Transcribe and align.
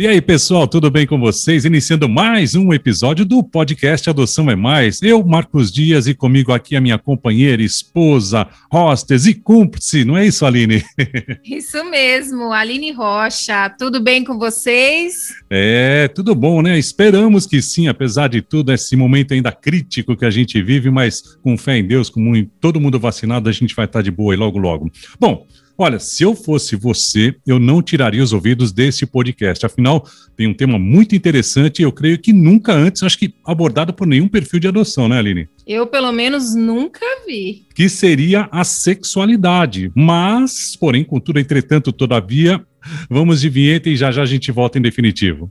E 0.00 0.06
aí, 0.06 0.18
pessoal, 0.18 0.66
tudo 0.66 0.90
bem 0.90 1.06
com 1.06 1.20
vocês? 1.20 1.66
Iniciando 1.66 2.08
mais 2.08 2.54
um 2.54 2.72
episódio 2.72 3.22
do 3.22 3.44
podcast 3.44 4.08
Adoção 4.08 4.50
é 4.50 4.56
Mais. 4.56 5.02
Eu, 5.02 5.22
Marcos 5.22 5.70
Dias, 5.70 6.06
e 6.06 6.14
comigo 6.14 6.54
aqui 6.54 6.74
a 6.74 6.80
minha 6.80 6.96
companheira, 6.96 7.62
esposa, 7.62 8.48
hostess 8.72 9.26
e 9.26 9.34
cúmplice, 9.34 10.02
não 10.06 10.16
é 10.16 10.26
isso, 10.26 10.46
Aline? 10.46 10.82
Isso 11.44 11.84
mesmo, 11.90 12.50
Aline 12.50 12.92
Rocha. 12.92 13.68
Tudo 13.78 14.00
bem 14.00 14.24
com 14.24 14.38
vocês? 14.38 15.34
É, 15.50 16.08
tudo 16.08 16.34
bom, 16.34 16.62
né? 16.62 16.78
Esperamos 16.78 17.44
que 17.44 17.60
sim, 17.60 17.86
apesar 17.86 18.28
de 18.28 18.40
tudo, 18.40 18.72
esse 18.72 18.96
momento 18.96 19.34
ainda 19.34 19.52
crítico 19.52 20.16
que 20.16 20.24
a 20.24 20.30
gente 20.30 20.62
vive, 20.62 20.90
mas 20.90 21.36
com 21.42 21.58
fé 21.58 21.76
em 21.76 21.86
Deus, 21.86 22.08
com 22.08 22.42
todo 22.58 22.80
mundo 22.80 22.98
vacinado, 22.98 23.50
a 23.50 23.52
gente 23.52 23.76
vai 23.76 23.84
estar 23.84 24.00
de 24.00 24.10
boa 24.10 24.32
e 24.32 24.36
logo, 24.38 24.56
logo. 24.58 24.90
Bom, 25.20 25.46
Olha, 25.82 25.98
se 25.98 26.22
eu 26.22 26.34
fosse 26.34 26.76
você, 26.76 27.34
eu 27.46 27.58
não 27.58 27.80
tiraria 27.80 28.22
os 28.22 28.34
ouvidos 28.34 28.70
desse 28.70 29.06
podcast. 29.06 29.64
Afinal, 29.64 30.06
tem 30.36 30.46
um 30.46 30.52
tema 30.52 30.78
muito 30.78 31.16
interessante 31.16 31.78
e 31.78 31.84
eu 31.84 31.90
creio 31.90 32.18
que 32.18 32.34
nunca 32.34 32.74
antes, 32.74 33.02
acho 33.02 33.18
que 33.18 33.32
abordado 33.42 33.90
por 33.94 34.06
nenhum 34.06 34.28
perfil 34.28 34.60
de 34.60 34.68
adoção, 34.68 35.08
né, 35.08 35.18
Aline? 35.18 35.48
Eu, 35.66 35.86
pelo 35.86 36.12
menos, 36.12 36.54
nunca 36.54 37.06
vi. 37.26 37.64
Que 37.74 37.88
seria 37.88 38.46
a 38.52 38.62
sexualidade. 38.62 39.90
Mas, 39.94 40.76
porém, 40.76 41.02
contudo, 41.02 41.38
entretanto, 41.38 41.92
todavia, 41.92 42.62
vamos 43.08 43.40
de 43.40 43.48
vinheta 43.48 43.88
e 43.88 43.96
já 43.96 44.12
já 44.12 44.20
a 44.20 44.26
gente 44.26 44.52
volta 44.52 44.78
em 44.78 44.82
definitivo. 44.82 45.50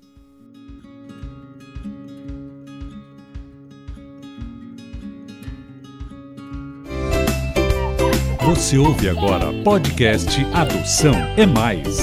Você 8.50 8.80
ouve 8.80 9.08
agora 9.08 9.54
podcast 9.64 10.44
Adoção 10.56 11.14
é 11.38 11.46
Mais. 11.46 12.00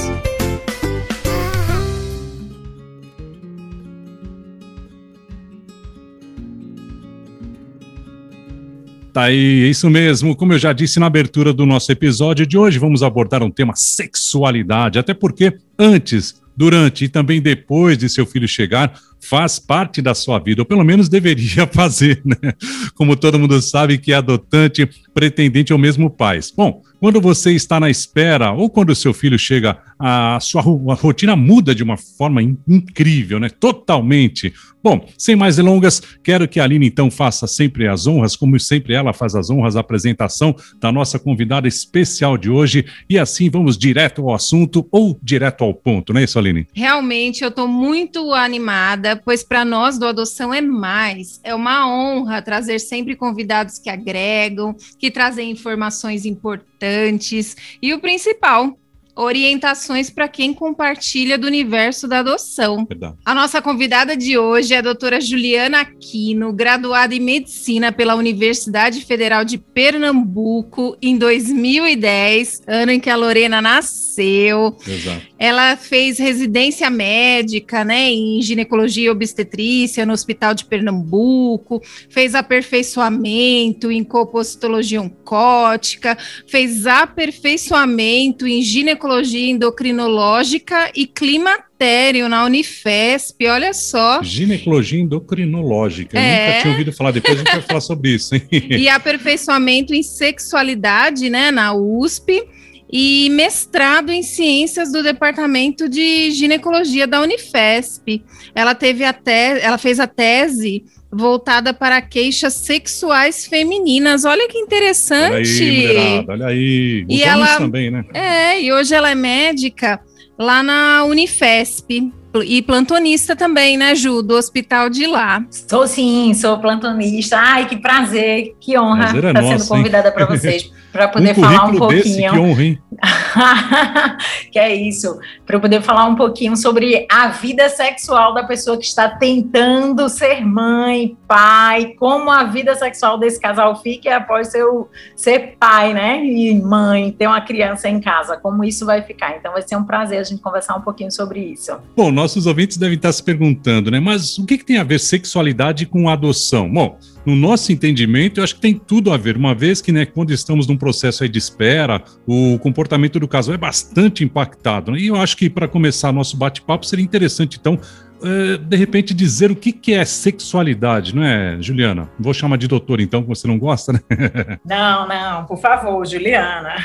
Tá 9.11 9.23
aí, 9.23 9.65
é 9.65 9.67
isso 9.67 9.89
mesmo. 9.89 10.37
Como 10.37 10.53
eu 10.53 10.57
já 10.57 10.71
disse 10.71 11.01
na 11.01 11.07
abertura 11.07 11.51
do 11.51 11.65
nosso 11.65 11.91
episódio 11.91 12.47
de 12.47 12.57
hoje, 12.57 12.79
vamos 12.79 13.03
abordar 13.03 13.43
um 13.43 13.51
tema 13.51 13.75
sexualidade, 13.75 14.97
até 14.97 15.13
porque 15.13 15.57
antes 15.77 16.41
durante 16.55 17.03
e 17.03 17.09
também 17.09 17.41
depois 17.41 17.97
de 17.97 18.07
seu 18.07 18.25
filho 18.25 18.47
chegar, 18.47 18.97
faz 19.29 19.59
parte 19.59 20.01
da 20.01 20.15
sua 20.15 20.39
vida, 20.39 20.61
ou 20.61 20.65
pelo 20.65 20.83
menos 20.83 21.09
deveria 21.09 21.67
fazer, 21.71 22.21
né? 22.23 22.53
Como 22.95 23.15
todo 23.15 23.39
mundo 23.39 23.61
sabe 23.61 23.97
que 23.97 24.13
é 24.13 24.15
adotante, 24.15 24.87
pretendente 25.13 25.73
ou 25.73 25.79
mesmo 25.79 26.09
pais. 26.09 26.53
Bom, 26.55 26.81
quando 26.99 27.21
você 27.21 27.53
está 27.53 27.79
na 27.79 27.89
espera 27.89 28.51
ou 28.51 28.69
quando 28.69 28.89
o 28.89 28.95
seu 28.95 29.13
filho 29.13 29.37
chega, 29.37 29.77
a 29.99 30.39
sua 30.39 30.61
a 30.61 30.93
rotina 30.95 31.35
muda 31.35 31.73
de 31.73 31.83
uma 31.83 31.97
forma 31.97 32.41
in 32.41 32.57
incrível, 32.67 33.39
né? 33.39 33.49
Totalmente. 33.49 34.53
Bom, 34.83 35.05
sem 35.17 35.35
mais 35.35 35.57
delongas, 35.57 36.01
quero 36.23 36.47
que 36.47 36.59
a 36.59 36.63
Aline 36.63 36.87
então 36.87 37.11
faça 37.11 37.45
sempre 37.45 37.87
as 37.87 38.07
honras, 38.07 38.35
como 38.35 38.59
sempre 38.59 38.93
ela 38.93 39.11
faz 39.11 39.35
as 39.35 39.49
honras, 39.49 39.75
a 39.75 39.81
apresentação 39.81 40.55
da 40.79 40.91
nossa 40.91 41.19
convidada 41.19 41.67
especial 41.67 42.37
de 42.37 42.49
hoje. 42.49 42.85
E 43.09 43.19
assim 43.19 43.49
vamos 43.49 43.77
direto 43.77 44.21
ao 44.21 44.33
assunto 44.33 44.87
ou 44.91 45.19
direto 45.21 45.63
ao 45.63 45.73
ponto, 45.73 46.13
não 46.13 46.21
é 46.21 46.23
isso, 46.23 46.39
Aline? 46.39 46.67
Realmente, 46.73 47.43
eu 47.43 47.49
estou 47.49 47.67
muito 47.67 48.33
animada, 48.33 49.16
pois 49.23 49.43
para 49.43 49.65
nós 49.65 49.97
do 49.97 50.07
Adoção 50.07 50.53
é 50.53 50.61
mais. 50.61 51.39
É 51.43 51.53
uma 51.53 51.87
honra 51.89 52.41
trazer 52.41 52.79
sempre 52.79 53.15
convidados 53.15 53.79
que 53.79 53.89
agregam, 53.89 54.75
que 54.97 55.11
trazem 55.11 55.51
informações 55.51 56.25
importantes 56.25 57.55
e 57.81 57.93
o 57.93 57.99
principal, 57.99 58.77
orientações 59.17 60.11
para 60.11 60.27
quem 60.27 60.53
compartilha 60.53 61.37
do 61.37 61.47
universo 61.47 62.07
da 62.07 62.19
adoção. 62.19 62.85
Verdade. 62.85 63.15
A 63.25 63.33
nossa 63.33 63.59
convidada 63.61 64.15
de 64.15 64.37
hoje 64.37 64.75
é 64.75 64.77
a 64.77 64.81
doutora 64.81 65.19
Juliana 65.19 65.81
Aquino, 65.81 66.53
graduada 66.53 67.15
em 67.15 67.19
medicina 67.19 67.91
pela 67.91 68.13
Universidade 68.13 69.03
Federal 69.03 69.43
de 69.43 69.57
Pernambuco 69.57 70.95
em 71.01 71.17
2010, 71.17 72.61
ano 72.67 72.91
em 72.91 72.99
que 72.99 73.09
a 73.09 73.15
Lorena 73.15 73.59
nasceu. 73.59 74.77
Exato. 74.87 75.25
Ela 75.39 75.75
fez 75.75 76.19
residência 76.19 76.89
médica, 76.89 77.83
né, 77.83 78.11
em 78.11 78.41
ginecologia 78.41 79.07
e 79.07 79.09
obstetrícia 79.09 80.05
no 80.05 80.13
Hospital 80.13 80.53
de 80.53 80.65
Pernambuco, 80.65 81.81
fez 82.09 82.35
aperfeiçoamento 82.35 83.91
em 83.91 84.03
compositologia 84.03 85.01
oncótica, 85.01 86.15
fez 86.47 86.85
aperfeiçoamento 86.85 88.45
em 88.45 88.61
ginecologia 88.61 89.06
ginecologia 89.07 89.49
endocrinológica 89.49 90.91
e 90.93 91.07
climatério 91.07 92.27
na 92.27 92.43
Unifesp, 92.45 93.47
olha 93.47 93.73
só. 93.73 94.21
Ginecologia 94.21 94.99
endocrinológica, 94.99 96.19
é. 96.19 96.21
eu 96.21 96.47
nunca 96.47 96.61
tinha 96.61 96.71
ouvido 96.73 96.93
falar, 96.93 97.11
depois 97.11 97.35
a 97.35 97.37
gente 97.37 97.51
vai 97.51 97.61
falar 97.61 97.81
sobre 97.81 98.15
isso. 98.15 98.35
Hein? 98.35 98.41
E 98.51 98.89
aperfeiçoamento 98.89 99.93
em 99.93 100.03
sexualidade, 100.03 101.29
né, 101.29 101.51
na 101.51 101.73
USP 101.73 102.43
e 102.91 103.29
mestrado 103.31 104.11
em 104.11 104.23
ciências 104.23 104.91
do 104.91 105.03
departamento 105.03 105.89
de 105.89 106.31
ginecologia 106.31 107.05
da 107.05 107.21
Unifesp. 107.21 108.23
Ela 108.55 108.73
teve 108.73 109.03
até, 109.03 109.63
ela 109.63 109.77
fez 109.77 109.99
a 109.99 110.07
tese 110.07 110.85
voltada 111.11 111.73
para 111.73 112.01
queixas 112.01 112.53
sexuais 112.53 113.45
femininas. 113.45 114.25
Olha 114.25 114.47
que 114.47 114.57
interessante. 114.57 115.33
Olha 115.33 115.37
aí, 115.37 116.25
olha 116.27 116.47
aí. 116.47 117.05
e 117.09 117.23
ela 117.23 117.57
também, 117.57 117.91
né? 117.91 118.05
É, 118.13 118.61
e 118.61 118.71
hoje 118.71 118.93
ela 118.93 119.09
é 119.09 119.15
médica 119.15 119.99
lá 120.37 120.61
na 120.61 121.03
Unifesp. 121.05 122.11
E 122.43 122.61
plantonista 122.61 123.35
também, 123.35 123.77
né, 123.77 123.95
Ju, 123.95 124.21
do 124.21 124.35
hospital 124.35 124.89
de 124.89 125.05
lá. 125.05 125.43
Sou 125.49 125.87
sim, 125.87 126.33
sou 126.33 126.57
plantonista. 126.59 127.37
Ai, 127.37 127.67
que 127.67 127.77
prazer, 127.77 128.55
que 128.59 128.77
honra 128.77 129.11
é 129.13 129.27
estar 129.27 129.43
sendo 129.43 129.67
convidada 129.67 130.11
para 130.11 130.25
vocês. 130.25 130.71
para 130.91 131.07
poder 131.09 131.31
um 131.31 131.41
falar 131.41 131.65
um 131.65 131.77
pouquinho. 131.77 132.03
Desse, 132.03 132.17
que 132.17 132.39
honra, 132.39 132.63
hein? 132.63 132.79
que 134.51 134.59
é 134.59 134.73
isso, 134.73 135.19
para 135.45 135.55
eu 135.55 135.61
poder 135.61 135.81
falar 135.81 136.05
um 136.05 136.15
pouquinho 136.15 136.55
sobre 136.57 137.05
a 137.09 137.27
vida 137.27 137.69
sexual 137.69 138.33
da 138.33 138.43
pessoa 138.43 138.77
que 138.77 138.85
está 138.85 139.09
tentando 139.09 140.09
ser 140.09 140.45
mãe, 140.45 141.15
pai, 141.27 141.93
como 141.99 142.29
a 142.29 142.43
vida 142.43 142.75
sexual 142.75 143.17
desse 143.17 143.39
casal 143.39 143.75
fica 143.81 144.17
após 144.17 144.47
seu, 144.47 144.89
ser 145.15 145.55
pai, 145.59 145.93
né? 145.93 146.23
E 146.25 146.59
mãe, 146.59 147.11
ter 147.11 147.27
uma 147.27 147.41
criança 147.41 147.87
em 147.87 147.99
casa, 147.99 148.37
como 148.37 148.63
isso 148.63 148.85
vai 148.85 149.01
ficar. 149.01 149.37
Então 149.37 149.53
vai 149.53 149.61
ser 149.61 149.75
um 149.75 149.83
prazer 149.83 150.19
a 150.19 150.23
gente 150.23 150.41
conversar 150.41 150.75
um 150.75 150.81
pouquinho 150.81 151.11
sobre 151.11 151.39
isso. 151.39 151.71
Bom, 151.95 152.11
nossos 152.11 152.47
ouvintes 152.47 152.77
devem 152.77 152.95
estar 152.95 153.11
se 153.11 153.23
perguntando, 153.23 153.91
né? 153.91 153.99
Mas 153.99 154.37
o 154.37 154.45
que, 154.45 154.57
que 154.57 154.65
tem 154.65 154.77
a 154.77 154.83
ver 154.83 154.99
sexualidade 154.99 155.85
com 155.85 156.09
adoção? 156.09 156.71
Bom, 156.71 156.97
no 157.27 157.35
nosso 157.35 157.73
entendimento, 157.73 158.39
eu 158.39 158.43
acho 158.45 158.55
que 158.55 158.61
tem 158.61 158.73
tudo 158.73 159.11
a 159.11 159.17
ver, 159.17 159.35
uma 159.35 159.53
vez 159.53 159.81
que, 159.81 159.91
né, 159.91 160.05
quando 160.05 160.31
estamos 160.31 160.65
num 160.65 160.77
processo 160.77 161.23
aí 161.23 161.29
de 161.29 161.37
espera, 161.37 162.01
o 162.25 162.57
comportamento 162.59 163.19
do 163.19 163.27
casal 163.27 163.53
é 163.53 163.57
bastante 163.57 164.23
impactado. 164.23 164.93
Né? 164.93 164.99
E 164.99 165.07
eu 165.07 165.17
acho 165.17 165.35
que, 165.35 165.49
para 165.49 165.67
começar 165.67 166.13
nosso 166.13 166.37
bate-papo, 166.37 166.85
seria 166.85 167.03
interessante, 167.03 167.57
então, 167.59 167.77
é, 168.23 168.57
de 168.57 168.77
repente, 168.77 169.13
dizer 169.13 169.51
o 169.51 169.57
que, 169.57 169.73
que 169.73 169.93
é 169.93 170.05
sexualidade, 170.05 171.13
não 171.13 171.21
é, 171.21 171.57
Juliana? 171.59 172.09
Vou 172.17 172.33
chamar 172.33 172.55
de 172.55 172.65
doutor, 172.65 173.01
então, 173.01 173.21
que 173.21 173.27
você 173.27 173.45
não 173.45 173.59
gosta, 173.59 173.91
né? 173.91 173.99
Não, 174.63 175.05
não, 175.05 175.45
por 175.45 175.59
favor, 175.59 176.07
Juliana. 176.07 176.75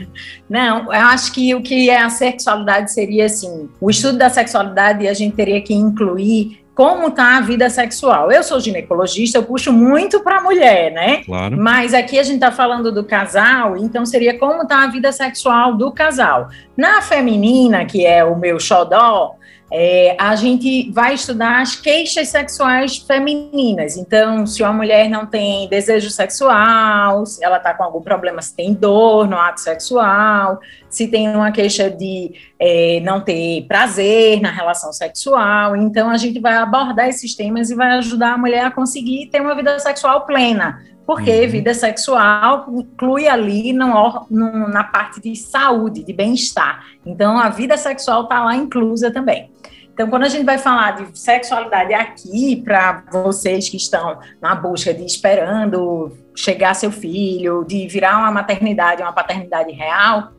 Não, 0.48 0.92
eu 0.92 1.00
acho 1.06 1.32
que 1.32 1.54
o 1.54 1.62
que 1.62 1.88
é 1.88 2.02
a 2.02 2.10
sexualidade 2.10 2.92
seria, 2.92 3.24
assim, 3.24 3.68
o 3.80 3.90
estudo 3.90 4.18
da 4.18 4.28
sexualidade 4.28 5.08
a 5.08 5.14
gente 5.14 5.34
teria 5.34 5.60
que 5.60 5.72
incluir 5.72 6.65
como 6.76 7.08
está 7.08 7.38
a 7.38 7.40
vida 7.40 7.70
sexual. 7.70 8.30
Eu 8.30 8.42
sou 8.42 8.60
ginecologista, 8.60 9.38
eu 9.38 9.42
puxo 9.42 9.72
muito 9.72 10.20
para 10.20 10.36
a 10.36 10.42
mulher, 10.42 10.92
né? 10.92 11.24
Claro. 11.24 11.56
Mas 11.58 11.94
aqui 11.94 12.18
a 12.18 12.22
gente 12.22 12.34
está 12.34 12.52
falando 12.52 12.92
do 12.92 13.02
casal, 13.02 13.78
então 13.78 14.04
seria 14.04 14.38
como 14.38 14.62
está 14.62 14.84
a 14.84 14.86
vida 14.88 15.10
sexual 15.10 15.74
do 15.74 15.90
casal. 15.90 16.50
Na 16.76 17.00
feminina, 17.00 17.86
que 17.86 18.04
é 18.04 18.22
o 18.22 18.36
meu 18.36 18.60
xodó, 18.60 19.36
é, 19.70 20.16
a 20.18 20.36
gente 20.36 20.90
vai 20.92 21.14
estudar 21.14 21.60
as 21.60 21.74
queixas 21.74 22.28
sexuais 22.28 22.98
femininas. 22.98 23.96
Então, 23.96 24.46
se 24.46 24.62
uma 24.62 24.72
mulher 24.72 25.08
não 25.08 25.26
tem 25.26 25.68
desejo 25.68 26.08
sexual, 26.10 27.26
se 27.26 27.44
ela 27.44 27.56
está 27.56 27.74
com 27.74 27.82
algum 27.82 28.00
problema, 28.00 28.40
se 28.40 28.54
tem 28.54 28.72
dor 28.72 29.28
no 29.28 29.36
ato 29.36 29.60
sexual, 29.60 30.60
se 30.88 31.08
tem 31.08 31.28
uma 31.34 31.50
queixa 31.50 31.90
de 31.90 32.32
é, 32.60 33.00
não 33.02 33.20
ter 33.20 33.66
prazer 33.66 34.40
na 34.40 34.50
relação 34.50 34.92
sexual. 34.92 35.74
Então, 35.74 36.10
a 36.10 36.16
gente 36.16 36.38
vai 36.38 36.54
abordar 36.54 37.08
esses 37.08 37.34
temas 37.34 37.70
e 37.70 37.74
vai 37.74 37.98
ajudar 37.98 38.34
a 38.34 38.38
mulher 38.38 38.66
a 38.66 38.70
conseguir 38.70 39.26
ter 39.26 39.40
uma 39.40 39.54
vida 39.54 39.78
sexual 39.80 40.24
plena 40.26 40.95
porque 41.06 41.30
uhum. 41.30 41.48
vida 41.48 41.72
sexual 41.72 42.66
inclui 42.68 43.28
ali 43.28 43.72
no, 43.72 44.26
no, 44.28 44.68
na 44.68 44.82
parte 44.82 45.20
de 45.20 45.36
saúde, 45.36 46.02
de 46.02 46.12
bem-estar. 46.12 46.84
Então, 47.04 47.38
a 47.38 47.48
vida 47.48 47.76
sexual 47.76 48.24
está 48.24 48.44
lá 48.44 48.56
inclusa 48.56 49.10
também. 49.10 49.50
Então, 49.94 50.10
quando 50.10 50.24
a 50.24 50.28
gente 50.28 50.44
vai 50.44 50.58
falar 50.58 50.96
de 50.96 51.18
sexualidade 51.18 51.94
aqui, 51.94 52.60
para 52.62 53.04
vocês 53.10 53.68
que 53.68 53.76
estão 53.76 54.18
na 54.42 54.54
busca 54.54 54.92
de 54.92 55.04
esperando 55.06 56.12
chegar 56.34 56.74
seu 56.74 56.90
filho, 56.90 57.64
de 57.64 57.86
virar 57.86 58.18
uma 58.18 58.30
maternidade, 58.30 59.00
uma 59.00 59.12
paternidade 59.12 59.72
real, 59.72 60.32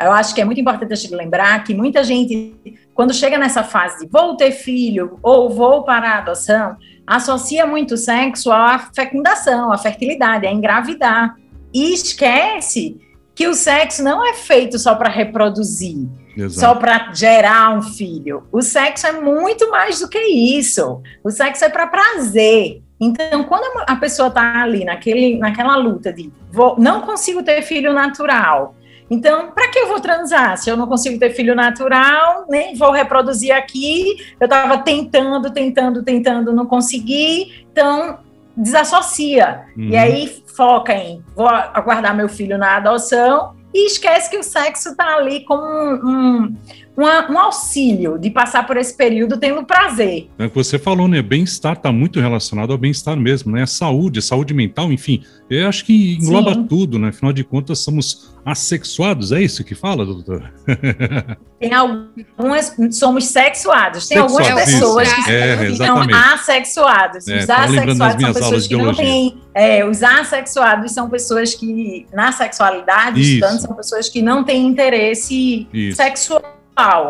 eu 0.00 0.12
acho 0.12 0.34
que 0.34 0.40
é 0.40 0.44
muito 0.44 0.60
importante 0.60 0.92
a 0.92 0.96
gente 0.96 1.14
lembrar 1.14 1.62
que 1.62 1.74
muita 1.74 2.02
gente 2.02 2.56
quando 2.98 3.14
chega 3.14 3.38
nessa 3.38 3.62
fase 3.62 4.04
de 4.04 4.10
vou 4.10 4.36
ter 4.36 4.50
filho 4.50 5.20
ou 5.22 5.48
vou 5.48 5.84
para 5.84 6.10
a 6.10 6.18
adoção, 6.18 6.76
associa 7.08 7.66
muito 7.66 7.96
sexo 7.96 8.52
à 8.52 8.78
fecundação, 8.94 9.72
à 9.72 9.78
fertilidade, 9.78 10.46
a 10.46 10.52
engravidar. 10.52 11.36
E 11.72 11.92
esquece 11.92 13.00
que 13.34 13.46
o 13.46 13.54
sexo 13.54 14.02
não 14.02 14.26
é 14.26 14.34
feito 14.34 14.78
só 14.78 14.94
para 14.94 15.08
reproduzir, 15.08 16.08
Exato. 16.36 16.60
só 16.60 16.74
para 16.74 17.12
gerar 17.14 17.76
um 17.76 17.82
filho. 17.82 18.44
O 18.52 18.60
sexo 18.60 19.06
é 19.06 19.12
muito 19.12 19.70
mais 19.70 20.00
do 20.00 20.08
que 20.08 20.18
isso. 20.18 21.00
O 21.24 21.30
sexo 21.30 21.64
é 21.64 21.68
para 21.68 21.86
prazer. 21.86 22.82
Então, 23.00 23.44
quando 23.44 23.84
a 23.86 23.96
pessoa 23.96 24.28
está 24.28 24.62
ali 24.62 24.84
naquele, 24.84 25.38
naquela 25.38 25.76
luta 25.76 26.12
de 26.12 26.32
vou, 26.50 26.74
não 26.78 27.02
consigo 27.02 27.42
ter 27.42 27.62
filho 27.62 27.92
natural, 27.92 28.74
então, 29.10 29.50
para 29.52 29.68
que 29.68 29.78
eu 29.78 29.88
vou 29.88 30.00
transar? 30.00 30.56
Se 30.58 30.68
eu 30.70 30.76
não 30.76 30.86
consigo 30.86 31.18
ter 31.18 31.30
filho 31.30 31.54
natural, 31.54 32.44
nem 32.48 32.74
vou 32.74 32.90
reproduzir 32.90 33.54
aqui. 33.54 34.16
Eu 34.38 34.44
estava 34.44 34.78
tentando, 34.78 35.50
tentando, 35.50 36.02
tentando, 36.02 36.52
não 36.52 36.66
consegui. 36.66 37.64
Então, 37.72 38.18
desassocia. 38.56 39.62
Uhum. 39.76 39.84
E 39.84 39.96
aí 39.96 40.42
foca 40.54 40.92
em 40.92 41.22
vou 41.34 41.48
aguardar 41.48 42.14
meu 42.14 42.28
filho 42.28 42.58
na 42.58 42.76
adoção 42.76 43.56
e 43.72 43.86
esquece 43.86 44.28
que 44.28 44.36
o 44.36 44.42
sexo 44.42 44.90
está 44.90 45.16
ali 45.16 45.44
como 45.44 45.62
um, 45.62 45.94
um, 45.94 46.56
uma, 46.98 47.30
um 47.30 47.38
auxílio 47.38 48.18
de 48.18 48.28
passar 48.28 48.66
por 48.66 48.76
esse 48.76 48.92
período 48.92 49.36
tendo 49.36 49.64
prazer. 49.64 50.28
É 50.36 50.46
o 50.46 50.50
que 50.50 50.56
você 50.56 50.80
falou, 50.80 51.06
né? 51.06 51.22
Bem-estar 51.22 51.74
está 51.74 51.92
muito 51.92 52.18
relacionado 52.18 52.72
ao 52.72 52.78
bem-estar 52.78 53.16
mesmo, 53.16 53.52
né? 53.52 53.62
A 53.62 53.68
saúde, 53.68 54.20
saúde 54.20 54.52
mental, 54.52 54.90
enfim. 54.90 55.22
Eu 55.48 55.68
acho 55.68 55.84
que 55.84 56.14
engloba 56.14 56.54
Sim. 56.54 56.64
tudo, 56.64 56.98
né? 56.98 57.10
Afinal 57.10 57.32
de 57.32 57.44
contas, 57.44 57.78
somos 57.78 58.34
assexuados, 58.44 59.30
é 59.30 59.40
isso 59.40 59.62
que 59.62 59.76
fala, 59.76 60.04
doutor? 60.04 60.52
Tem 61.60 61.72
algumas, 61.72 62.76
somos 62.90 63.26
sexuados. 63.26 64.08
Tem 64.08 64.18
algumas 64.18 64.48
pessoas 64.48 65.12
que 65.12 65.30
é, 65.30 65.74
são 65.74 66.00
assexuados. 66.12 67.28
É, 67.28 67.38
os 67.38 67.50
assexuados 67.50 68.22
são 68.22 68.32
pessoas 68.32 68.66
que 68.66 68.76
não 68.76 68.94
têm. 68.94 69.40
É, 69.54 69.84
os 69.84 70.02
assexuados 70.02 70.92
são 70.92 71.10
pessoas 71.10 71.54
que, 71.54 72.06
na 72.12 72.30
sexualidade, 72.32 73.20
estudando, 73.20 73.60
são 73.60 73.74
pessoas 73.74 74.08
que 74.08 74.22
não 74.22 74.44
têm 74.44 74.66
interesse 74.66 75.68
isso. 75.72 75.96
sexual 75.96 76.57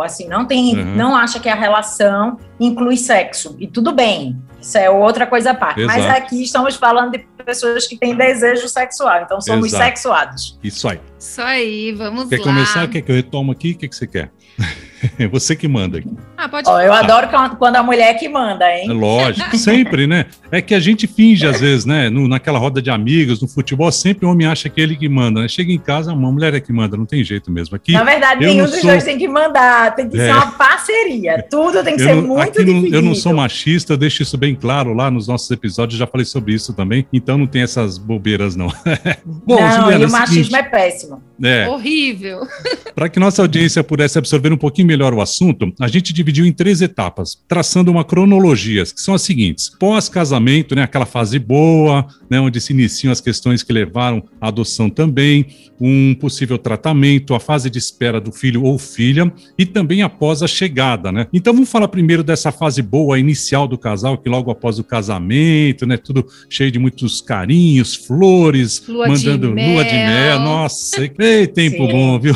assim, 0.02 0.26
não 0.28 0.46
tem, 0.46 0.76
uhum. 0.76 0.96
não 0.96 1.14
acha 1.14 1.38
que 1.38 1.48
a 1.48 1.54
relação 1.54 2.38
inclui 2.58 2.96
sexo, 2.96 3.56
e 3.58 3.66
tudo 3.66 3.92
bem, 3.92 4.36
isso 4.60 4.76
é 4.76 4.90
outra 4.90 5.26
coisa 5.26 5.50
à 5.50 5.54
parte. 5.54 5.80
Exato. 5.80 5.98
Mas 5.98 6.16
aqui 6.16 6.42
estamos 6.42 6.76
falando 6.76 7.12
de 7.12 7.18
pessoas 7.44 7.86
que 7.86 7.96
têm 7.96 8.14
desejo 8.16 8.68
sexual, 8.68 9.22
então 9.22 9.40
somos 9.40 9.68
Exato. 9.68 9.84
sexuados. 9.84 10.58
Isso 10.62 10.88
aí. 10.88 11.00
Isso 11.18 11.40
aí, 11.40 11.92
vamos 11.92 12.28
quer 12.28 12.38
lá. 12.38 12.42
Quer 12.42 12.48
começar? 12.48 12.88
Quer 12.88 13.02
que 13.02 13.10
eu 13.10 13.16
retomo 13.16 13.52
aqui? 13.52 13.72
O 13.72 13.78
que, 13.78 13.88
que 13.88 13.96
você 13.96 14.06
quer? 14.06 14.30
É 15.18 15.26
você 15.28 15.54
que 15.54 15.68
manda 15.68 15.98
aqui. 15.98 16.10
Ah, 16.36 16.48
pode 16.48 16.68
oh, 16.68 16.80
Eu 16.80 16.92
adoro 16.92 17.28
quando 17.58 17.76
a 17.76 17.82
mulher 17.82 18.14
que 18.14 18.28
manda, 18.28 18.64
hein? 18.72 18.88
É 18.88 18.92
lógico, 18.92 19.56
sempre, 19.56 20.06
né? 20.06 20.26
É 20.50 20.60
que 20.60 20.74
a 20.74 20.80
gente 20.80 21.06
finge, 21.06 21.46
às 21.46 21.60
vezes, 21.60 21.84
né? 21.84 22.08
No, 22.10 22.28
naquela 22.28 22.58
roda 22.58 22.80
de 22.80 22.90
amigos, 22.90 23.40
no 23.40 23.48
futebol, 23.48 23.90
sempre 23.90 24.26
o 24.26 24.30
homem 24.30 24.46
acha 24.46 24.68
que 24.68 24.80
é 24.80 24.84
ele 24.84 24.96
que 24.96 25.08
manda, 25.08 25.42
né? 25.42 25.48
Chega 25.48 25.72
em 25.72 25.78
casa, 25.78 26.12
uma 26.12 26.30
mulher 26.30 26.54
é 26.54 26.60
que 26.60 26.72
manda, 26.72 26.96
não 26.96 27.06
tem 27.06 27.22
jeito 27.22 27.50
mesmo. 27.50 27.76
Aqui, 27.76 27.92
Na 27.92 28.04
verdade, 28.04 28.44
nenhum 28.44 28.64
dos 28.64 28.76
sou... 28.76 28.90
dois 28.90 29.04
tem 29.04 29.18
que 29.18 29.28
mandar, 29.28 29.94
tem 29.94 30.08
que 30.08 30.18
é. 30.18 30.26
ser 30.26 30.32
uma 30.32 30.52
parceria. 30.52 31.44
Tudo 31.50 31.82
tem 31.84 31.96
que 31.96 32.02
eu 32.02 32.06
ser 32.06 32.14
não, 32.14 32.22
muito 32.22 32.64
não, 32.64 32.86
Eu 32.86 33.02
não 33.02 33.14
sou 33.14 33.32
machista, 33.32 33.92
eu 33.92 33.96
deixo 33.96 34.22
isso 34.22 34.36
bem 34.36 34.54
claro 34.54 34.92
lá 34.92 35.10
nos 35.10 35.28
nossos 35.28 35.50
episódios, 35.50 35.98
já 35.98 36.06
falei 36.06 36.24
sobre 36.24 36.54
isso 36.54 36.72
também, 36.72 37.06
então 37.12 37.38
não 37.38 37.46
tem 37.46 37.62
essas 37.62 37.98
bobeiras, 37.98 38.56
não. 38.56 38.68
Bom, 39.24 39.60
não, 39.60 39.72
Juliana, 39.72 40.02
e 40.02 40.06
o 40.06 40.08
é 40.08 40.10
machismo 40.10 40.44
seguinte, 40.44 40.54
é 40.54 40.62
péssimo. 40.62 41.22
É. 41.42 41.68
Horrível. 41.68 42.40
Para 42.94 43.08
que 43.08 43.20
nossa 43.20 43.42
audiência 43.42 43.84
pudesse 43.84 44.18
absorver 44.18 44.52
um 44.52 44.56
pouquinho 44.56 44.88
melhor 44.88 45.12
o 45.12 45.20
assunto, 45.20 45.73
a 45.79 45.87
gente 45.87 46.12
dividiu 46.12 46.46
em 46.46 46.52
três 46.52 46.81
etapas, 46.81 47.38
traçando 47.46 47.90
uma 47.90 48.05
cronologia, 48.05 48.85
que 48.85 49.00
são 49.00 49.14
as 49.14 49.23
seguintes: 49.23 49.70
pós-casamento, 49.79 50.75
né, 50.75 50.82
aquela 50.82 51.06
fase 51.06 51.38
boa, 51.38 52.06
né, 52.31 52.40
onde 52.40 52.61
se 52.61 52.73
iniciam 52.73 53.12
as 53.12 53.20
questões 53.20 53.62
que 53.62 53.73
levaram 53.73 54.23
à 54.40 54.49
adoção 54.49 54.88
também, 54.88 55.46
um 55.81 56.14
possível 56.14 56.58
tratamento, 56.58 57.35
a 57.35 57.40
fase 57.40 57.70
de 57.70 57.79
espera 57.79 58.20
do 58.20 58.32
filho 58.32 58.64
ou 58.64 58.79
filha 58.79 59.32
e 59.58 59.64
também 59.64 60.02
após 60.02 60.43
a 60.43 60.49
chegada, 60.49 61.12
né? 61.12 61.26
Então 61.32 61.52
vamos 61.52 61.70
falar 61.70 61.88
primeiro 61.88 62.25
dessa 62.25 62.50
fase 62.50 62.82
boa 62.82 63.19
inicial 63.19 63.69
do 63.69 63.79
casal, 63.79 64.19
que 64.19 64.29
logo 64.29 64.50
após 64.50 64.79
o 64.79 64.85
casamento, 64.85 65.87
né, 65.87 65.96
tudo 65.96 66.26
cheio 66.49 66.70
de 66.70 66.79
muitos 66.79 67.20
carinhos, 67.20 67.94
flores, 67.94 68.82
lua 68.88 69.08
mandando 69.08 69.55
de 69.55 69.69
lua 69.69 69.85
de 69.85 69.93
mel, 69.93 70.40
nossa, 70.40 71.11
ei, 71.19 71.46
tempo 71.46 71.87
Sim. 71.87 71.93
bom, 71.93 72.19
viu? 72.19 72.35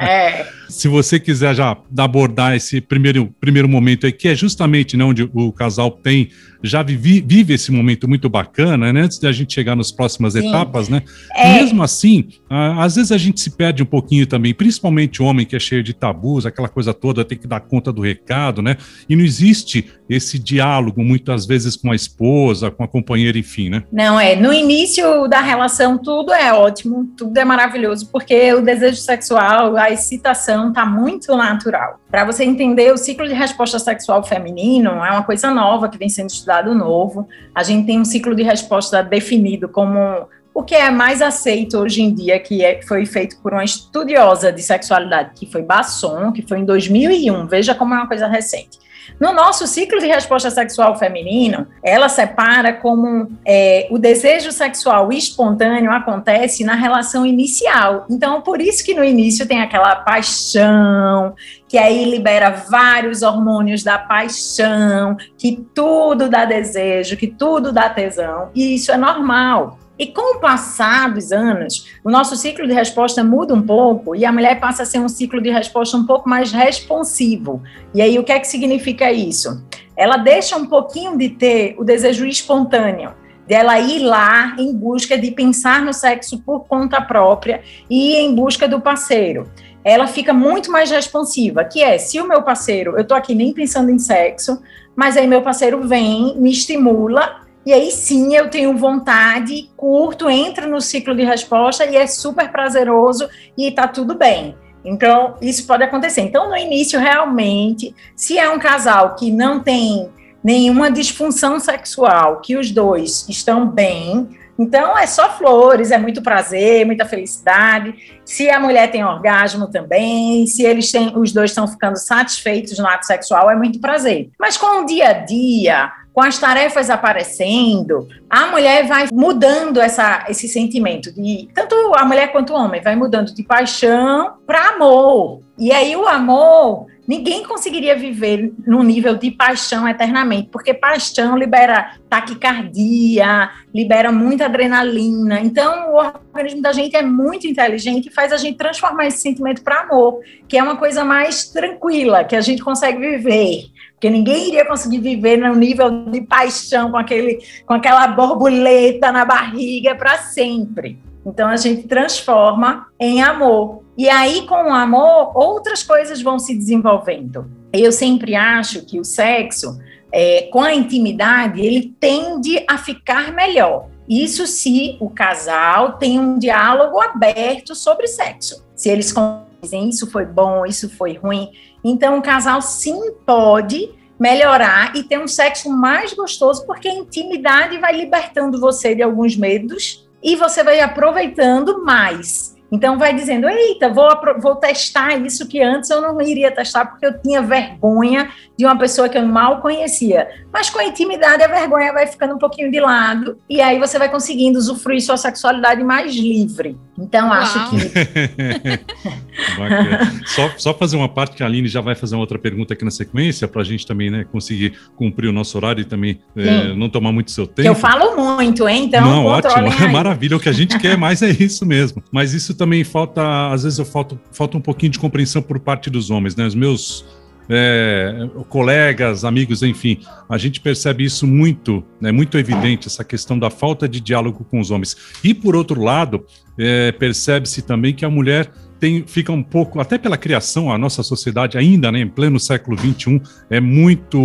É. 0.00 0.46
Se 0.68 0.88
você 0.88 1.20
quiser 1.20 1.54
já 1.56 1.76
abordar 1.98 2.54
esse 2.54 2.80
primeiro, 2.80 3.34
primeiro 3.40 3.68
momento 3.68 4.06
aí, 4.06 4.12
que 4.12 4.28
é 4.28 4.34
justamente 4.34 4.96
né, 4.96 5.04
onde 5.04 5.28
o 5.32 5.50
casal 5.50 5.90
tem 5.90 6.28
já 6.66 6.82
vive, 6.82 7.20
vive 7.20 7.54
esse 7.54 7.70
momento 7.72 8.08
muito 8.08 8.28
bacana, 8.28 8.92
né? 8.92 9.00
Antes 9.00 9.18
da 9.18 9.32
gente 9.32 9.54
chegar 9.54 9.76
nas 9.76 9.90
próximas 9.90 10.34
Sim. 10.34 10.48
etapas, 10.48 10.88
né? 10.88 11.02
É... 11.34 11.54
Mesmo 11.54 11.82
assim, 11.82 12.28
às 12.50 12.96
vezes 12.96 13.12
a 13.12 13.18
gente 13.18 13.40
se 13.40 13.50
perde 13.50 13.82
um 13.82 13.86
pouquinho 13.86 14.26
também, 14.26 14.54
principalmente 14.54 15.22
o 15.22 15.24
homem 15.24 15.46
que 15.46 15.56
é 15.56 15.58
cheio 15.58 15.82
de 15.82 15.94
tabus, 15.94 16.46
aquela 16.46 16.68
coisa 16.68 16.92
toda, 16.92 17.24
tem 17.24 17.38
que 17.38 17.46
dar 17.46 17.60
conta 17.60 17.92
do 17.92 18.02
recado, 18.02 18.60
né? 18.62 18.76
E 19.08 19.16
não 19.16 19.24
existe 19.24 19.90
esse 20.08 20.38
diálogo 20.38 21.02
muitas 21.02 21.46
vezes 21.46 21.76
com 21.76 21.90
a 21.90 21.94
esposa, 21.94 22.70
com 22.70 22.84
a 22.84 22.88
companheira, 22.88 23.38
enfim, 23.38 23.68
né? 23.68 23.84
Não, 23.90 24.18
é. 24.18 24.36
No 24.36 24.52
início 24.52 25.26
da 25.26 25.40
relação, 25.40 25.98
tudo 25.98 26.32
é 26.32 26.52
ótimo, 26.52 27.08
tudo 27.16 27.36
é 27.36 27.44
maravilhoso, 27.44 28.08
porque 28.12 28.52
o 28.54 28.62
desejo 28.62 28.96
sexual, 28.96 29.76
a 29.76 29.90
excitação 29.90 30.72
tá 30.72 30.86
muito 30.86 31.36
natural. 31.36 32.00
Para 32.10 32.24
você 32.24 32.44
entender, 32.44 32.92
o 32.92 32.96
ciclo 32.96 33.26
de 33.26 33.34
resposta 33.34 33.78
sexual 33.78 34.22
feminino 34.22 34.90
é 34.90 35.10
uma 35.10 35.22
coisa 35.22 35.50
nova 35.50 35.88
que 35.88 35.98
vem 35.98 36.08
sendo 36.08 36.30
novo. 36.74 37.28
A 37.54 37.62
gente 37.62 37.86
tem 37.86 38.00
um 38.00 38.04
ciclo 38.04 38.34
de 38.34 38.42
resposta 38.42 39.02
definido 39.02 39.68
como 39.68 40.28
o 40.54 40.62
que 40.62 40.74
é 40.74 40.90
mais 40.90 41.20
aceito 41.20 41.78
hoje 41.78 42.00
em 42.00 42.14
dia, 42.14 42.40
que 42.40 42.64
é, 42.64 42.80
foi 42.80 43.04
feito 43.04 43.36
por 43.42 43.52
uma 43.52 43.62
estudiosa 43.62 44.50
de 44.50 44.62
sexualidade, 44.62 45.32
que 45.34 45.50
foi 45.50 45.62
Basson, 45.62 46.32
que 46.32 46.40
foi 46.40 46.60
em 46.60 46.64
2001. 46.64 47.46
Veja 47.46 47.74
como 47.74 47.92
é 47.92 47.98
uma 47.98 48.08
coisa 48.08 48.26
recente. 48.26 48.78
No 49.18 49.32
nosso 49.32 49.66
ciclo 49.66 49.98
de 49.98 50.06
resposta 50.06 50.50
sexual 50.50 50.96
feminino, 50.98 51.66
ela 51.82 52.08
separa 52.08 52.72
como 52.72 53.30
é, 53.44 53.86
o 53.90 53.98
desejo 53.98 54.52
sexual 54.52 55.12
espontâneo 55.12 55.92
acontece 55.92 56.64
na 56.64 56.74
relação 56.74 57.24
inicial. 57.24 58.06
Então, 58.10 58.42
por 58.42 58.60
isso 58.60 58.84
que 58.84 58.94
no 58.94 59.04
início 59.04 59.46
tem 59.46 59.62
aquela 59.62 59.96
paixão, 59.96 61.34
que 61.68 61.78
aí 61.78 62.04
libera 62.04 62.50
vários 62.50 63.22
hormônios 63.22 63.82
da 63.82 63.98
paixão, 63.98 65.16
que 65.38 65.64
tudo 65.74 66.28
dá 66.28 66.44
desejo, 66.44 67.16
que 67.16 67.26
tudo 67.26 67.72
dá 67.72 67.88
tesão, 67.88 68.50
e 68.54 68.74
isso 68.74 68.92
é 68.92 68.96
normal. 68.96 69.78
E 69.98 70.06
com 70.06 70.36
o 70.36 70.40
passar 70.40 71.12
dos 71.14 71.32
anos, 71.32 71.86
o 72.04 72.10
nosso 72.10 72.36
ciclo 72.36 72.66
de 72.66 72.74
resposta 72.74 73.24
muda 73.24 73.54
um 73.54 73.62
pouco 73.62 74.14
e 74.14 74.26
a 74.26 74.32
mulher 74.32 74.60
passa 74.60 74.82
a 74.82 74.86
ser 74.86 74.98
um 74.98 75.08
ciclo 75.08 75.40
de 75.40 75.50
resposta 75.50 75.96
um 75.96 76.04
pouco 76.04 76.28
mais 76.28 76.52
responsivo. 76.52 77.62
E 77.94 78.02
aí, 78.02 78.18
o 78.18 78.24
que 78.24 78.32
é 78.32 78.38
que 78.38 78.46
significa 78.46 79.10
isso? 79.10 79.64
Ela 79.96 80.18
deixa 80.18 80.54
um 80.56 80.66
pouquinho 80.66 81.16
de 81.16 81.30
ter 81.30 81.74
o 81.78 81.84
desejo 81.84 82.26
espontâneo, 82.26 83.14
dela 83.46 83.78
ir 83.78 84.00
lá 84.00 84.54
em 84.58 84.74
busca 84.74 85.16
de 85.16 85.30
pensar 85.30 85.80
no 85.80 85.94
sexo 85.94 86.42
por 86.42 86.66
conta 86.66 87.00
própria 87.00 87.62
e 87.88 88.16
em 88.16 88.34
busca 88.34 88.68
do 88.68 88.80
parceiro. 88.80 89.50
Ela 89.82 90.06
fica 90.06 90.34
muito 90.34 90.70
mais 90.70 90.90
responsiva, 90.90 91.64
que 91.64 91.82
é, 91.82 91.96
se 91.96 92.20
o 92.20 92.28
meu 92.28 92.42
parceiro, 92.42 92.98
eu 92.98 93.04
tô 93.04 93.14
aqui 93.14 93.34
nem 93.34 93.54
pensando 93.54 93.90
em 93.90 93.98
sexo, 93.98 94.60
mas 94.94 95.16
aí 95.16 95.26
meu 95.26 95.40
parceiro 95.40 95.86
vem, 95.86 96.36
me 96.36 96.50
estimula 96.50 97.45
e 97.66 97.72
aí 97.72 97.90
sim 97.90 98.36
eu 98.36 98.48
tenho 98.48 98.78
vontade, 98.78 99.68
curto, 99.76 100.30
entro 100.30 100.70
no 100.70 100.80
ciclo 100.80 101.16
de 101.16 101.24
resposta 101.24 101.84
e 101.84 101.96
é 101.96 102.06
super 102.06 102.52
prazeroso 102.52 103.28
e 103.58 103.72
tá 103.72 103.88
tudo 103.88 104.14
bem. 104.14 104.56
Então, 104.84 105.34
isso 105.42 105.66
pode 105.66 105.82
acontecer. 105.82 106.20
Então, 106.20 106.48
no 106.48 106.56
início, 106.56 107.00
realmente, 107.00 107.92
se 108.14 108.38
é 108.38 108.48
um 108.48 108.58
casal 108.60 109.16
que 109.16 109.32
não 109.32 109.58
tem 109.58 110.08
nenhuma 110.44 110.92
disfunção 110.92 111.58
sexual, 111.58 112.40
que 112.40 112.56
os 112.56 112.70
dois 112.70 113.28
estão 113.28 113.66
bem, 113.68 114.28
então 114.56 114.96
é 114.96 115.06
só 115.06 115.36
flores, 115.36 115.90
é 115.90 115.98
muito 115.98 116.22
prazer, 116.22 116.86
muita 116.86 117.04
felicidade. 117.04 117.94
Se 118.24 118.48
a 118.48 118.58
mulher 118.60 118.90
tem 118.90 119.04
orgasmo 119.04 119.68
também, 119.68 120.46
se 120.46 120.62
eles 120.62 120.90
têm, 120.90 121.12
os 121.16 121.32
dois 121.32 121.50
estão 121.50 121.66
ficando 121.66 121.96
satisfeitos 121.96 122.78
no 122.78 122.86
ato 122.86 123.06
sexual, 123.06 123.50
é 123.50 123.56
muito 123.56 123.80
prazer. 123.80 124.30
Mas 124.38 124.56
com 124.56 124.82
o 124.82 124.86
dia 124.86 125.08
a 125.08 125.12
dia, 125.12 125.90
com 126.16 126.22
as 126.22 126.38
tarefas 126.38 126.88
aparecendo, 126.88 128.08
a 128.30 128.46
mulher 128.46 128.86
vai 128.86 129.06
mudando 129.12 129.78
essa, 129.78 130.24
esse 130.30 130.48
sentimento 130.48 131.12
de 131.12 131.46
tanto 131.52 131.74
a 131.94 132.06
mulher 132.06 132.32
quanto 132.32 132.54
o 132.54 132.56
homem 132.56 132.80
vai 132.80 132.96
mudando 132.96 133.34
de 133.34 133.42
paixão 133.42 134.32
para 134.46 134.70
amor. 134.70 135.42
E 135.58 135.70
aí 135.70 135.94
o 135.94 136.08
amor 136.08 136.86
ninguém 137.06 137.44
conseguiria 137.44 137.94
viver 137.94 138.50
num 138.66 138.82
nível 138.82 139.14
de 139.14 139.30
paixão 139.30 139.86
eternamente, 139.86 140.48
porque 140.50 140.72
paixão 140.72 141.36
libera 141.36 141.94
taquicardia, 142.08 143.50
libera 143.74 144.10
muita 144.10 144.46
adrenalina. 144.46 145.40
Então, 145.40 145.92
o 145.92 146.12
organismo 146.34 146.62
da 146.62 146.72
gente 146.72 146.96
é 146.96 147.02
muito 147.02 147.46
inteligente 147.46 148.08
e 148.08 148.12
faz 148.12 148.32
a 148.32 148.38
gente 148.38 148.56
transformar 148.56 149.06
esse 149.06 149.18
sentimento 149.18 149.62
para 149.62 149.82
amor, 149.82 150.20
que 150.48 150.56
é 150.56 150.62
uma 150.62 150.76
coisa 150.76 151.04
mais 151.04 151.50
tranquila, 151.50 152.24
que 152.24 152.34
a 152.34 152.40
gente 152.40 152.62
consegue 152.62 152.98
viver. 152.98 153.66
Porque 153.96 154.10
ninguém 154.10 154.48
iria 154.48 154.66
conseguir 154.66 155.00
viver 155.00 155.38
num 155.38 155.54
nível 155.54 156.04
de 156.10 156.20
paixão 156.20 156.90
com, 156.90 156.98
aquele, 156.98 157.38
com 157.66 157.72
aquela 157.72 158.06
borboleta 158.08 159.10
na 159.10 159.24
barriga 159.24 159.94
para 159.94 160.18
sempre. 160.18 160.98
Então 161.24 161.48
a 161.48 161.56
gente 161.56 161.88
transforma 161.88 162.86
em 163.00 163.22
amor. 163.22 163.82
E 163.96 164.08
aí, 164.08 164.46
com 164.46 164.54
o 164.54 164.72
amor, 164.72 165.32
outras 165.34 165.82
coisas 165.82 166.20
vão 166.20 166.38
se 166.38 166.54
desenvolvendo. 166.54 167.50
Eu 167.72 167.90
sempre 167.90 168.34
acho 168.34 168.84
que 168.84 169.00
o 169.00 169.04
sexo, 169.04 169.80
é, 170.12 170.42
com 170.52 170.60
a 170.60 170.74
intimidade, 170.74 171.64
ele 171.64 171.94
tende 171.98 172.62
a 172.68 172.76
ficar 172.76 173.32
melhor. 173.32 173.88
Isso 174.06 174.46
se 174.46 174.96
o 175.00 175.08
casal 175.08 175.94
tem 175.94 176.20
um 176.20 176.38
diálogo 176.38 177.00
aberto 177.00 177.74
sobre 177.74 178.06
sexo. 178.06 178.64
Se 178.76 178.90
eles 178.90 179.12
dizem 179.60 179.88
isso 179.88 180.08
foi 180.10 180.24
bom, 180.24 180.64
isso 180.64 180.88
foi 180.90 181.14
ruim. 181.14 181.50
Então, 181.88 182.18
o 182.18 182.22
casal 182.22 182.60
sim 182.60 183.12
pode 183.24 183.94
melhorar 184.18 184.96
e 184.96 185.04
ter 185.04 185.20
um 185.20 185.28
sexo 185.28 185.70
mais 185.70 186.12
gostoso, 186.12 186.66
porque 186.66 186.88
a 186.88 186.94
intimidade 186.94 187.78
vai 187.78 187.96
libertando 187.96 188.60
você 188.60 188.92
de 188.92 189.04
alguns 189.04 189.36
medos 189.36 190.04
e 190.20 190.34
você 190.34 190.64
vai 190.64 190.80
aproveitando 190.80 191.84
mais. 191.84 192.56
Então, 192.72 192.98
vai 192.98 193.14
dizendo: 193.14 193.48
eita, 193.48 193.88
vou, 193.88 194.08
vou 194.40 194.56
testar 194.56 195.16
isso 195.24 195.46
que 195.46 195.62
antes 195.62 195.88
eu 195.88 196.00
não 196.00 196.20
iria 196.20 196.50
testar 196.50 196.86
porque 196.86 197.06
eu 197.06 197.22
tinha 197.22 197.40
vergonha 197.40 198.32
de 198.58 198.66
uma 198.66 198.76
pessoa 198.76 199.08
que 199.08 199.16
eu 199.16 199.24
mal 199.24 199.60
conhecia. 199.60 200.28
Mas 200.52 200.68
com 200.68 200.80
a 200.80 200.84
intimidade, 200.84 201.44
a 201.44 201.46
vergonha 201.46 201.92
vai 201.92 202.08
ficando 202.08 202.34
um 202.34 202.38
pouquinho 202.38 202.68
de 202.68 202.80
lado 202.80 203.38
e 203.48 203.60
aí 203.60 203.78
você 203.78 203.96
vai 203.96 204.10
conseguindo 204.10 204.58
usufruir 204.58 205.00
sua 205.00 205.16
sexualidade 205.16 205.84
mais 205.84 206.12
livre. 206.16 206.76
Então, 206.98 207.28
Uau. 207.28 207.38
acho 207.38 207.70
que. 207.70 207.76
só, 210.26 210.50
só 210.56 210.74
fazer 210.74 210.96
uma 210.96 211.08
parte 211.08 211.36
que 211.36 211.42
a 211.42 211.46
Aline 211.46 211.68
já 211.68 211.80
vai 211.80 211.94
fazer 211.94 212.14
uma 212.14 212.22
outra 212.22 212.38
pergunta 212.38 212.74
aqui 212.74 212.84
na 212.84 212.90
sequência, 212.90 213.46
para 213.46 213.60
a 213.60 213.64
gente 213.64 213.86
também 213.86 214.10
né, 214.10 214.24
conseguir 214.24 214.72
cumprir 214.96 215.28
o 215.28 215.32
nosso 215.32 215.56
horário 215.58 215.82
e 215.82 215.84
também 215.84 216.18
é, 216.34 216.74
não 216.74 216.88
tomar 216.88 217.12
muito 217.12 217.30
seu 217.30 217.46
tempo. 217.46 217.62
Que 217.62 217.68
eu 217.68 217.74
falo 217.74 218.16
muito, 218.16 218.68
hein? 218.68 218.84
Então, 218.84 219.04
não, 219.04 219.26
ótimo, 219.26 219.54
aí. 219.54 219.78
maravilha. 219.92 220.36
O 220.36 220.40
que 220.40 220.48
a 220.48 220.52
gente 220.52 220.78
quer 220.78 220.96
mais 220.96 221.22
é 221.22 221.30
isso 221.30 221.66
mesmo. 221.66 222.02
Mas 222.10 222.32
isso 222.32 222.54
também 222.54 222.82
falta, 222.82 223.50
às 223.50 223.62
vezes 223.62 223.78
eu 223.78 223.84
falta, 223.84 224.18
falta 224.32 224.56
um 224.56 224.60
pouquinho 224.60 224.92
de 224.92 224.98
compreensão 224.98 225.42
por 225.42 225.58
parte 225.58 225.90
dos 225.90 226.10
homens, 226.10 226.34
né? 226.34 226.46
Os 226.46 226.54
meus 226.54 227.04
é, 227.48 228.28
colegas, 228.48 229.24
amigos, 229.24 229.62
enfim, 229.62 230.00
a 230.28 230.36
gente 230.38 230.60
percebe 230.60 231.04
isso 231.04 231.26
muito, 231.26 231.84
é 232.00 232.04
né, 232.04 232.12
muito 232.12 232.36
evidente, 232.38 232.86
essa 232.86 233.04
questão 233.04 233.38
da 233.38 233.50
falta 233.50 233.88
de 233.88 234.00
diálogo 234.00 234.44
com 234.44 234.60
os 234.60 234.70
homens. 234.70 234.96
E, 235.22 235.32
por 235.32 235.54
outro 235.54 235.82
lado, 235.82 236.24
é, 236.58 236.92
percebe-se 236.92 237.62
também 237.62 237.94
que 237.94 238.04
a 238.04 238.10
mulher 238.10 238.50
tem, 238.78 239.04
fica 239.06 239.32
um 239.32 239.42
pouco, 239.42 239.80
até 239.80 239.98
pela 239.98 240.16
criação, 240.16 240.70
a 240.70 240.78
nossa 240.78 241.02
sociedade 241.02 241.56
ainda, 241.56 241.90
né, 241.90 242.00
em 242.00 242.08
pleno 242.08 242.38
século 242.38 242.76
XXI, 242.78 243.20
é 243.50 243.60
muito, 243.60 244.18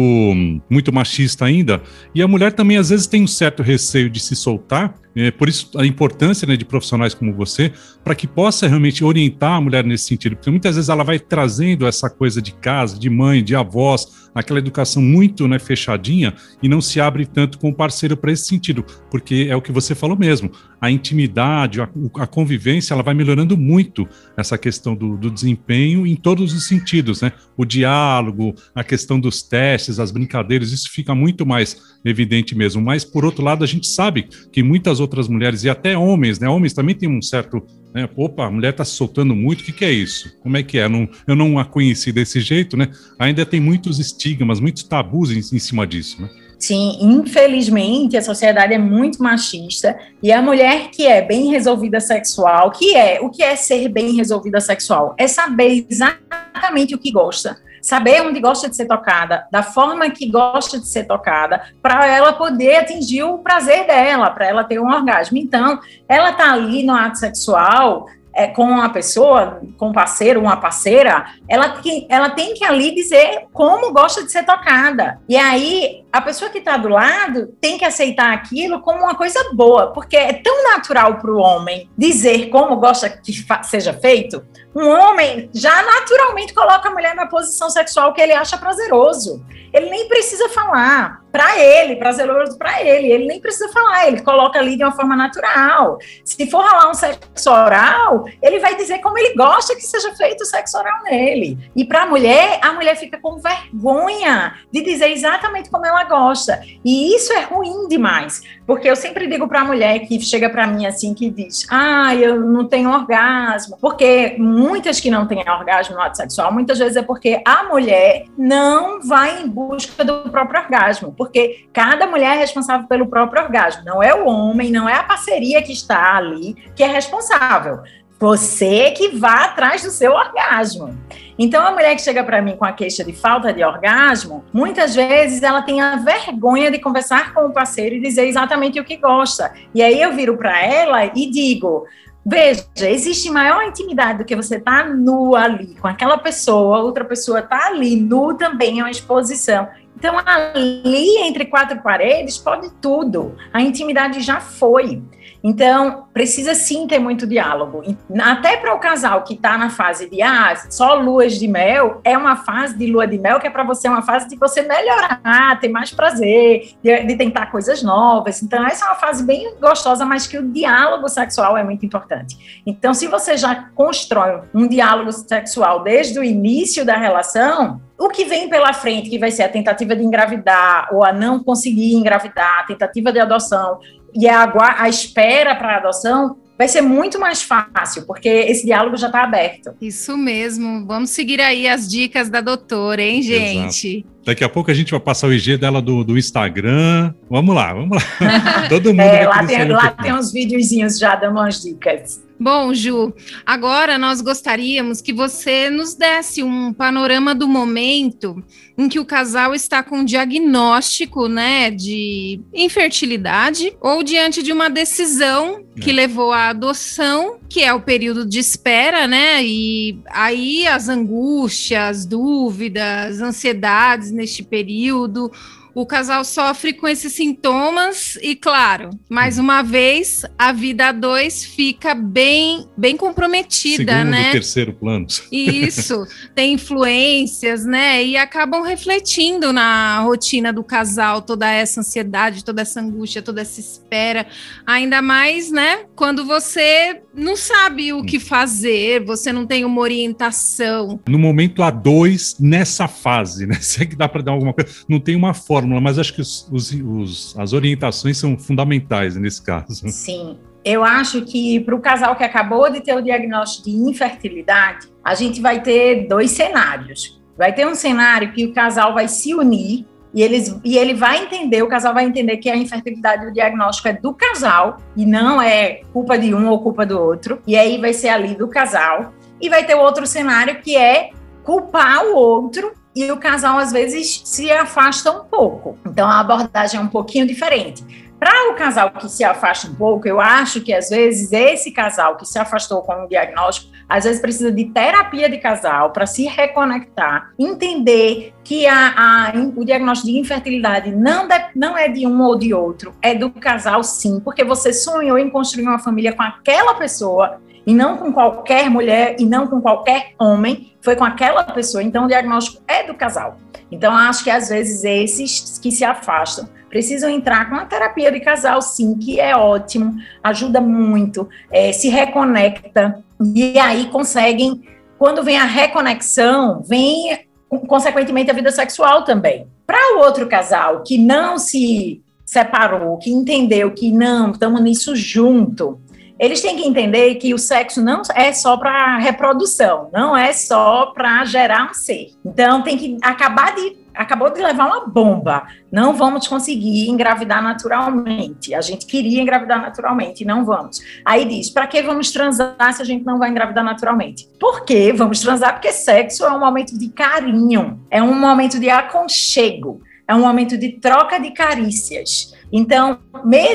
muito 0.70 0.93
machista 0.93 1.46
ainda, 1.46 1.81
e 2.13 2.22
a 2.22 2.27
mulher 2.27 2.53
também 2.53 2.77
às 2.77 2.89
vezes 2.89 3.08
tem 3.08 3.24
um 3.24 3.27
certo 3.27 3.63
receio 3.63 4.10
de 4.10 4.20
se 4.20 4.36
soltar, 4.36 4.96
é, 5.15 5.29
por 5.29 5.50
isso 5.50 5.72
a 5.77 5.86
importância 5.86 6.48
né, 6.48 6.55
de 6.55 6.63
profissionais 6.63 7.13
como 7.13 7.34
você, 7.34 7.72
para 8.03 8.15
que 8.15 8.27
possa 8.27 8.67
realmente 8.67 9.03
orientar 9.03 9.53
a 9.53 9.62
mulher 9.62 9.84
nesse 9.84 10.05
sentido, 10.05 10.36
porque 10.36 10.50
muitas 10.50 10.75
vezes 10.75 10.89
ela 10.89 11.03
vai 11.03 11.20
trazendo 11.20 11.86
essa 11.86 12.10
coisa 12.10 12.41
de 12.41 12.53
casa, 12.53 12.98
de 12.98 13.10
mãe, 13.10 13.43
de 13.43 13.55
avós, 13.55 14.20
aquela 14.33 14.59
educação 14.59 15.01
muito 15.01 15.47
né, 15.47 15.59
fechadinha 15.59 16.33
e 16.61 16.69
não 16.69 16.81
se 16.81 17.00
abre 17.00 17.25
tanto 17.25 17.57
com 17.57 17.69
o 17.69 17.73
parceiro 17.73 18.15
para 18.15 18.31
esse 18.31 18.45
sentido, 18.45 18.85
porque 19.09 19.47
é 19.50 19.55
o 19.55 19.61
que 19.61 19.71
você 19.71 19.93
falou 19.93 20.17
mesmo, 20.17 20.51
a 20.81 20.89
intimidade, 20.89 21.79
a, 21.79 21.88
a 22.15 22.25
convivência, 22.25 22.95
ela 22.95 23.03
vai 23.03 23.13
melhorando 23.13 23.55
muito 23.55 24.07
essa 24.35 24.57
questão 24.57 24.95
do, 24.95 25.15
do, 25.15 25.29
desempenho 25.29 26.07
em 26.07 26.15
todos 26.15 26.53
os 26.53 26.67
sentidos, 26.67 27.21
né? 27.21 27.33
O 27.55 27.63
diálogo, 27.63 28.55
a 28.73 28.83
questão 28.83 29.19
dos 29.19 29.43
testes, 29.43 30.00
as 30.00 30.09
brincadeiras, 30.09 30.71
isso 30.71 30.89
fica 30.91 31.13
muito 31.13 31.45
mais 31.45 31.77
evidente 32.03 32.57
mesmo. 32.57 32.81
Mas, 32.81 33.05
por 33.05 33.23
outro 33.23 33.43
lado, 33.43 33.63
a 33.63 33.67
gente 33.67 33.85
sabe 33.85 34.27
que 34.51 34.63
muitas 34.63 35.00
outras 35.00 35.27
mulheres, 35.27 35.63
e 35.63 35.69
até 35.69 35.95
homens, 35.95 36.39
né? 36.39 36.50
Homens 36.50 36.73
também 36.73 36.95
têm 36.95 37.07
um 37.07 37.21
certo. 37.21 37.63
Né? 37.93 38.10
Opa, 38.15 38.45
a 38.45 38.51
mulher 38.51 38.71
está 38.71 38.86
soltando 38.86 39.36
muito, 39.36 39.62
o 39.62 39.63
que, 39.63 39.71
que, 39.71 39.86
é 39.86 39.91
isso? 39.91 40.38
Como 40.41 40.55
é 40.57 40.63
que 40.63 40.77
é? 40.77 40.86
Eu 40.86 40.89
não, 40.89 41.10
eu 41.27 41.36
não 41.36 41.60
a 41.60 41.65
conheci 41.65 42.12
desse 42.12 42.39
jeito, 42.39 42.77
né? 42.77 42.89
Ainda 43.19 43.45
tem 43.45 43.60
muitos 43.60 44.00
estigmas, 44.00 44.60
muitos 44.60 44.83
tabus 44.83 45.31
em, 45.31 45.39
em 45.39 45.60
cima 45.60 45.86
disso, 45.86 46.21
né? 46.21 46.29
Sim, 46.62 47.00
infelizmente 47.01 48.15
a 48.15 48.21
sociedade 48.21 48.71
é 48.71 48.77
muito 48.77 49.21
machista 49.21 49.98
e 50.21 50.31
a 50.31 50.43
mulher 50.43 50.91
que 50.91 51.07
é 51.07 51.19
bem 51.19 51.50
resolvida 51.50 52.00
sexual, 52.00 52.69
que 52.69 52.95
é 52.95 53.19
o 53.19 53.31
que 53.31 53.41
é 53.41 53.55
ser 53.55 53.89
bem 53.89 54.13
resolvida 54.15 54.62
sexual? 54.62 55.15
É 55.17 55.27
saber 55.27 55.88
exatamente 55.89 56.93
o 56.93 57.00
que 57.00 57.12
gosta, 57.12 57.57
saber 57.81 58.21
onde 58.21 58.39
gosta 58.39 58.69
de 58.69 58.75
ser 58.75 58.85
tocada, 58.85 59.47
da 59.51 59.63
forma 59.63 60.09
que 60.09 60.29
gosta 60.29 60.79
de 60.79 60.88
ser 60.88 61.05
tocada, 61.05 61.61
para 61.81 62.05
ela 62.05 62.33
poder 62.33 62.77
atingir 62.77 63.23
o 63.23 63.39
prazer 63.39 63.88
dela, 63.88 64.29
para 64.29 64.45
ela 64.45 64.63
ter 64.63 64.79
um 64.79 64.91
orgasmo. 64.91 65.38
Então, 65.38 65.79
ela 66.07 66.33
tá 66.33 66.53
ali 66.53 66.83
no 66.83 66.93
ato 66.93 67.17
sexual 67.17 68.05
é, 68.33 68.47
com 68.47 68.63
uma 68.63 68.89
pessoa, 68.89 69.61
com 69.77 69.89
um 69.89 69.93
parceiro, 69.93 70.39
uma 70.39 70.57
parceira, 70.57 71.25
ela, 71.47 71.69
que, 71.69 72.05
ela 72.09 72.29
tem 72.29 72.53
que 72.53 72.63
ali 72.63 72.93
dizer 72.95 73.47
como 73.51 73.91
gosta 73.91 74.23
de 74.23 74.31
ser 74.31 74.45
tocada. 74.45 75.19
E 75.27 75.35
aí, 75.35 76.05
a 76.11 76.21
pessoa 76.21 76.50
que 76.50 76.59
está 76.59 76.77
do 76.77 76.88
lado 76.88 77.47
tem 77.59 77.77
que 77.77 77.85
aceitar 77.85 78.33
aquilo 78.33 78.81
como 78.81 79.03
uma 79.03 79.15
coisa 79.15 79.39
boa, 79.53 79.91
porque 79.91 80.15
é 80.15 80.33
tão 80.33 80.63
natural 80.63 81.17
para 81.19 81.31
o 81.31 81.39
homem 81.39 81.89
dizer 81.97 82.50
como 82.50 82.77
gosta 82.77 83.09
que 83.09 83.33
seja 83.63 83.93
feito. 83.93 84.43
Um 84.73 84.87
homem 84.87 85.49
já 85.53 85.83
naturalmente 85.83 86.53
coloca 86.53 86.87
a 86.87 86.91
mulher 86.91 87.13
na 87.13 87.27
posição 87.27 87.69
sexual 87.69 88.13
que 88.13 88.21
ele 88.21 88.33
acha 88.33 88.57
prazeroso. 88.57 89.45
Ele 89.73 89.89
nem 89.89 90.07
precisa 90.07 90.49
falar 90.49 91.20
para 91.31 91.57
ele, 91.57 91.95
prazeroso 91.95 92.57
para 92.57 92.81
ele. 92.81 93.11
Ele 93.11 93.25
nem 93.25 93.39
precisa 93.39 93.69
falar, 93.69 94.07
ele 94.07 94.21
coloca 94.21 94.59
ali 94.59 94.75
de 94.75 94.83
uma 94.83 94.91
forma 94.91 95.15
natural. 95.15 95.97
Se 96.23 96.50
for 96.50 96.63
rolar 96.63 96.89
um 96.89 96.93
sexo 96.93 97.50
oral, 97.50 98.25
ele 98.41 98.59
vai 98.59 98.75
dizer 98.75 99.00
como 99.00 99.17
ele 99.17 99.33
gosta 99.35 99.75
que 99.75 99.81
seja 99.81 100.13
feito 100.15 100.41
o 100.41 100.45
sexo 100.45 100.77
oral 100.77 101.03
nele. 101.03 101.57
E 101.75 101.85
para 101.85 102.03
a 102.03 102.05
mulher, 102.05 102.59
a 102.61 102.73
mulher 102.73 102.95
fica 102.95 103.17
com 103.17 103.38
vergonha 103.38 104.55
de 104.71 104.81
dizer 104.81 105.11
exatamente 105.11 105.69
como 105.69 105.85
ela 105.85 106.03
gosta. 106.03 106.61
E 106.83 107.15
isso 107.15 107.31
é 107.33 107.41
ruim 107.41 107.88
demais, 107.88 108.41
porque 108.67 108.89
eu 108.89 108.95
sempre 108.95 109.27
digo 109.27 109.47
para 109.47 109.61
a 109.61 109.65
mulher 109.65 110.00
que 110.00 110.19
chega 110.19 110.50
para 110.50 110.67
mim 110.67 110.85
assim 110.85 111.13
que 111.13 111.29
diz: 111.29 111.65
"Ah, 111.69 112.13
eu 112.15 112.39
não 112.41 112.67
tenho 112.67 112.91
orgasmo". 112.91 113.77
Porque 113.79 114.35
muitas 114.38 115.00
que 115.00 115.09
não 115.09 115.25
têm 115.25 115.39
orgasmo 115.50 115.95
no 115.95 116.01
ato 116.01 116.17
sexual, 116.17 116.51
muitas 116.51 116.77
vezes 116.77 116.97
é 116.97 117.01
porque 117.01 117.41
a 117.45 117.63
mulher 117.63 118.25
não 118.38 119.01
vai 119.01 119.41
em 119.41 119.47
busca 119.47 120.03
do 120.03 120.29
próprio 120.29 120.61
orgasmo 120.61 121.13
porque 121.21 121.67
cada 121.71 122.07
mulher 122.07 122.35
é 122.35 122.39
responsável 122.39 122.87
pelo 122.87 123.05
próprio 123.05 123.43
orgasmo. 123.43 123.83
Não 123.85 124.01
é 124.01 124.11
o 124.11 124.25
homem, 124.25 124.71
não 124.71 124.89
é 124.89 124.95
a 124.95 125.03
parceria 125.03 125.61
que 125.61 125.71
está 125.71 126.15
ali 126.15 126.55
que 126.75 126.81
é 126.81 126.87
responsável. 126.87 127.81
Você 128.19 128.89
que 128.89 129.09
vá 129.09 129.43
atrás 129.43 129.83
do 129.83 129.91
seu 129.91 130.13
orgasmo. 130.13 130.97
Então, 131.37 131.63
a 131.63 131.69
mulher 131.69 131.95
que 131.95 132.01
chega 132.01 132.23
para 132.23 132.41
mim 132.41 132.57
com 132.57 132.65
a 132.65 132.71
queixa 132.71 133.03
de 133.03 133.13
falta 133.13 133.53
de 133.53 133.63
orgasmo, 133.63 134.43
muitas 134.51 134.95
vezes 134.95 135.43
ela 135.43 135.61
tem 135.61 135.79
a 135.79 135.97
vergonha 135.97 136.71
de 136.71 136.79
conversar 136.79 137.35
com 137.35 137.41
o 137.45 137.53
parceiro 137.53 137.93
e 137.93 138.01
dizer 138.01 138.25
exatamente 138.25 138.79
o 138.79 138.83
que 138.83 138.97
gosta. 138.97 139.53
E 139.75 139.83
aí 139.83 140.01
eu 140.01 140.13
viro 140.13 140.35
para 140.37 140.59
ela 140.59 141.05
e 141.05 141.29
digo: 141.29 141.85
Veja, 142.23 142.65
existe 142.77 143.31
maior 143.31 143.63
intimidade 143.63 144.19
do 144.19 144.25
que 144.25 144.35
você 144.35 144.59
tá 144.59 144.85
nu 144.85 145.35
ali 145.35 145.75
com 145.81 145.87
aquela 145.87 146.19
pessoa, 146.19 146.79
outra 146.79 147.03
pessoa 147.03 147.41
tá 147.41 147.67
ali 147.67 147.95
nu 147.95 148.35
também 148.35 148.79
é 148.79 148.83
uma 148.83 148.91
exposição. 148.91 149.67
Então, 149.95 150.17
ali 150.25 151.17
entre 151.19 151.45
quatro 151.45 151.81
paredes, 151.81 152.38
pode 152.38 152.71
tudo. 152.81 153.36
A 153.53 153.62
intimidade 153.62 154.21
já 154.21 154.39
foi. 154.39 155.01
Então, 155.43 156.05
precisa 156.13 156.53
sim 156.53 156.88
ter 156.88 157.00
muito 157.00 157.25
diálogo. 157.25 157.81
Até 158.21 158.57
para 158.57 158.75
o 158.75 158.79
casal 158.79 159.24
que 159.24 159.33
está 159.33 159.57
na 159.57 159.69
fase 159.69 160.10
de 160.10 160.21
ah, 160.21 160.55
só 160.69 160.93
luas 160.93 161.39
de 161.39 161.48
mel, 161.48 162.00
é 162.03 162.17
uma 162.17 162.36
fase 162.36 162.77
de 162.77 162.86
lua 162.86 163.07
de 163.07 163.17
mel 163.17 163.39
que 163.39 163.48
é 163.48 163.50
para 163.50 163.63
você 163.63 163.88
uma 163.88 164.01
fase 164.01 164.27
de 164.27 164.36
você 164.36 164.62
melhorar, 164.62 165.60
ter 165.60 165.69
mais 165.69 165.91
prazer, 165.91 166.75
de, 166.83 167.03
de, 167.05 167.15
tentar 167.15 167.48
coisas 167.48 167.81
novas. 167.81 168.41
Então, 168.43 168.65
essa 168.65 168.86
é 168.86 168.88
uma 168.89 168.95
fase 168.95 169.24
bem 169.24 169.55
gostosa, 169.60 170.05
mas 170.05 170.27
que 170.27 170.38
o 170.38 170.51
diálogo 170.51 171.07
sexual 171.07 171.57
é 171.57 171.63
muito 171.63 171.86
importante. 171.86 172.62
Então, 172.65 172.93
se 172.93 173.07
você 173.07 173.36
já 173.36 173.69
constrói 173.74 174.41
um 174.53 174.67
diálogo 174.67 175.12
sexual 175.12 175.83
desde 175.83 176.19
o 176.19 176.24
início 176.24 176.86
da 176.86 176.98
relação, 176.98 177.81
o 178.01 178.10
que 178.10 178.25
vem 178.25 178.50
pela 178.50 178.74
frente, 178.74 179.12
que 179.12 179.19
vai 179.19 179.29
ser 179.29 179.43
a 179.43 179.50
tentativa 179.50 179.95
de 179.95 180.03
engravidar 180.03 180.89
ou 180.91 181.05
a 181.05 181.13
não 181.13 181.43
conseguir 181.43 181.93
engravidar, 181.93 182.62
a 182.62 182.63
tentativa 182.63 183.12
de 183.12 183.19
adoção, 183.19 183.79
e 184.13 184.27
a, 184.27 184.51
a 184.77 184.89
espera 184.89 185.55
para 185.55 185.75
a 185.75 185.77
adoção 185.77 186.37
vai 186.61 186.67
ser 186.67 186.81
muito 186.81 187.19
mais 187.19 187.41
fácil, 187.41 188.05
porque 188.05 188.29
esse 188.29 188.65
diálogo 188.65 188.95
já 188.95 189.07
está 189.07 189.23
aberto. 189.23 189.73
Isso 189.81 190.15
mesmo. 190.15 190.85
Vamos 190.85 191.09
seguir 191.09 191.41
aí 191.41 191.67
as 191.67 191.89
dicas 191.89 192.29
da 192.29 192.39
doutora, 192.39 193.01
hein, 193.01 193.23
gente? 193.23 193.97
Exato. 193.97 194.11
Daqui 194.23 194.43
a 194.43 194.49
pouco 194.49 194.69
a 194.69 194.73
gente 194.73 194.91
vai 194.91 194.99
passar 194.99 195.27
o 195.27 195.33
IG 195.33 195.57
dela 195.57 195.81
do, 195.81 196.03
do 196.03 196.19
Instagram. 196.19 197.15
Vamos 197.27 197.55
lá, 197.55 197.73
vamos 197.73 197.97
lá. 197.97 198.69
Todo 198.69 198.89
mundo. 198.89 199.01
É, 199.01 199.27
lá 199.27 199.43
tem, 199.43 199.67
lá 199.69 199.89
tem 199.89 200.13
uns 200.13 200.31
videozinhos 200.31 200.99
já 200.99 201.15
dando 201.15 201.39
umas 201.39 201.63
dicas. 201.63 202.21
Bom, 202.43 202.74
Ju, 202.74 203.13
agora 203.45 204.00
nós 204.00 204.19
gostaríamos 204.19 205.00
que 205.00 205.13
você 205.13 205.69
nos 205.69 205.93
desse 205.93 206.41
um 206.41 206.74
panorama 206.74 207.36
do 207.36 207.48
momento 207.48 208.43
em 208.75 208.89
que 208.89 209.00
o 209.00 209.05
casal 209.05 209.53
está 209.53 209.83
com 209.83 210.03
diagnóstico, 210.03 211.27
né, 211.27 211.69
de 211.69 212.41
infertilidade 212.51 213.77
ou 213.79 214.01
diante 214.01 214.41
de 214.41 214.51
uma 214.51 214.71
decisão 214.71 215.63
que 215.79 215.91
é. 215.91 215.93
levou 215.93 216.31
à 216.31 216.50
adoção, 216.50 217.38
que 217.48 217.62
é 217.62 217.71
o 217.71 217.79
período 217.79 218.25
de 218.25 218.39
espera, 218.39 219.05
né? 219.05 219.43
E 219.43 220.00
aí 220.10 220.67
as 220.67 220.89
angústias, 220.89 222.07
dúvidas, 222.07 223.21
ansiedades 223.21 224.10
neste 224.10 224.41
período, 224.41 225.31
o 225.73 225.85
casal 225.85 226.25
sofre 226.25 226.73
com 226.73 226.87
esses 226.87 227.13
sintomas 227.13 228.17
e, 228.21 228.35
claro, 228.35 228.89
mais 229.09 229.37
uma 229.37 229.61
vez, 229.61 230.23
a 230.37 230.51
vida 230.51 230.89
a 230.89 230.91
dois 230.91 231.45
fica 231.45 231.95
bem, 231.95 232.67
bem 232.75 232.97
comprometida, 232.97 233.93
Segundo 233.93 234.11
né? 234.11 234.31
terceiro 234.31 234.73
plano. 234.73 235.07
Isso, 235.31 236.05
tem 236.35 236.53
influências, 236.53 237.65
né? 237.65 238.03
E 238.03 238.17
acabam 238.17 238.63
refletindo 238.63 239.53
na 239.53 240.01
rotina 240.01 240.51
do 240.51 240.63
casal 240.63 241.21
toda 241.21 241.49
essa 241.49 241.79
ansiedade, 241.79 242.43
toda 242.43 242.61
essa 242.61 242.81
angústia, 242.81 243.21
toda 243.21 243.41
essa 243.41 243.59
espera. 243.59 244.27
Ainda 244.65 245.01
mais, 245.01 245.51
né? 245.51 245.85
Quando 245.95 246.25
você 246.25 247.01
não 247.13 247.37
sabe 247.37 247.93
o 247.93 248.03
que 248.03 248.19
fazer, 248.19 249.03
você 249.05 249.31
não 249.31 249.45
tem 249.45 249.63
uma 249.63 249.81
orientação. 249.81 250.99
No 251.07 251.17
momento 251.19 251.63
a 251.63 251.71
dois, 251.71 252.35
nessa 252.39 252.87
fase, 252.87 253.47
né? 253.47 253.55
Se 253.61 253.83
é 253.83 253.85
que 253.85 253.95
dá 253.95 254.09
para 254.09 254.21
dar 254.21 254.33
alguma 254.33 254.53
coisa, 254.53 254.69
não 254.87 254.99
tem 254.99 255.15
uma 255.15 255.33
forma 255.33 255.60
fórmula, 255.61 255.81
mas 255.81 255.97
acho 255.97 256.13
que 256.13 256.21
os, 256.21 256.47
os, 256.51 256.71
os, 256.71 257.39
as 257.39 257.53
orientações 257.53 258.17
são 258.17 258.37
fundamentais 258.37 259.15
nesse 259.15 259.41
caso. 259.41 259.87
Sim. 259.89 260.37
Eu 260.63 260.83
acho 260.83 261.23
que 261.23 261.59
para 261.61 261.75
o 261.75 261.79
casal 261.79 262.15
que 262.15 262.23
acabou 262.23 262.69
de 262.71 262.81
ter 262.81 262.95
o 262.95 263.01
diagnóstico 263.01 263.69
de 263.69 263.75
infertilidade, 263.75 264.87
a 265.03 265.15
gente 265.15 265.41
vai 265.41 265.61
ter 265.61 266.07
dois 266.07 266.31
cenários. 266.31 267.19
Vai 267.37 267.53
ter 267.53 267.65
um 267.65 267.73
cenário 267.73 268.31
que 268.31 268.45
o 268.45 268.53
casal 268.53 268.93
vai 268.93 269.07
se 269.07 269.33
unir 269.33 269.85
e, 270.13 270.21
eles, 270.21 270.59
e 270.63 270.77
ele 270.77 270.93
vai 270.93 271.23
entender, 271.23 271.63
o 271.63 271.67
casal 271.67 271.93
vai 271.93 272.05
entender 272.05 272.37
que 272.37 272.49
a 272.49 272.55
infertilidade 272.55 273.25
do 273.25 273.33
diagnóstico 273.33 273.87
é 273.87 273.93
do 273.93 274.13
casal 274.13 274.77
e 274.95 275.05
não 275.05 275.41
é 275.41 275.81
culpa 275.93 276.17
de 276.17 276.33
um 276.35 276.47
ou 276.49 276.61
culpa 276.61 276.85
do 276.85 276.99
outro. 276.99 277.41
E 277.47 277.57
aí 277.57 277.79
vai 277.79 277.93
ser 277.93 278.09
ali 278.09 278.35
do 278.35 278.47
casal. 278.47 279.13
E 279.39 279.49
vai 279.49 279.65
ter 279.65 279.73
o 279.73 279.79
outro 279.79 280.05
cenário 280.05 280.61
que 280.61 280.75
é 280.75 281.11
culpar 281.43 282.05
o 282.05 282.15
outro 282.15 282.73
e 282.95 283.12
o 283.12 283.17
casal 283.17 283.57
às 283.57 283.71
vezes 283.71 284.21
se 284.25 284.51
afasta 284.51 285.12
um 285.12 285.25
pouco. 285.25 285.77
Então 285.86 286.07
a 286.07 286.19
abordagem 286.19 286.79
é 286.79 286.83
um 286.83 286.88
pouquinho 286.88 287.25
diferente. 287.25 288.12
Para 288.19 288.51
o 288.51 288.55
casal 288.55 288.91
que 288.91 289.10
se 289.10 289.24
afasta 289.24 289.67
um 289.67 289.74
pouco, 289.74 290.07
eu 290.07 290.21
acho 290.21 290.62
que 290.62 290.71
às 290.71 290.89
vezes 290.89 291.31
esse 291.33 291.71
casal 291.71 292.17
que 292.17 292.25
se 292.25 292.38
afastou 292.38 292.83
com 292.83 292.93
o 293.05 293.07
diagnóstico, 293.07 293.71
às 293.89 294.03
vezes 294.03 294.21
precisa 294.21 294.51
de 294.51 294.65
terapia 294.65 295.27
de 295.27 295.39
casal 295.39 295.91
para 295.91 296.05
se 296.05 296.25
reconectar, 296.25 297.33
entender 297.39 298.31
que 298.43 298.67
a, 298.67 298.93
a, 298.95 299.33
o 299.55 299.65
diagnóstico 299.65 300.12
de 300.12 300.19
infertilidade 300.19 300.91
não, 300.91 301.27
de, 301.27 301.33
não 301.55 301.75
é 301.75 301.88
de 301.88 302.05
um 302.05 302.21
ou 302.21 302.38
de 302.38 302.53
outro, 302.53 302.93
é 303.01 303.15
do 303.15 303.31
casal 303.31 303.83
sim, 303.83 304.19
porque 304.19 304.43
você 304.43 304.71
sonhou 304.71 305.17
em 305.17 305.29
construir 305.29 305.63
uma 305.63 305.79
família 305.79 306.13
com 306.13 306.21
aquela 306.21 306.75
pessoa 306.75 307.41
e 307.65 307.73
não 307.73 307.97
com 307.97 308.11
qualquer 308.11 308.69
mulher 308.69 309.15
e 309.19 309.25
não 309.25 309.47
com 309.47 309.61
qualquer 309.61 310.13
homem, 310.19 310.73
foi 310.81 310.95
com 310.95 311.03
aquela 311.03 311.43
pessoa. 311.43 311.83
Então, 311.83 312.05
o 312.05 312.07
diagnóstico 312.07 312.61
é 312.67 312.83
do 312.83 312.93
casal. 312.93 313.37
Então, 313.71 313.95
acho 313.95 314.23
que 314.23 314.29
às 314.29 314.49
vezes 314.49 314.83
esses 314.83 315.59
que 315.59 315.71
se 315.71 315.85
afastam 315.85 316.49
precisam 316.69 317.09
entrar 317.09 317.49
com 317.49 317.55
a 317.55 317.65
terapia 317.65 318.11
de 318.11 318.19
casal, 318.21 318.61
sim, 318.61 318.95
que 318.95 319.19
é 319.19 319.35
ótimo, 319.35 319.95
ajuda 320.23 320.61
muito, 320.61 321.27
é, 321.51 321.71
se 321.71 321.89
reconecta 321.89 323.03
e 323.35 323.59
aí 323.59 323.87
conseguem. 323.87 324.63
Quando 324.97 325.23
vem 325.23 325.37
a 325.37 325.45
reconexão, 325.45 326.61
vem 326.61 327.27
consequentemente 327.67 328.31
a 328.31 328.33
vida 328.33 328.51
sexual 328.51 329.03
também. 329.03 329.47
Para 329.65 329.95
o 329.95 330.00
outro 330.00 330.27
casal 330.27 330.83
que 330.83 330.97
não 330.97 331.37
se 331.37 332.01
separou, 332.25 332.97
que 332.97 333.11
entendeu 333.11 333.71
que 333.71 333.91
não, 333.91 334.31
estamos 334.31 334.61
nisso 334.61 334.95
junto, 334.95 335.79
eles 336.22 336.40
têm 336.40 336.55
que 336.55 336.68
entender 336.68 337.16
que 337.16 337.34
o 337.34 337.40
sexo 337.40 337.81
não 337.81 338.03
é 338.14 338.31
só 338.31 338.55
para 338.55 339.00
reprodução, 339.00 339.90
não 339.92 340.16
é 340.16 340.31
só 340.31 340.92
para 340.94 341.25
gerar 341.25 341.72
um 341.72 341.74
ser. 341.74 342.12
Então 342.24 342.62
tem 342.62 342.77
que 342.77 342.98
acabar 343.01 343.55
de 343.55 343.81
acabou 343.92 344.29
de 344.31 344.40
levar 344.40 344.68
uma 344.68 344.86
bomba. 344.86 345.48
Não 345.72 345.94
vamos 345.96 346.27
conseguir 346.27 346.88
engravidar 346.90 347.42
naturalmente. 347.42 348.53
A 348.53 348.62
gente 348.62 348.86
queria 348.86 349.20
engravidar 349.20 349.60
naturalmente 349.60 350.22
e 350.22 350.25
não 350.25 350.46
vamos. 350.46 350.79
Aí 351.03 351.25
diz: 351.25 351.50
para 351.50 351.66
que 351.66 351.81
vamos 351.81 352.12
transar 352.12 352.72
se 352.72 352.84
a 352.84 352.86
gente 352.86 353.03
não 353.03 353.18
vai 353.18 353.31
engravidar 353.31 353.64
naturalmente? 353.64 354.29
Por 354.40 354.64
que 354.64 354.94
vamos 354.94 355.22
transar? 355.22 355.53
Porque 355.53 355.72
sexo 355.72 356.24
é 356.24 356.31
um 356.31 356.40
momento 356.40 356.77
de 356.77 356.90
carinho, 356.90 357.79
é 357.90 358.01
um 358.01 358.14
momento 358.14 358.60
de 358.60 358.70
aconchego, 358.70 359.81
é 360.07 360.14
um 360.14 360.22
momento 360.22 360.55
de 360.55 360.74
troca 360.74 361.20
de 361.20 361.31
carícias. 361.31 362.30
Então, 362.51 363.00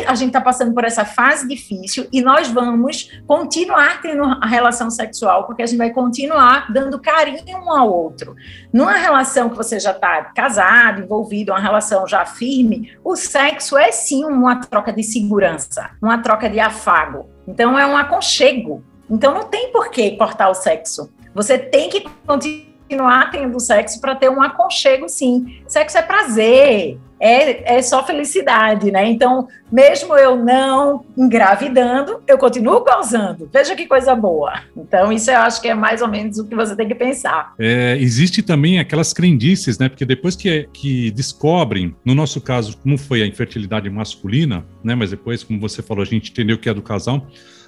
a 0.07 0.15
gente 0.15 0.29
está 0.29 0.41
passando 0.41 0.73
por 0.73 0.85
essa 0.85 1.05
fase 1.05 1.47
difícil 1.47 2.07
e 2.13 2.23
nós 2.23 2.49
vamos 2.49 3.11
continuar 3.27 4.01
tendo 4.01 4.25
a 4.25 4.47
relação 4.47 4.91
sexual, 4.91 5.45
porque 5.45 5.63
a 5.63 5.67
gente 5.67 5.79
vai 5.79 5.91
continuar 5.91 6.73
dando 6.73 6.99
carinho 6.99 7.59
um 7.59 7.71
ao 7.71 7.93
outro. 7.93 8.35
Numa 8.73 8.95
relação 8.95 9.51
que 9.51 9.57
você 9.57 9.79
já 9.79 9.91
está 9.91 10.25
casado, 10.35 11.03
envolvido, 11.03 11.53
uma 11.53 11.61
relação 11.61 12.07
já 12.07 12.25
firme, 12.25 12.97
o 13.05 13.17
sexo 13.17 13.77
é 13.77 13.93
sim 13.93 14.25
uma 14.25 14.61
troca 14.61 14.93
de 14.93 15.03
segurança, 15.03 15.91
uma 16.01 16.19
troca 16.19 16.49
de 16.49 16.59
afago. 16.59 17.29
Então, 17.47 17.79
é 17.79 17.87
um 17.87 17.97
aconchego. 17.97 18.83
Então, 19.11 19.35
não 19.35 19.45
tem 19.45 19.71
por 19.71 19.91
que 19.91 20.13
cortar 20.13 20.49
o 20.49 20.55
sexo. 20.55 21.13
Você 21.35 21.59
tem 21.59 21.89
que 21.89 22.05
continuar 22.27 23.31
tendo 23.31 23.61
sexo 23.61 24.01
para 24.01 24.15
ter 24.15 24.31
um 24.31 24.43
aconchego, 24.43 25.09
sim. 25.09 25.63
Sexo 25.69 25.99
é 25.99 26.03
prazer, 26.03 26.99
é, 27.19 27.77
é 27.77 27.83
só 27.83 28.05
felicidade, 28.05 28.91
né? 28.91 29.09
Então, 29.09 29.49
mesmo 29.71 30.15
eu 30.17 30.37
não 30.37 31.05
engravidando, 31.17 32.21
eu 32.27 32.39
continuo 32.39 32.85
gozando. 32.85 33.49
Veja 33.53 33.75
que 33.75 33.87
coisa 33.87 34.15
boa. 34.15 34.63
Então, 34.77 35.13
isso 35.13 35.31
eu 35.31 35.39
acho 35.39 35.61
que 35.61 35.69
é 35.69 35.75
mais 35.75 36.03
ou 36.03 36.09
menos 36.09 36.39
o 36.39 36.47
que 36.47 36.55
você 36.55 36.77
tem 36.77 36.87
que 36.87 36.95
pensar. 36.95 37.55
É, 37.59 37.97
existe 37.99 38.43
também 38.43 38.79
aquelas 38.79 39.13
crendices, 39.13 39.79
né? 39.79 39.89
Porque 39.89 40.05
depois 40.05 40.37
que, 40.37 40.69
que 40.73 41.11
descobrem, 41.11 41.95
no 42.05 42.15
nosso 42.15 42.41
caso, 42.41 42.77
como 42.79 42.99
foi 42.99 43.23
a 43.23 43.27
infertilidade 43.27 43.89
masculina, 43.89 44.65
né? 44.85 44.95
Mas 44.95 45.11
depois, 45.11 45.43
como 45.43 45.59
você 45.59 45.83
falou, 45.83 46.03
a 46.03 46.07
gente 46.07 46.31
entendeu 46.31 46.59
que 46.59 46.69
é 46.69 46.75
do 46.75 46.83
casal 46.83 47.27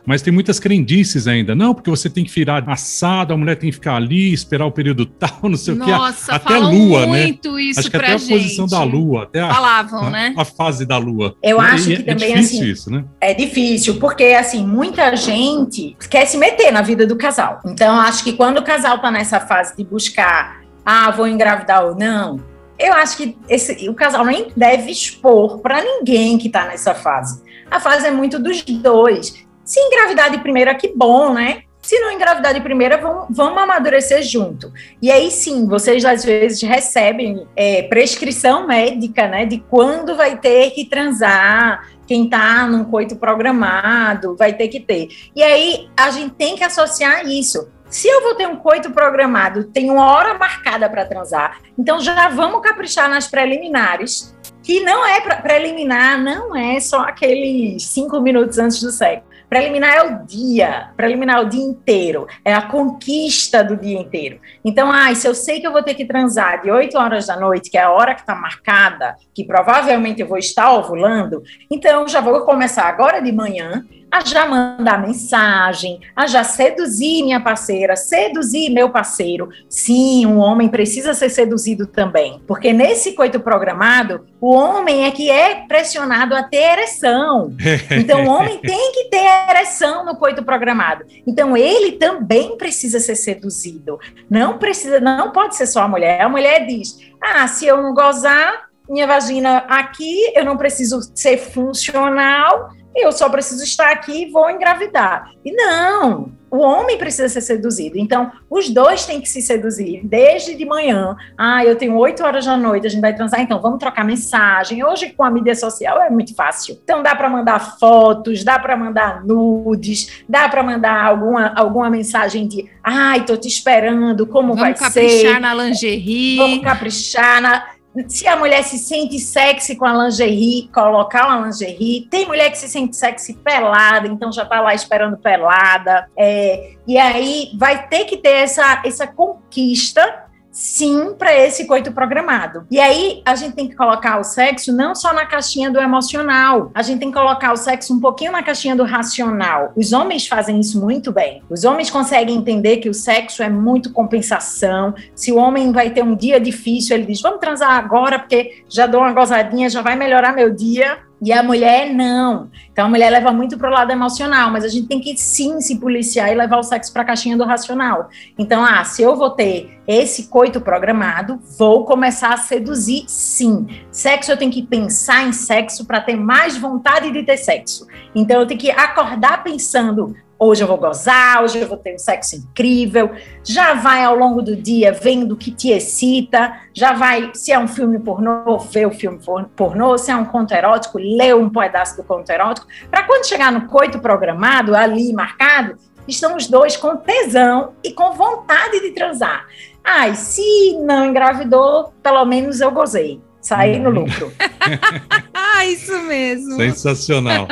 mas 0.09 0.23
tem 0.23 0.33
muitas 0.33 0.59
crendices 0.59 1.29
ainda. 1.29 1.55
Não, 1.55 1.75
porque 1.75 1.91
você 1.91 2.09
tem 2.09 2.25
que 2.25 2.33
virar 2.33 2.65
assado, 2.67 3.35
a 3.35 3.37
mulher 3.37 3.57
tem 3.57 3.69
que 3.69 3.75
ficar 3.75 3.97
ali, 3.97 4.33
esperar 4.33 4.65
o 4.65 4.73
período 4.73 5.05
tal, 5.21 5.39
não 5.43 5.57
sei 5.57 5.75
Nossa, 5.75 6.23
o 6.23 6.41
que. 6.41 6.49
Até 6.49 6.55
a 6.55 6.59
lua, 6.59 7.07
né? 7.07 7.29
Isso 7.59 7.81
Acho 7.81 7.91
que 7.91 7.97
até 7.99 8.15
a 8.15 8.17
gente. 8.17 8.31
posição 8.31 8.67
da 8.67 8.83
lua, 8.83 9.25
até 9.25 9.43
a, 9.43 9.53
Falavam, 9.53 10.05
a, 10.05 10.11
né? 10.11 10.35
a 10.35 10.45
fase 10.47 10.87
da 10.87 10.97
lua. 10.97 11.37
Eu 11.43 11.59
e, 11.59 11.61
acho 11.61 11.85
que 11.85 11.93
é 11.93 12.03
também 12.03 12.33
é 12.33 12.37
difícil 12.37 12.61
assim, 12.61 12.71
isso, 12.71 12.91
né? 12.91 13.05
É 13.21 13.35
difícil, 13.35 13.97
porque 13.97 14.25
assim, 14.25 14.67
muita 14.67 15.15
gente 15.15 15.95
quer 16.09 16.25
se 16.25 16.39
meter 16.39 16.73
na 16.73 16.81
vida 16.81 17.07
do 17.07 17.15
casal. 17.15 17.61
Então, 17.67 18.01
acho 18.01 18.25
que 18.25 18.33
quando 18.33 18.57
o 18.57 18.63
casal 18.63 18.99
tá 19.01 19.11
nessa 19.11 19.39
fase 19.41 19.77
de 19.77 19.85
buscar, 19.85 20.63
ah, 20.87 21.11
vou 21.11 21.29
engravidar 21.29 21.85
ou 21.85 21.95
não, 21.95 22.41
eu 22.79 22.95
acho 22.95 23.15
que 23.19 23.37
esse, 23.47 23.91
o 23.91 23.95
casal 23.95 24.25
nem 24.25 24.47
deve 24.57 24.91
expor 24.91 25.59
para 25.59 25.83
ninguém 25.83 26.39
que 26.39 26.47
está 26.47 26.65
nessa 26.65 26.95
fase. 26.95 27.43
A 27.71 27.79
fase 27.79 28.07
é 28.07 28.11
muito 28.11 28.39
dos 28.39 28.63
dois. 28.63 29.47
Se 29.69 29.79
engravidar 29.81 30.31
de 30.31 30.39
primeira, 30.39 30.75
que 30.75 30.89
bom, 30.97 31.35
né? 31.35 31.65
Se 31.83 32.01
não 32.01 32.11
engravidar 32.11 32.55
de 32.55 32.61
primeira, 32.63 32.97
vamos, 32.97 33.27
vamos 33.29 33.63
amadurecer 33.63 34.23
junto. 34.23 34.73
E 35.01 35.11
aí 35.11 35.31
sim, 35.31 35.69
vocês 35.69 36.07
às 36.07 36.25
vezes 36.25 36.63
recebem 36.63 37.47
é, 37.55 37.83
prescrição 37.83 38.67
médica, 38.67 39.29
né? 39.29 39.45
De 39.45 39.59
quando 39.59 40.17
vai 40.17 40.39
ter 40.39 40.71
que 40.71 40.87
transar, 40.87 41.87
quem 42.07 42.25
está 42.25 42.67
num 42.67 42.83
coito 42.83 43.17
programado, 43.17 44.35
vai 44.37 44.55
ter 44.55 44.69
que 44.69 44.81
ter. 44.81 45.09
E 45.37 45.43
aí 45.43 45.91
a 45.95 46.11
gente 46.13 46.35
tem 46.35 46.57
que 46.57 46.65
associar 46.65 47.27
isso. 47.27 47.69
Se 47.91 48.09
eu 48.09 48.23
vou 48.23 48.35
ter 48.37 48.49
um 48.49 48.57
coito 48.57 48.91
programado, 48.91 49.65
tem 49.65 49.91
uma 49.91 50.13
hora 50.13 50.33
marcada 50.33 50.89
para 50.89 51.05
transar, 51.05 51.59
então 51.79 52.01
já 52.01 52.31
vamos 52.31 52.63
caprichar 52.63 53.09
nas 53.11 53.29
preliminares, 53.29 54.35
que 54.63 54.81
não 54.81 55.07
é 55.07 55.21
preliminar, 55.21 56.19
não 56.19 56.57
é 56.57 56.81
só 56.81 57.01
aqueles 57.01 57.83
cinco 57.85 58.19
minutos 58.21 58.59
antes 58.59 58.83
do 58.83 58.91
sexo. 58.91 59.28
Preliminar 59.49 59.97
é 59.97 60.03
o 60.03 60.27
dia, 60.27 60.91
preliminar 60.97 61.39
é 61.39 61.41
o 61.41 61.49
dia 61.49 61.65
inteiro, 61.65 62.27
é 62.45 62.53
a 62.53 62.63
conquista 62.63 63.65
do 63.65 63.77
dia 63.77 63.99
inteiro. 63.99 64.39
Então, 64.63 64.93
ah, 64.93 65.15
se 65.15 65.27
eu 65.27 65.35
sei 65.35 65.61
que 65.61 65.67
eu 65.67 65.73
vou 65.73 65.83
ter 65.83 65.95
que 65.95 66.05
transar 66.05 66.61
de 66.61 66.71
8 66.71 66.99
horas 66.99 67.27
da 67.27 67.37
noite, 67.37 67.71
que 67.71 67.79
é 67.79 67.83
a 67.83 67.91
hora 67.91 68.15
que 68.15 68.21
está 68.21 68.35
marcada, 68.35 69.17
que 69.35 69.45
provavelmente 69.45 70.21
eu 70.21 70.29
vou 70.29 70.37
estar 70.37 70.73
ovulando, 70.73 71.43
então 71.71 72.07
já 72.07 72.21
vou 72.21 72.43
começar 72.43 72.85
agora 72.85 73.23
de 73.23 73.33
manhã 73.33 73.87
a 74.11 74.25
já 74.25 74.47
mandar 74.47 75.01
mensagem, 75.01 76.01
a 76.15 76.27
já 76.27 76.43
seduzir 76.43 77.23
minha 77.23 77.41
parceira, 77.41 77.97
seduzir 77.97 78.71
meu 78.71 78.91
parceiro. 78.91 79.49
Sim, 79.69 80.27
um 80.27 80.39
homem 80.39 80.69
precisa 80.69 81.15
ser 81.15 81.29
seduzido 81.31 81.87
também, 81.87 82.43
porque 82.47 82.73
nesse 82.73 83.13
coito 83.13 83.41
programado, 83.41 84.27
o 84.41 84.55
homem 84.55 85.05
é 85.05 85.11
que 85.11 85.31
é 85.31 85.67
pressionado 85.67 86.35
a 86.35 86.43
ter 86.43 86.73
ereção. 86.73 87.55
Então, 87.91 88.25
o 88.25 88.29
homem 88.29 88.59
tem 88.59 88.93
que 88.93 89.05
ter 89.05 89.25
ereção 89.51 90.05
no 90.05 90.17
coito 90.17 90.43
programado. 90.43 91.05
Então, 91.27 91.57
ele 91.57 91.93
também 91.93 92.57
precisa 92.57 93.01
ser 93.01 93.17
seduzido. 93.17 93.99
Não 94.31 94.59
precisa, 94.59 95.01
não 95.01 95.33
pode 95.33 95.57
ser 95.57 95.67
só 95.67 95.83
a 95.83 95.89
mulher. 95.89 96.21
A 96.21 96.29
mulher 96.29 96.67
diz: 96.67 96.99
"Ah, 97.21 97.47
se 97.49 97.67
eu 97.67 97.83
não 97.83 97.95
gozar, 97.95 98.69
minha 98.89 99.07
vagina 99.07 99.59
aqui, 99.69 100.33
eu 100.35 100.45
não 100.45 100.57
preciso 100.57 101.01
ser 101.15 101.37
funcional, 101.37 102.71
eu 103.03 103.13
só 103.13 103.29
preciso 103.29 103.63
estar 103.63 103.91
aqui 103.91 104.25
e 104.25 104.31
vou 104.31 104.51
engravidar. 104.51 105.31
E 105.45 105.53
não, 105.53 106.33
o 106.51 106.59
homem 106.59 106.97
precisa 106.97 107.29
ser 107.29 107.41
seduzido. 107.41 107.99
Então, 107.99 108.31
os 108.49 108.71
dois 108.71 109.05
têm 109.05 109.21
que 109.21 109.29
se 109.29 109.43
seduzir 109.43 110.01
desde 110.05 110.55
de 110.55 110.65
manhã. 110.65 111.17
Ah, 111.37 111.65
eu 111.65 111.77
tenho 111.77 111.97
oito 111.97 112.25
horas 112.25 112.47
da 112.47 112.57
noite, 112.57 112.87
a 112.87 112.91
gente 112.91 113.01
vai 113.01 113.15
transar, 113.15 113.41
então 113.41 113.61
vamos 113.61 113.79
trocar 113.79 114.05
mensagem. 114.05 114.85
Hoje, 114.85 115.11
com 115.11 115.23
a 115.23 115.31
mídia 115.31 115.55
social, 115.55 116.01
é 116.01 116.11
muito 116.11 116.35
fácil. 116.35 116.79
Então, 116.83 117.03
dá 117.03 117.15
para 117.15 117.29
mandar 117.29 117.79
fotos, 117.79 118.43
dá 118.43 118.59
para 118.59 118.77
mandar 118.77 119.25
nudes, 119.25 120.23
dá 120.29 120.49
para 120.49 120.63
mandar 120.63 121.05
alguma, 121.05 121.53
alguma 121.55 121.91
mensagem 121.91 122.47
de 122.47 122.69
ai, 122.83 123.25
tô 123.25 123.37
te 123.37 123.49
esperando, 123.49 124.27
como 124.27 124.55
vamos 124.55 124.61
vai 124.61 124.75
ser. 124.75 124.83
Vamos 124.83 124.95
caprichar 124.95 125.41
na 125.41 125.55
lingerie. 125.55 126.37
Vamos 126.39 126.63
caprichar 126.63 127.43
na 127.43 127.78
se 128.07 128.27
a 128.27 128.37
mulher 128.37 128.63
se 128.63 128.79
sente 128.79 129.19
sexy 129.19 129.75
com 129.77 129.85
a 129.85 130.05
lingerie, 130.05 130.69
colocar 130.73 131.27
uma 131.27 131.47
lingerie. 131.47 132.07
Tem 132.11 132.27
mulher 132.27 132.51
que 132.51 132.59
se 132.59 132.69
sente 132.69 132.97
sexy 132.97 133.35
pelada, 133.35 134.07
então 134.07 134.31
já 134.31 134.45
tá 134.45 134.61
lá 134.61 134.75
esperando 134.75 135.17
pelada. 135.17 136.09
É, 136.17 136.75
e 136.87 136.99
aí 136.99 137.51
vai 137.57 137.89
ter 137.89 138.05
que 138.05 138.17
ter 138.17 138.43
essa, 138.43 138.83
essa 138.85 139.07
conquista 139.07 140.28
sim 140.59 141.15
para 141.17 141.33
esse 141.33 141.67
coito 141.67 141.93
programado. 141.93 142.67
E 142.69 142.81
aí 142.81 143.23
a 143.25 143.37
gente 143.37 143.55
tem 143.55 143.69
que 143.69 143.77
colocar 143.77 144.19
o 144.19 144.25
sexo 144.25 144.73
não 144.73 144.93
só 144.93 145.13
na 145.13 145.25
caixinha 145.25 145.71
do 145.71 145.79
emocional, 145.79 146.73
a 146.75 146.83
gente 146.83 146.99
tem 146.99 147.13
que 147.13 147.17
colocar 147.17 147.53
o 147.53 147.57
sexo 147.57 147.95
um 147.95 148.01
pouquinho 148.01 148.33
na 148.33 148.43
caixinha 148.43 148.75
do 148.75 148.83
racional. 148.83 149.73
Os 149.77 149.93
homens 149.93 150.27
fazem 150.27 150.59
isso 150.59 150.81
muito 150.81 151.13
bem. 151.13 151.43
Os 151.49 151.65
homens 151.65 151.91
conseguem 151.91 152.37
entender 152.37 152.79
que 152.79 152.89
o 152.89 152.95
sexo 152.95 153.41
é 153.43 153.49
muito 153.49 153.93
compensação. 153.93 154.95
Se 155.15 155.31
o 155.31 155.37
homem 155.37 155.71
vai 155.71 155.91
ter 155.91 156.03
um 156.03 156.17
dia 156.17 156.41
difícil, 156.41 156.97
ele 156.97 157.07
diz: 157.07 157.21
"Vamos 157.21 157.39
transar 157.39 157.71
agora 157.73 158.19
porque 158.19 158.65
já 158.69 158.87
dou 158.87 159.01
uma 159.01 159.13
gozadinha, 159.13 159.71
já 159.71 159.81
vai 159.81 159.95
melhorar 159.95 160.35
meu 160.35 160.53
dia". 160.53 161.08
E 161.21 161.33
a 161.33 161.43
mulher 161.43 161.93
não. 161.93 162.49
Então 162.73 162.87
a 162.87 162.89
mulher 162.89 163.11
leva 163.11 163.33
muito 163.33 163.59
para 163.59 163.69
o 163.69 163.73
lado 163.73 163.91
emocional, 163.91 164.51
mas 164.51 164.65
a 164.65 164.69
gente 164.69 164.87
tem 164.87 165.01
que 165.01 165.17
sim 165.17 165.61
se 165.61 165.79
policiar 165.79 166.31
e 166.31 166.35
levar 166.35 166.59
o 166.59 166.63
sexo 166.63 166.93
para 166.93 167.03
a 167.03 167.05
caixinha 167.05 167.37
do 167.37 167.45
racional. 167.45 168.09
Então, 168.39 168.65
ah, 168.65 168.85
se 168.85 169.03
eu 169.03 169.17
vou 169.17 169.31
ter 169.31 169.81
esse 169.87 170.29
coito 170.29 170.61
programado, 170.61 171.41
vou 171.59 171.85
começar 171.85 172.33
a 172.33 172.37
seduzir 172.37 173.05
sim. 173.09 173.67
Sexo 173.91 174.31
eu 174.31 174.37
tenho 174.37 174.53
que 174.53 174.63
pensar 174.63 175.27
em 175.27 175.33
sexo 175.33 175.85
para 175.85 176.01
ter 176.01 176.17
mais 176.17 176.57
vontade 176.57 177.11
de 177.11 177.23
ter 177.25 177.37
sexo. 177.37 177.87
Então 178.15 178.41
eu 178.41 178.47
tenho 178.47 178.61
que 178.61 178.71
acordar 178.71 179.43
pensando 179.43 180.15
Hoje 180.41 180.63
eu 180.63 180.69
vou 180.69 180.77
gozar, 180.77 181.43
hoje 181.43 181.59
eu 181.59 181.67
vou 181.67 181.77
ter 181.77 181.97
um 181.97 181.99
sexo 181.99 182.37
incrível. 182.37 183.11
Já 183.43 183.75
vai 183.75 184.05
ao 184.05 184.15
longo 184.15 184.41
do 184.41 184.55
dia 184.55 184.93
vendo 184.93 185.33
o 185.33 185.37
que 185.37 185.51
te 185.51 185.71
excita. 185.71 186.61
Já 186.73 186.93
vai, 186.93 187.33
se 187.35 187.51
é 187.51 187.59
um 187.59 187.67
filme 187.67 187.99
pornô, 187.99 188.57
ver 188.59 188.87
o 188.87 188.93
filme 188.93 189.19
pornô. 189.57 189.99
Se 189.99 190.13
é 190.13 190.17
um 190.17 190.25
conto 190.25 190.55
erótico, 190.55 190.97
ler 190.97 191.35
um 191.35 191.51
pedaço 191.51 191.97
do 191.97 192.05
conto 192.05 192.31
erótico. 192.31 192.69
Para 192.89 193.03
quando 193.03 193.27
chegar 193.27 193.51
no 193.51 193.67
coito 193.67 193.99
programado, 193.99 194.77
ali 194.77 195.13
marcado, 195.13 195.77
estão 196.07 196.37
os 196.37 196.47
dois 196.47 196.77
com 196.77 196.97
tesão 196.97 197.73
e 197.83 197.93
com 197.93 198.13
vontade 198.13 198.81
de 198.81 198.93
transar. 198.93 199.45
Ai, 199.83 200.15
se 200.15 200.79
não 200.85 201.07
engravidou, 201.07 201.93
pelo 202.01 202.25
menos 202.25 202.61
eu 202.61 202.71
gozei. 202.71 203.21
Saí 203.41 203.79
no 203.81 203.91
lucro. 203.91 204.33
ah, 205.35 205.65
isso 205.65 205.99
mesmo. 206.03 206.57
Sensacional. 206.57 207.49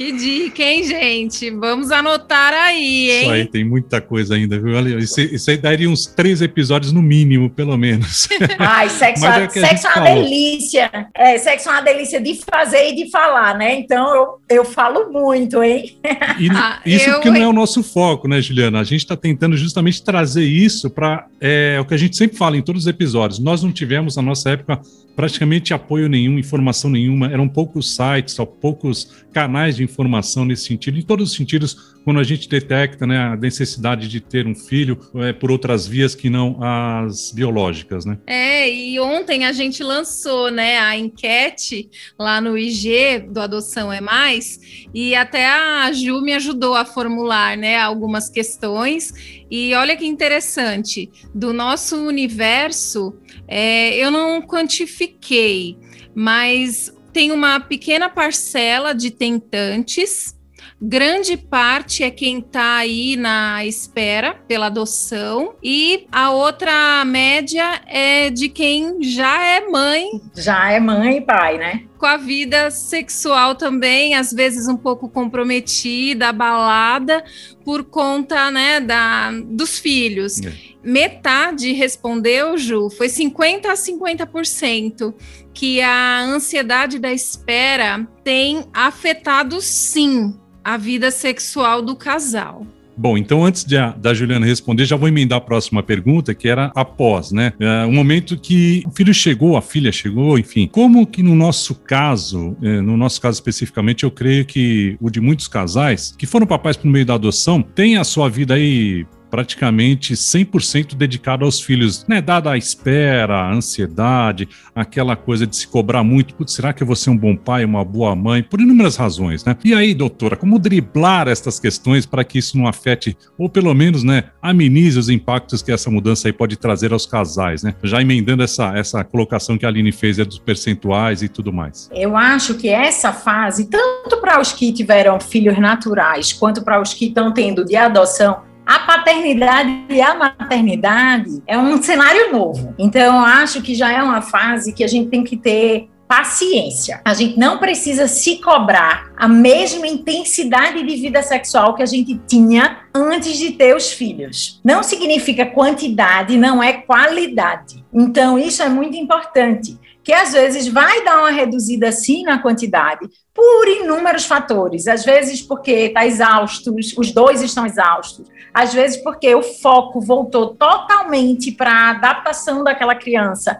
Que 0.00 0.12
dica, 0.12 0.62
hein, 0.62 0.82
gente? 0.82 1.50
Vamos 1.50 1.90
anotar 1.90 2.54
aí, 2.54 3.10
hein? 3.10 3.20
Isso 3.20 3.30
aí, 3.32 3.44
tem 3.44 3.62
muita 3.62 4.00
coisa 4.00 4.34
ainda, 4.34 4.58
viu? 4.58 4.98
Isso, 4.98 5.20
isso 5.20 5.50
aí 5.50 5.58
daria 5.58 5.90
uns 5.90 6.06
três 6.06 6.40
episódios 6.40 6.90
no 6.90 7.02
mínimo, 7.02 7.50
pelo 7.50 7.76
menos. 7.76 8.26
Ai, 8.58 8.88
sexo, 8.88 9.26
é, 9.26 9.46
sexo 9.50 9.86
é 9.86 9.90
uma 9.90 10.06
falou. 10.06 10.22
delícia. 10.22 10.90
É, 11.14 11.36
sexo 11.36 11.68
é 11.68 11.72
uma 11.72 11.82
delícia 11.82 12.18
de 12.18 12.34
fazer 12.50 12.92
e 12.92 12.94
de 12.94 13.10
falar, 13.10 13.58
né? 13.58 13.74
Então 13.74 14.14
eu, 14.14 14.40
eu 14.48 14.64
falo 14.64 15.12
muito, 15.12 15.62
hein? 15.62 15.98
E, 16.38 16.48
ah, 16.56 16.80
isso 16.86 17.06
eu... 17.06 17.14
porque 17.16 17.28
não 17.28 17.42
é 17.42 17.46
o 17.46 17.52
nosso 17.52 17.82
foco, 17.82 18.26
né, 18.26 18.40
Juliana? 18.40 18.80
A 18.80 18.84
gente 18.84 19.00
está 19.00 19.18
tentando 19.18 19.54
justamente 19.54 20.02
trazer 20.02 20.44
isso 20.44 20.88
para 20.88 21.26
é, 21.38 21.76
o 21.78 21.84
que 21.84 21.92
a 21.92 21.98
gente 21.98 22.16
sempre 22.16 22.38
fala 22.38 22.56
em 22.56 22.62
todos 22.62 22.84
os 22.84 22.88
episódios. 22.88 23.38
Nós 23.38 23.62
não 23.62 23.70
tivemos, 23.70 24.16
na 24.16 24.22
nossa 24.22 24.48
época, 24.48 24.80
praticamente 25.14 25.74
apoio 25.74 26.08
nenhum, 26.08 26.38
informação 26.38 26.88
nenhuma, 26.88 27.30
eram 27.30 27.46
poucos 27.46 27.94
sites, 27.94 28.34
só 28.34 28.46
poucos 28.46 29.24
canais 29.32 29.76
de 29.76 29.84
informação 29.90 30.44
nesse 30.44 30.66
sentido, 30.66 30.98
em 30.98 31.02
todos 31.02 31.30
os 31.30 31.36
sentidos, 31.36 31.94
quando 32.04 32.20
a 32.20 32.22
gente 32.22 32.48
detecta 32.48 33.06
né, 33.06 33.18
a 33.18 33.36
necessidade 33.36 34.08
de 34.08 34.20
ter 34.20 34.46
um 34.46 34.54
filho 34.54 34.98
é, 35.16 35.32
por 35.32 35.50
outras 35.50 35.86
vias 35.86 36.14
que 36.14 36.30
não 36.30 36.58
as 36.62 37.32
biológicas, 37.32 38.04
né? 38.04 38.18
É, 38.26 38.70
e 38.70 38.98
ontem 39.00 39.44
a 39.44 39.52
gente 39.52 39.82
lançou 39.82 40.50
né, 40.50 40.78
a 40.78 40.96
enquete 40.96 41.90
lá 42.18 42.40
no 42.40 42.56
IG 42.56 43.26
do 43.30 43.40
Adoção 43.40 43.92
é 43.92 44.00
Mais, 44.00 44.86
e 44.94 45.14
até 45.14 45.46
a 45.46 45.92
Ju 45.92 46.20
me 46.22 46.32
ajudou 46.34 46.74
a 46.74 46.84
formular 46.84 47.56
né, 47.56 47.78
algumas 47.78 48.30
questões, 48.30 49.42
e 49.50 49.74
olha 49.74 49.96
que 49.96 50.06
interessante, 50.06 51.10
do 51.34 51.52
nosso 51.52 51.96
universo, 51.96 53.14
é, 53.48 53.96
eu 53.96 54.10
não 54.10 54.40
quantifiquei, 54.40 55.76
mas 56.14 56.92
tem 57.12 57.32
uma 57.32 57.60
pequena 57.60 58.08
parcela 58.08 58.94
de 58.94 59.10
tentantes. 59.10 60.36
Grande 60.82 61.36
parte 61.36 62.02
é 62.02 62.10
quem 62.10 62.38
está 62.38 62.76
aí 62.76 63.14
na 63.14 63.66
espera 63.66 64.34
pela 64.48 64.66
adoção, 64.66 65.54
e 65.62 66.06
a 66.10 66.30
outra 66.30 67.04
média 67.04 67.82
é 67.86 68.30
de 68.30 68.48
quem 68.48 69.02
já 69.02 69.42
é 69.44 69.68
mãe. 69.68 70.08
Já 70.34 70.70
é 70.70 70.80
mãe 70.80 71.18
e 71.18 71.20
pai, 71.20 71.58
né? 71.58 71.82
com 72.00 72.06
a 72.06 72.16
vida 72.16 72.70
sexual 72.70 73.54
também, 73.54 74.14
às 74.14 74.32
vezes 74.32 74.66
um 74.66 74.76
pouco 74.76 75.06
comprometida, 75.06 76.30
abalada 76.30 77.22
por 77.62 77.84
conta, 77.84 78.50
né, 78.50 78.80
da, 78.80 79.30
dos 79.30 79.78
filhos. 79.78 80.40
É. 80.40 80.50
Metade 80.82 81.72
respondeu, 81.72 82.56
Ju, 82.56 82.88
foi 82.88 83.10
50 83.10 83.70
a 83.70 83.74
50% 83.74 85.14
que 85.52 85.82
a 85.82 86.22
ansiedade 86.22 86.98
da 86.98 87.12
espera 87.12 88.08
tem 88.24 88.64
afetado 88.72 89.60
sim 89.60 90.39
a 90.64 90.76
vida 90.76 91.10
sexual 91.10 91.82
do 91.82 91.96
casal. 91.96 92.66
Bom, 92.96 93.16
então 93.16 93.44
antes 93.44 93.64
de 93.64 93.78
a, 93.78 93.92
da 93.92 94.12
Juliana 94.12 94.44
responder, 94.44 94.84
já 94.84 94.94
vou 94.94 95.08
emendar 95.08 95.38
a 95.38 95.40
próxima 95.40 95.82
pergunta, 95.82 96.34
que 96.34 96.46
era 96.46 96.70
após, 96.74 97.32
né? 97.32 97.54
É, 97.58 97.86
o 97.86 97.92
momento 97.92 98.36
que 98.36 98.82
o 98.86 98.90
filho 98.90 99.14
chegou, 99.14 99.56
a 99.56 99.62
filha 99.62 99.90
chegou, 99.90 100.38
enfim. 100.38 100.68
Como 100.70 101.06
que 101.06 101.22
no 101.22 101.34
nosso 101.34 101.74
caso, 101.74 102.54
é, 102.62 102.80
no 102.82 102.98
nosso 102.98 103.18
caso 103.18 103.36
especificamente, 103.36 104.04
eu 104.04 104.10
creio 104.10 104.44
que 104.44 104.98
o 105.00 105.08
de 105.08 105.18
muitos 105.18 105.48
casais 105.48 106.14
que 106.18 106.26
foram 106.26 106.46
papais 106.46 106.76
por 106.76 106.88
meio 106.88 107.06
da 107.06 107.14
adoção, 107.14 107.62
tem 107.62 107.96
a 107.96 108.04
sua 108.04 108.28
vida 108.28 108.52
aí 108.52 109.06
praticamente 109.30 110.14
100% 110.14 110.94
dedicado 110.94 111.44
aos 111.44 111.60
filhos, 111.60 112.04
né? 112.08 112.20
Dada 112.20 112.50
a 112.50 112.58
espera, 112.58 113.36
a 113.36 113.52
ansiedade, 113.52 114.48
aquela 114.74 115.16
coisa 115.16 115.46
de 115.46 115.56
se 115.56 115.68
cobrar 115.68 116.02
muito, 116.02 116.34
Putz, 116.34 116.52
será 116.52 116.72
que 116.72 116.82
eu 116.82 116.86
vou 116.86 116.96
ser 116.96 117.10
um 117.10 117.16
bom 117.16 117.36
pai, 117.36 117.64
uma 117.64 117.84
boa 117.84 118.14
mãe? 118.16 118.42
Por 118.42 118.60
inúmeras 118.60 118.96
razões, 118.96 119.44
né? 119.44 119.56
E 119.64 119.72
aí, 119.72 119.94
doutora, 119.94 120.36
como 120.36 120.58
driblar 120.58 121.28
estas 121.28 121.60
questões 121.60 122.04
para 122.04 122.24
que 122.24 122.38
isso 122.38 122.58
não 122.58 122.66
afete, 122.66 123.16
ou 123.38 123.48
pelo 123.48 123.72
menos, 123.74 124.02
né, 124.02 124.24
amenize 124.42 124.98
os 124.98 125.08
impactos 125.08 125.62
que 125.62 125.72
essa 125.72 125.90
mudança 125.90 126.28
aí 126.28 126.32
pode 126.32 126.56
trazer 126.56 126.92
aos 126.92 127.06
casais, 127.06 127.62
né? 127.62 127.74
Já 127.82 128.02
emendando 128.02 128.42
essa, 128.42 128.76
essa 128.76 129.04
colocação 129.04 129.56
que 129.56 129.64
a 129.64 129.68
Aline 129.68 129.92
fez 129.92 130.18
é 130.18 130.24
dos 130.24 130.38
percentuais 130.38 131.22
e 131.22 131.28
tudo 131.28 131.52
mais. 131.52 131.88
Eu 131.92 132.16
acho 132.16 132.54
que 132.54 132.68
essa 132.68 133.12
fase, 133.12 133.68
tanto 133.68 134.20
para 134.20 134.40
os 134.40 134.52
que 134.52 134.72
tiveram 134.72 135.20
filhos 135.20 135.58
naturais, 135.58 136.32
quanto 136.32 136.62
para 136.62 136.80
os 136.80 136.94
que 136.94 137.06
estão 137.06 137.32
tendo 137.32 137.64
de 137.64 137.76
adoção, 137.76 138.49
a 138.70 138.78
paternidade 138.78 139.84
e 139.88 140.00
a 140.00 140.14
maternidade 140.14 141.42
é 141.44 141.58
um 141.58 141.82
cenário 141.82 142.30
novo. 142.30 142.72
Então, 142.78 143.02
eu 143.02 143.24
acho 143.24 143.60
que 143.62 143.74
já 143.74 143.90
é 143.90 144.00
uma 144.00 144.22
fase 144.22 144.72
que 144.72 144.84
a 144.84 144.86
gente 144.86 145.10
tem 145.10 145.24
que 145.24 145.36
ter 145.36 145.88
paciência. 146.06 147.00
A 147.04 147.12
gente 147.12 147.36
não 147.36 147.58
precisa 147.58 148.06
se 148.06 148.36
cobrar 148.36 149.10
a 149.16 149.26
mesma 149.26 149.88
intensidade 149.88 150.84
de 150.84 150.96
vida 150.96 151.20
sexual 151.20 151.74
que 151.74 151.82
a 151.82 151.86
gente 151.86 152.20
tinha 152.28 152.78
antes 152.94 153.38
de 153.38 153.50
ter 153.52 153.74
os 153.74 153.90
filhos. 153.92 154.60
Não 154.64 154.84
significa 154.84 155.46
quantidade, 155.46 156.38
não 156.38 156.62
é 156.62 156.72
qualidade. 156.74 157.84
Então, 157.92 158.38
isso 158.38 158.62
é 158.62 158.68
muito 158.68 158.96
importante 158.96 159.76
que 160.10 160.14
às 160.14 160.32
vezes 160.32 160.66
vai 160.66 161.04
dar 161.04 161.20
uma 161.20 161.30
reduzida 161.30 161.92
sim 161.92 162.24
na 162.24 162.42
quantidade, 162.42 163.08
por 163.32 163.68
inúmeros 163.68 164.24
fatores. 164.24 164.88
Às 164.88 165.04
vezes 165.04 165.40
porque 165.40 165.70
está 165.70 166.04
exausto, 166.04 166.74
os 166.74 167.12
dois 167.12 167.40
estão 167.42 167.64
exaustos. 167.64 168.26
Às 168.52 168.74
vezes 168.74 168.96
porque 169.04 169.32
o 169.32 169.40
foco 169.40 170.00
voltou 170.00 170.48
totalmente 170.48 171.52
para 171.52 171.70
a 171.70 171.90
adaptação 171.90 172.64
daquela 172.64 172.96
criança 172.96 173.56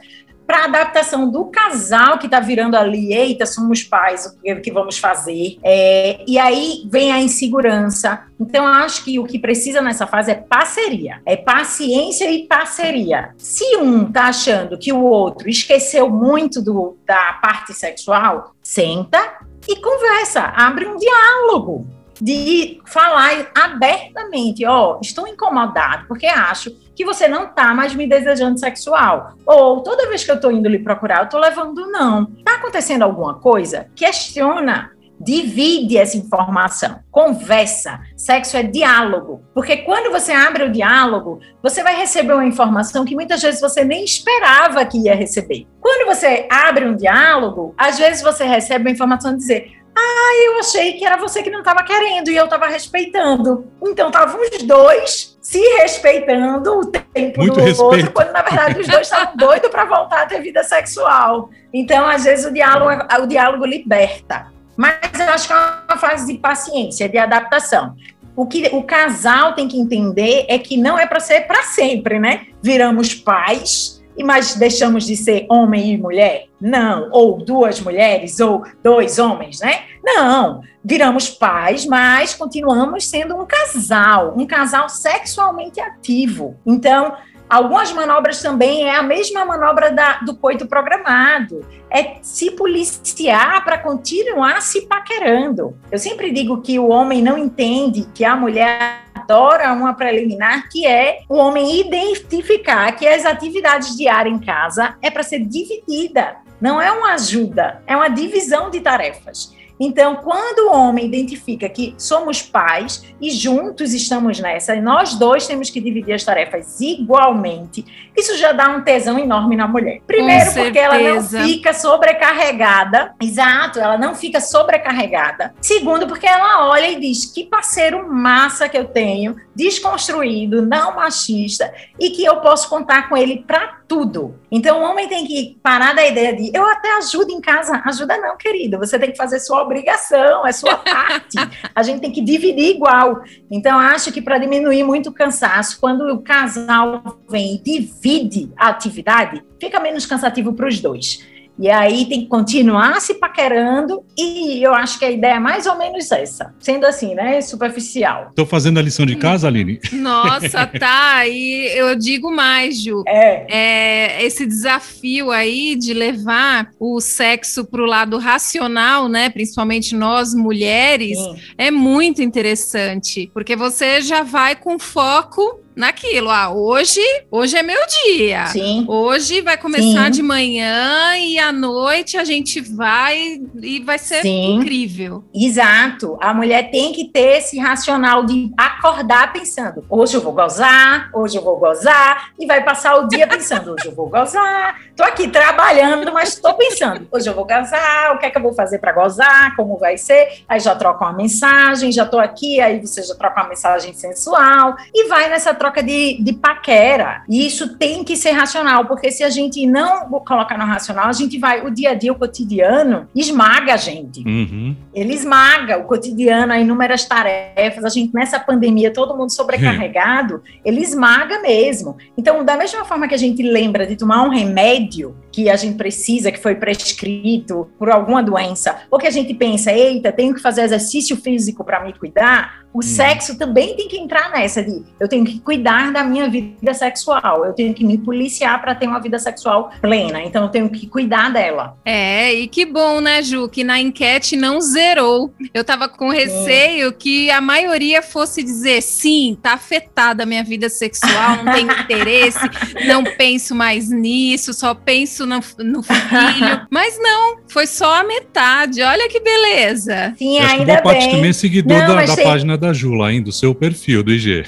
para 0.50 0.62
a 0.62 0.64
adaptação 0.64 1.30
do 1.30 1.44
casal 1.44 2.18
que 2.18 2.26
está 2.26 2.40
virando 2.40 2.76
ali, 2.76 3.14
eita, 3.14 3.46
somos 3.46 3.84
pais, 3.84 4.36
o 4.44 4.60
que 4.60 4.72
vamos 4.72 4.98
fazer? 4.98 5.58
É, 5.62 6.24
e 6.26 6.40
aí 6.40 6.82
vem 6.90 7.12
a 7.12 7.20
insegurança. 7.20 8.24
Então, 8.40 8.66
acho 8.66 9.04
que 9.04 9.16
o 9.20 9.24
que 9.24 9.38
precisa 9.38 9.80
nessa 9.80 10.08
fase 10.08 10.32
é 10.32 10.34
parceria, 10.34 11.22
é 11.24 11.36
paciência 11.36 12.28
e 12.28 12.48
parceria. 12.48 13.30
Se 13.38 13.76
um 13.76 14.08
está 14.08 14.24
achando 14.24 14.76
que 14.76 14.92
o 14.92 15.04
outro 15.04 15.48
esqueceu 15.48 16.10
muito 16.10 16.60
do, 16.60 16.96
da 17.06 17.34
parte 17.34 17.72
sexual, 17.72 18.52
senta 18.60 19.22
e 19.68 19.76
conversa, 19.76 20.40
abre 20.56 20.84
um 20.84 20.96
diálogo 20.96 21.86
de 22.20 22.79
falar 22.90 23.50
abertamente, 23.54 24.66
ó, 24.66 24.96
oh, 24.96 25.00
estou 25.00 25.26
incomodado 25.26 26.06
porque 26.06 26.26
acho 26.26 26.70
que 26.94 27.04
você 27.04 27.26
não 27.26 27.46
tá 27.46 27.72
mais 27.72 27.94
me 27.94 28.06
desejando 28.06 28.58
sexual. 28.58 29.34
Ou 29.46 29.82
toda 29.82 30.08
vez 30.08 30.24
que 30.24 30.30
eu 30.30 30.40
tô 30.40 30.50
indo 30.50 30.68
lhe 30.68 30.78
procurar, 30.78 31.22
eu 31.22 31.28
tô 31.28 31.38
levando 31.38 31.90
não. 31.90 32.26
Tá 32.44 32.56
acontecendo 32.56 33.02
alguma 33.02 33.34
coisa? 33.34 33.86
Questiona. 33.94 34.90
Divide 35.22 35.98
essa 35.98 36.16
informação, 36.16 37.00
conversa. 37.10 38.00
Sexo 38.16 38.56
é 38.56 38.62
diálogo, 38.62 39.42
porque 39.54 39.76
quando 39.78 40.10
você 40.10 40.32
abre 40.32 40.64
o 40.64 40.72
diálogo, 40.72 41.40
você 41.62 41.82
vai 41.82 41.94
receber 41.94 42.32
uma 42.32 42.46
informação 42.46 43.04
que 43.04 43.14
muitas 43.14 43.42
vezes 43.42 43.60
você 43.60 43.84
nem 43.84 44.02
esperava 44.02 44.82
que 44.86 44.96
ia 44.96 45.14
receber. 45.14 45.66
Quando 45.78 46.06
você 46.06 46.48
abre 46.50 46.86
um 46.86 46.96
diálogo, 46.96 47.74
às 47.76 47.98
vezes 47.98 48.22
você 48.22 48.44
recebe 48.44 48.86
uma 48.86 48.92
informação 48.94 49.32
de 49.32 49.38
dizer: 49.38 49.79
ah, 49.96 50.44
eu 50.44 50.58
achei 50.58 50.94
que 50.94 51.04
era 51.04 51.16
você 51.16 51.42
que 51.42 51.50
não 51.50 51.60
estava 51.60 51.82
querendo 51.82 52.30
e 52.30 52.36
eu 52.36 52.44
estava 52.44 52.66
respeitando. 52.66 53.66
Então 53.82 54.08
estavam 54.08 54.40
os 54.40 54.62
dois 54.62 55.38
se 55.40 55.60
respeitando 55.78 56.78
o 56.78 56.86
tempo 56.86 57.40
Muito 57.40 57.54
do 57.54 57.60
respeito. 57.60 57.82
outro, 57.82 58.12
quando 58.12 58.32
na 58.32 58.42
verdade 58.42 58.80
os 58.80 58.86
dois 58.86 59.02
estavam 59.02 59.36
doidos 59.36 59.70
para 59.70 59.84
voltar 59.84 60.22
a 60.22 60.26
ter 60.26 60.40
vida 60.40 60.62
sexual. 60.62 61.50
Então, 61.72 62.06
às 62.06 62.24
vezes, 62.24 62.44
o 62.44 62.52
diálogo, 62.52 62.90
o 63.20 63.26
diálogo 63.26 63.64
liberta. 63.64 64.52
Mas 64.76 64.98
eu 65.18 65.28
acho 65.28 65.46
que 65.46 65.52
é 65.52 65.56
uma 65.56 65.98
fase 65.98 66.32
de 66.32 66.38
paciência, 66.38 67.08
de 67.08 67.18
adaptação. 67.18 67.94
O 68.34 68.46
que 68.46 68.68
o 68.72 68.82
casal 68.82 69.54
tem 69.54 69.68
que 69.68 69.78
entender 69.78 70.46
é 70.48 70.58
que 70.58 70.76
não 70.76 70.98
é 70.98 71.06
para 71.06 71.20
ser 71.20 71.42
para 71.42 71.62
sempre, 71.62 72.18
né? 72.18 72.46
Viramos 72.62 73.14
pais 73.14 73.99
mas 74.22 74.54
deixamos 74.54 75.06
de 75.06 75.16
ser 75.16 75.46
homem 75.48 75.92
e 75.92 75.98
mulher? 75.98 76.46
Não. 76.60 77.08
Ou 77.12 77.38
duas 77.38 77.80
mulheres, 77.80 78.38
ou 78.40 78.64
dois 78.82 79.18
homens, 79.18 79.60
né? 79.60 79.82
Não. 80.02 80.62
Viramos 80.82 81.28
pais, 81.28 81.84
mas 81.84 82.34
continuamos 82.34 83.06
sendo 83.08 83.36
um 83.36 83.46
casal, 83.46 84.34
um 84.36 84.46
casal 84.46 84.88
sexualmente 84.88 85.80
ativo. 85.80 86.56
Então, 86.66 87.14
Algumas 87.50 87.92
manobras 87.92 88.40
também 88.40 88.84
é 88.84 88.94
a 88.94 89.02
mesma 89.02 89.44
manobra 89.44 89.90
da, 89.90 90.18
do 90.18 90.36
coito 90.36 90.68
programado. 90.68 91.66
É 91.90 92.18
se 92.22 92.52
policiar 92.52 93.64
para 93.64 93.76
continuar 93.76 94.62
se 94.62 94.82
paquerando. 94.82 95.76
Eu 95.90 95.98
sempre 95.98 96.30
digo 96.30 96.62
que 96.62 96.78
o 96.78 96.86
homem 96.86 97.20
não 97.20 97.36
entende 97.36 98.06
que 98.14 98.24
a 98.24 98.36
mulher 98.36 99.00
adora 99.30 99.72
uma 99.72 99.94
preliminar, 99.94 100.68
que 100.68 100.84
é 100.84 101.20
o 101.28 101.36
homem 101.36 101.78
identificar 101.78 102.90
que 102.92 103.06
as 103.06 103.24
atividades 103.24 103.96
diárias 103.96 104.34
em 104.34 104.40
casa 104.40 104.96
é 105.00 105.08
para 105.08 105.22
ser 105.22 105.44
dividida. 105.44 106.38
Não 106.60 106.82
é 106.82 106.90
uma 106.90 107.14
ajuda, 107.14 107.80
é 107.86 107.96
uma 107.96 108.08
divisão 108.08 108.70
de 108.70 108.80
tarefas. 108.80 109.54
Então, 109.80 110.16
quando 110.16 110.68
o 110.68 110.74
homem 110.74 111.06
identifica 111.06 111.66
que 111.66 111.94
somos 111.96 112.42
pais 112.42 113.02
e 113.18 113.30
juntos 113.30 113.94
estamos 113.94 114.38
nessa, 114.38 114.74
e 114.74 114.80
nós 114.80 115.14
dois 115.14 115.46
temos 115.46 115.70
que 115.70 115.80
dividir 115.80 116.12
as 116.12 116.22
tarefas 116.22 116.78
igualmente, 116.82 118.10
isso 118.14 118.36
já 118.36 118.52
dá 118.52 118.68
um 118.68 118.82
tesão 118.82 119.18
enorme 119.18 119.56
na 119.56 119.66
mulher. 119.66 120.02
Primeiro, 120.06 120.52
porque 120.52 120.78
ela 120.78 120.98
não 120.98 121.22
fica 121.22 121.72
sobrecarregada. 121.72 123.14
Exato, 123.20 123.78
ela 123.78 123.96
não 123.96 124.14
fica 124.14 124.40
sobrecarregada. 124.40 125.54
Segundo, 125.62 126.06
porque 126.06 126.26
ela 126.26 126.68
olha 126.68 126.90
e 126.90 127.00
diz: 127.00 127.24
que 127.24 127.44
parceiro 127.44 128.06
massa 128.12 128.68
que 128.68 128.76
eu 128.76 128.84
tenho, 128.84 129.36
desconstruído, 129.54 130.60
não 130.60 130.96
machista, 130.96 131.72
e 131.98 132.10
que 132.10 132.22
eu 132.22 132.36
posso 132.40 132.68
contar 132.68 133.08
com 133.08 133.16
ele 133.16 133.44
para 133.46 133.78
tudo. 133.88 134.38
Então, 134.50 134.80
o 134.80 134.82
homem 134.82 135.08
tem 135.08 135.26
que 135.26 135.58
parar 135.62 135.94
da 135.94 136.06
ideia 136.06 136.34
de 136.34 136.50
eu 136.54 136.66
até 136.66 136.96
ajudo 136.96 137.30
em 137.30 137.40
casa. 137.40 137.80
Ajuda 137.84 138.18
não, 138.18 138.36
querido. 138.36 138.78
Você 138.78 138.98
tem 138.98 139.10
que 139.12 139.16
fazer 139.16 139.38
sua 139.38 139.62
obrigação, 139.62 140.46
é 140.46 140.52
sua 140.52 140.76
parte. 140.82 141.36
A 141.74 141.82
gente 141.82 142.00
tem 142.00 142.10
que 142.10 142.20
dividir 142.20 142.74
igual. 142.74 143.22
Então, 143.50 143.78
acho 143.78 144.10
que 144.10 144.20
para 144.20 144.38
diminuir 144.38 144.82
muito 144.82 145.10
o 145.10 145.12
cansaço, 145.12 145.78
quando 145.80 146.12
o 146.12 146.20
casal 146.20 147.20
vem 147.28 147.54
e 147.54 147.62
divide 147.62 148.52
a 148.56 148.68
atividade, 148.68 149.42
fica 149.60 149.78
menos 149.78 150.06
cansativo 150.06 150.52
para 150.52 150.68
os 150.68 150.80
dois. 150.80 151.29
E 151.60 151.70
aí 151.70 152.06
tem 152.06 152.22
que 152.22 152.26
continuar 152.26 153.00
se 153.02 153.14
paquerando, 153.14 154.02
e 154.16 154.62
eu 154.62 154.74
acho 154.74 154.98
que 154.98 155.04
a 155.04 155.10
ideia 155.10 155.34
é 155.34 155.38
mais 155.38 155.66
ou 155.66 155.76
menos 155.76 156.10
essa. 156.10 156.54
Sendo 156.58 156.86
assim, 156.86 157.14
né? 157.14 157.40
Superficial. 157.42 158.28
Estou 158.30 158.46
fazendo 158.46 158.78
a 158.78 158.82
lição 158.82 159.04
de 159.04 159.14
casa, 159.16 159.46
Aline? 159.46 159.78
Nossa, 159.92 160.66
tá. 160.80 161.26
E 161.26 161.70
eu 161.76 161.94
digo 161.96 162.30
mais, 162.30 162.82
Ju. 162.82 163.02
É. 163.06 163.44
é 163.48 164.24
esse 164.24 164.46
desafio 164.46 165.30
aí 165.30 165.76
de 165.76 165.92
levar 165.92 166.70
o 166.80 166.98
sexo 167.00 167.64
para 167.66 167.82
o 167.82 167.86
lado 167.86 168.16
racional, 168.16 169.06
né? 169.06 169.28
Principalmente 169.28 169.94
nós 169.94 170.34
mulheres, 170.34 171.18
Sim. 171.18 171.36
é 171.58 171.70
muito 171.70 172.22
interessante. 172.22 173.30
Porque 173.34 173.54
você 173.54 174.00
já 174.00 174.22
vai 174.22 174.56
com 174.56 174.78
foco 174.78 175.60
naquilo. 175.80 176.30
Ah, 176.30 176.50
hoje, 176.50 177.00
hoje 177.30 177.56
é 177.56 177.62
meu 177.62 177.80
dia. 178.04 178.46
Sim. 178.46 178.84
Hoje 178.86 179.40
vai 179.40 179.56
começar 179.56 180.04
Sim. 180.04 180.10
de 180.10 180.22
manhã 180.22 181.16
e 181.16 181.38
à 181.38 181.50
noite 181.50 182.18
a 182.18 182.24
gente 182.24 182.60
vai 182.60 183.40
e 183.60 183.80
vai 183.80 183.98
ser 183.98 184.20
Sim. 184.22 184.56
incrível. 184.56 185.24
Exato. 185.34 186.18
A 186.20 186.34
mulher 186.34 186.70
tem 186.70 186.92
que 186.92 187.06
ter 187.06 187.38
esse 187.38 187.58
racional 187.58 188.24
de 188.24 188.52
acordar 188.56 189.32
pensando: 189.32 189.84
hoje 189.88 190.14
eu 190.14 190.20
vou 190.20 190.32
gozar, 190.32 191.10
hoje 191.14 191.38
eu 191.38 191.42
vou 191.42 191.56
gozar, 191.58 192.32
e 192.38 192.46
vai 192.46 192.62
passar 192.62 192.96
o 192.96 193.08
dia 193.08 193.26
pensando: 193.26 193.72
hoje 193.72 193.86
eu 193.86 193.94
vou 193.94 194.08
gozar. 194.08 194.78
Tô 194.94 195.02
aqui 195.02 195.28
trabalhando, 195.28 196.12
mas 196.12 196.34
estou 196.34 196.52
pensando: 196.54 197.08
hoje 197.10 197.28
eu 197.28 197.34
vou 197.34 197.46
gozar, 197.46 198.14
o 198.14 198.18
que 198.18 198.26
é 198.26 198.30
que 198.30 198.36
eu 198.36 198.42
vou 198.42 198.52
fazer 198.52 198.78
para 198.78 198.92
gozar, 198.92 199.56
como 199.56 199.78
vai 199.78 199.96
ser? 199.96 200.44
Aí 200.46 200.60
já 200.60 200.74
troca 200.74 201.04
uma 201.04 201.14
mensagem, 201.14 201.90
já 201.90 202.04
tô 202.04 202.18
aqui, 202.18 202.60
aí 202.60 202.78
você 202.80 203.02
já 203.02 203.14
troca 203.14 203.40
uma 203.40 203.48
mensagem 203.48 203.94
sensual 203.94 204.76
e 204.94 205.08
vai 205.08 205.30
nessa 205.30 205.54
troca 205.54 205.69
de, 205.82 206.22
de 206.22 206.32
paquera. 206.32 207.22
E 207.28 207.46
isso 207.46 207.76
tem 207.76 208.02
que 208.02 208.16
ser 208.16 208.32
racional, 208.32 208.86
porque 208.86 209.10
se 209.10 209.22
a 209.22 209.30
gente 209.30 209.64
não 209.66 210.08
colocar 210.20 210.58
no 210.58 210.64
racional, 210.64 211.08
a 211.08 211.12
gente 211.12 211.38
vai, 211.38 211.64
o 211.64 211.70
dia 211.70 211.90
a 211.90 211.94
dia, 211.94 212.12
o 212.12 212.16
cotidiano, 212.16 213.08
esmaga 213.14 213.74
a 213.74 213.76
gente. 213.76 214.20
Uhum. 214.26 214.74
Ele 214.92 215.14
esmaga 215.14 215.78
o 215.78 215.84
cotidiano, 215.84 216.52
as 216.52 216.60
inúmeras 216.60 217.04
tarefas. 217.04 217.84
A 217.84 217.88
gente, 217.88 218.14
nessa 218.14 218.40
pandemia, 218.40 218.92
todo 218.92 219.16
mundo 219.16 219.30
sobrecarregado, 219.30 220.42
ele 220.64 220.80
esmaga 220.80 221.40
mesmo. 221.40 221.96
Então, 222.16 222.44
da 222.44 222.56
mesma 222.56 222.84
forma 222.84 223.06
que 223.06 223.14
a 223.14 223.18
gente 223.18 223.42
lembra 223.42 223.86
de 223.86 223.96
tomar 223.96 224.22
um 224.22 224.30
remédio 224.30 225.14
que 225.32 225.48
a 225.48 225.56
gente 225.56 225.76
precisa, 225.76 226.32
que 226.32 226.38
foi 226.38 226.54
prescrito 226.54 227.70
por 227.78 227.90
alguma 227.90 228.22
doença, 228.22 228.76
ou 228.90 228.98
que 228.98 229.06
a 229.06 229.10
gente 229.10 229.32
pensa, 229.34 229.72
eita, 229.72 230.12
tenho 230.12 230.34
que 230.34 230.40
fazer 230.40 230.62
exercício 230.62 231.16
físico 231.16 231.64
para 231.64 231.84
me 231.84 231.92
cuidar, 231.92 232.60
o 232.72 232.78
hum. 232.78 232.82
sexo 232.82 233.36
também 233.36 233.76
tem 233.76 233.88
que 233.88 233.98
entrar 233.98 234.30
nessa 234.30 234.62
de 234.62 234.82
eu 234.98 235.08
tenho 235.08 235.24
que 235.24 235.40
cuidar 235.40 235.92
da 235.92 236.04
minha 236.04 236.28
vida 236.28 236.72
sexual, 236.72 237.44
eu 237.44 237.52
tenho 237.52 237.74
que 237.74 237.84
me 237.84 237.98
policiar 237.98 238.60
para 238.60 238.74
ter 238.74 238.86
uma 238.86 239.00
vida 239.00 239.18
sexual 239.18 239.72
plena, 239.80 240.22
então 240.22 240.44
eu 240.44 240.48
tenho 240.48 240.70
que 240.70 240.86
cuidar 240.86 241.32
dela. 241.32 241.76
É, 241.84 242.32
e 242.32 242.46
que 242.46 242.64
bom, 242.64 243.00
né, 243.00 243.22
Ju, 243.22 243.48
que 243.48 243.64
na 243.64 243.80
enquete 243.80 244.36
não 244.36 244.60
zerou. 244.60 245.32
Eu 245.52 245.64
tava 245.64 245.88
com 245.88 246.08
receio 246.10 246.90
sim. 246.90 246.96
que 246.98 247.30
a 247.30 247.40
maioria 247.40 248.02
fosse 248.02 248.42
dizer 248.42 248.80
sim, 248.82 249.36
tá 249.40 249.54
afetada 249.54 250.22
a 250.22 250.26
minha 250.26 250.44
vida 250.44 250.68
sexual, 250.68 251.42
não 251.42 251.52
tenho 251.52 251.72
interesse, 251.80 252.38
não 252.86 253.02
penso 253.02 253.54
mais 253.54 253.90
nisso, 253.90 254.52
só 254.54 254.74
penso 254.74 255.19
no, 255.26 255.40
no 255.58 255.82
filho. 255.82 256.66
Mas 256.70 256.98
não, 256.98 257.38
foi 257.48 257.66
só 257.66 258.00
a 258.00 258.04
metade. 258.04 258.82
Olha 258.82 259.08
que 259.08 259.20
beleza. 259.20 260.14
Sim, 260.16 260.38
ainda 260.38 260.74
bem. 260.74 260.82
parte 260.82 261.10
também 261.10 261.30
é 261.30 261.32
seguidor 261.32 261.78
não, 261.78 261.96
da, 261.96 262.04
da 262.04 262.16
página 262.16 262.56
da 262.56 262.72
Ju 262.72 262.94
lá, 262.94 263.12
hein? 263.12 263.22
Do 263.22 263.32
seu 263.32 263.54
perfil 263.54 264.02
do 264.02 264.12
IG. 264.12 264.44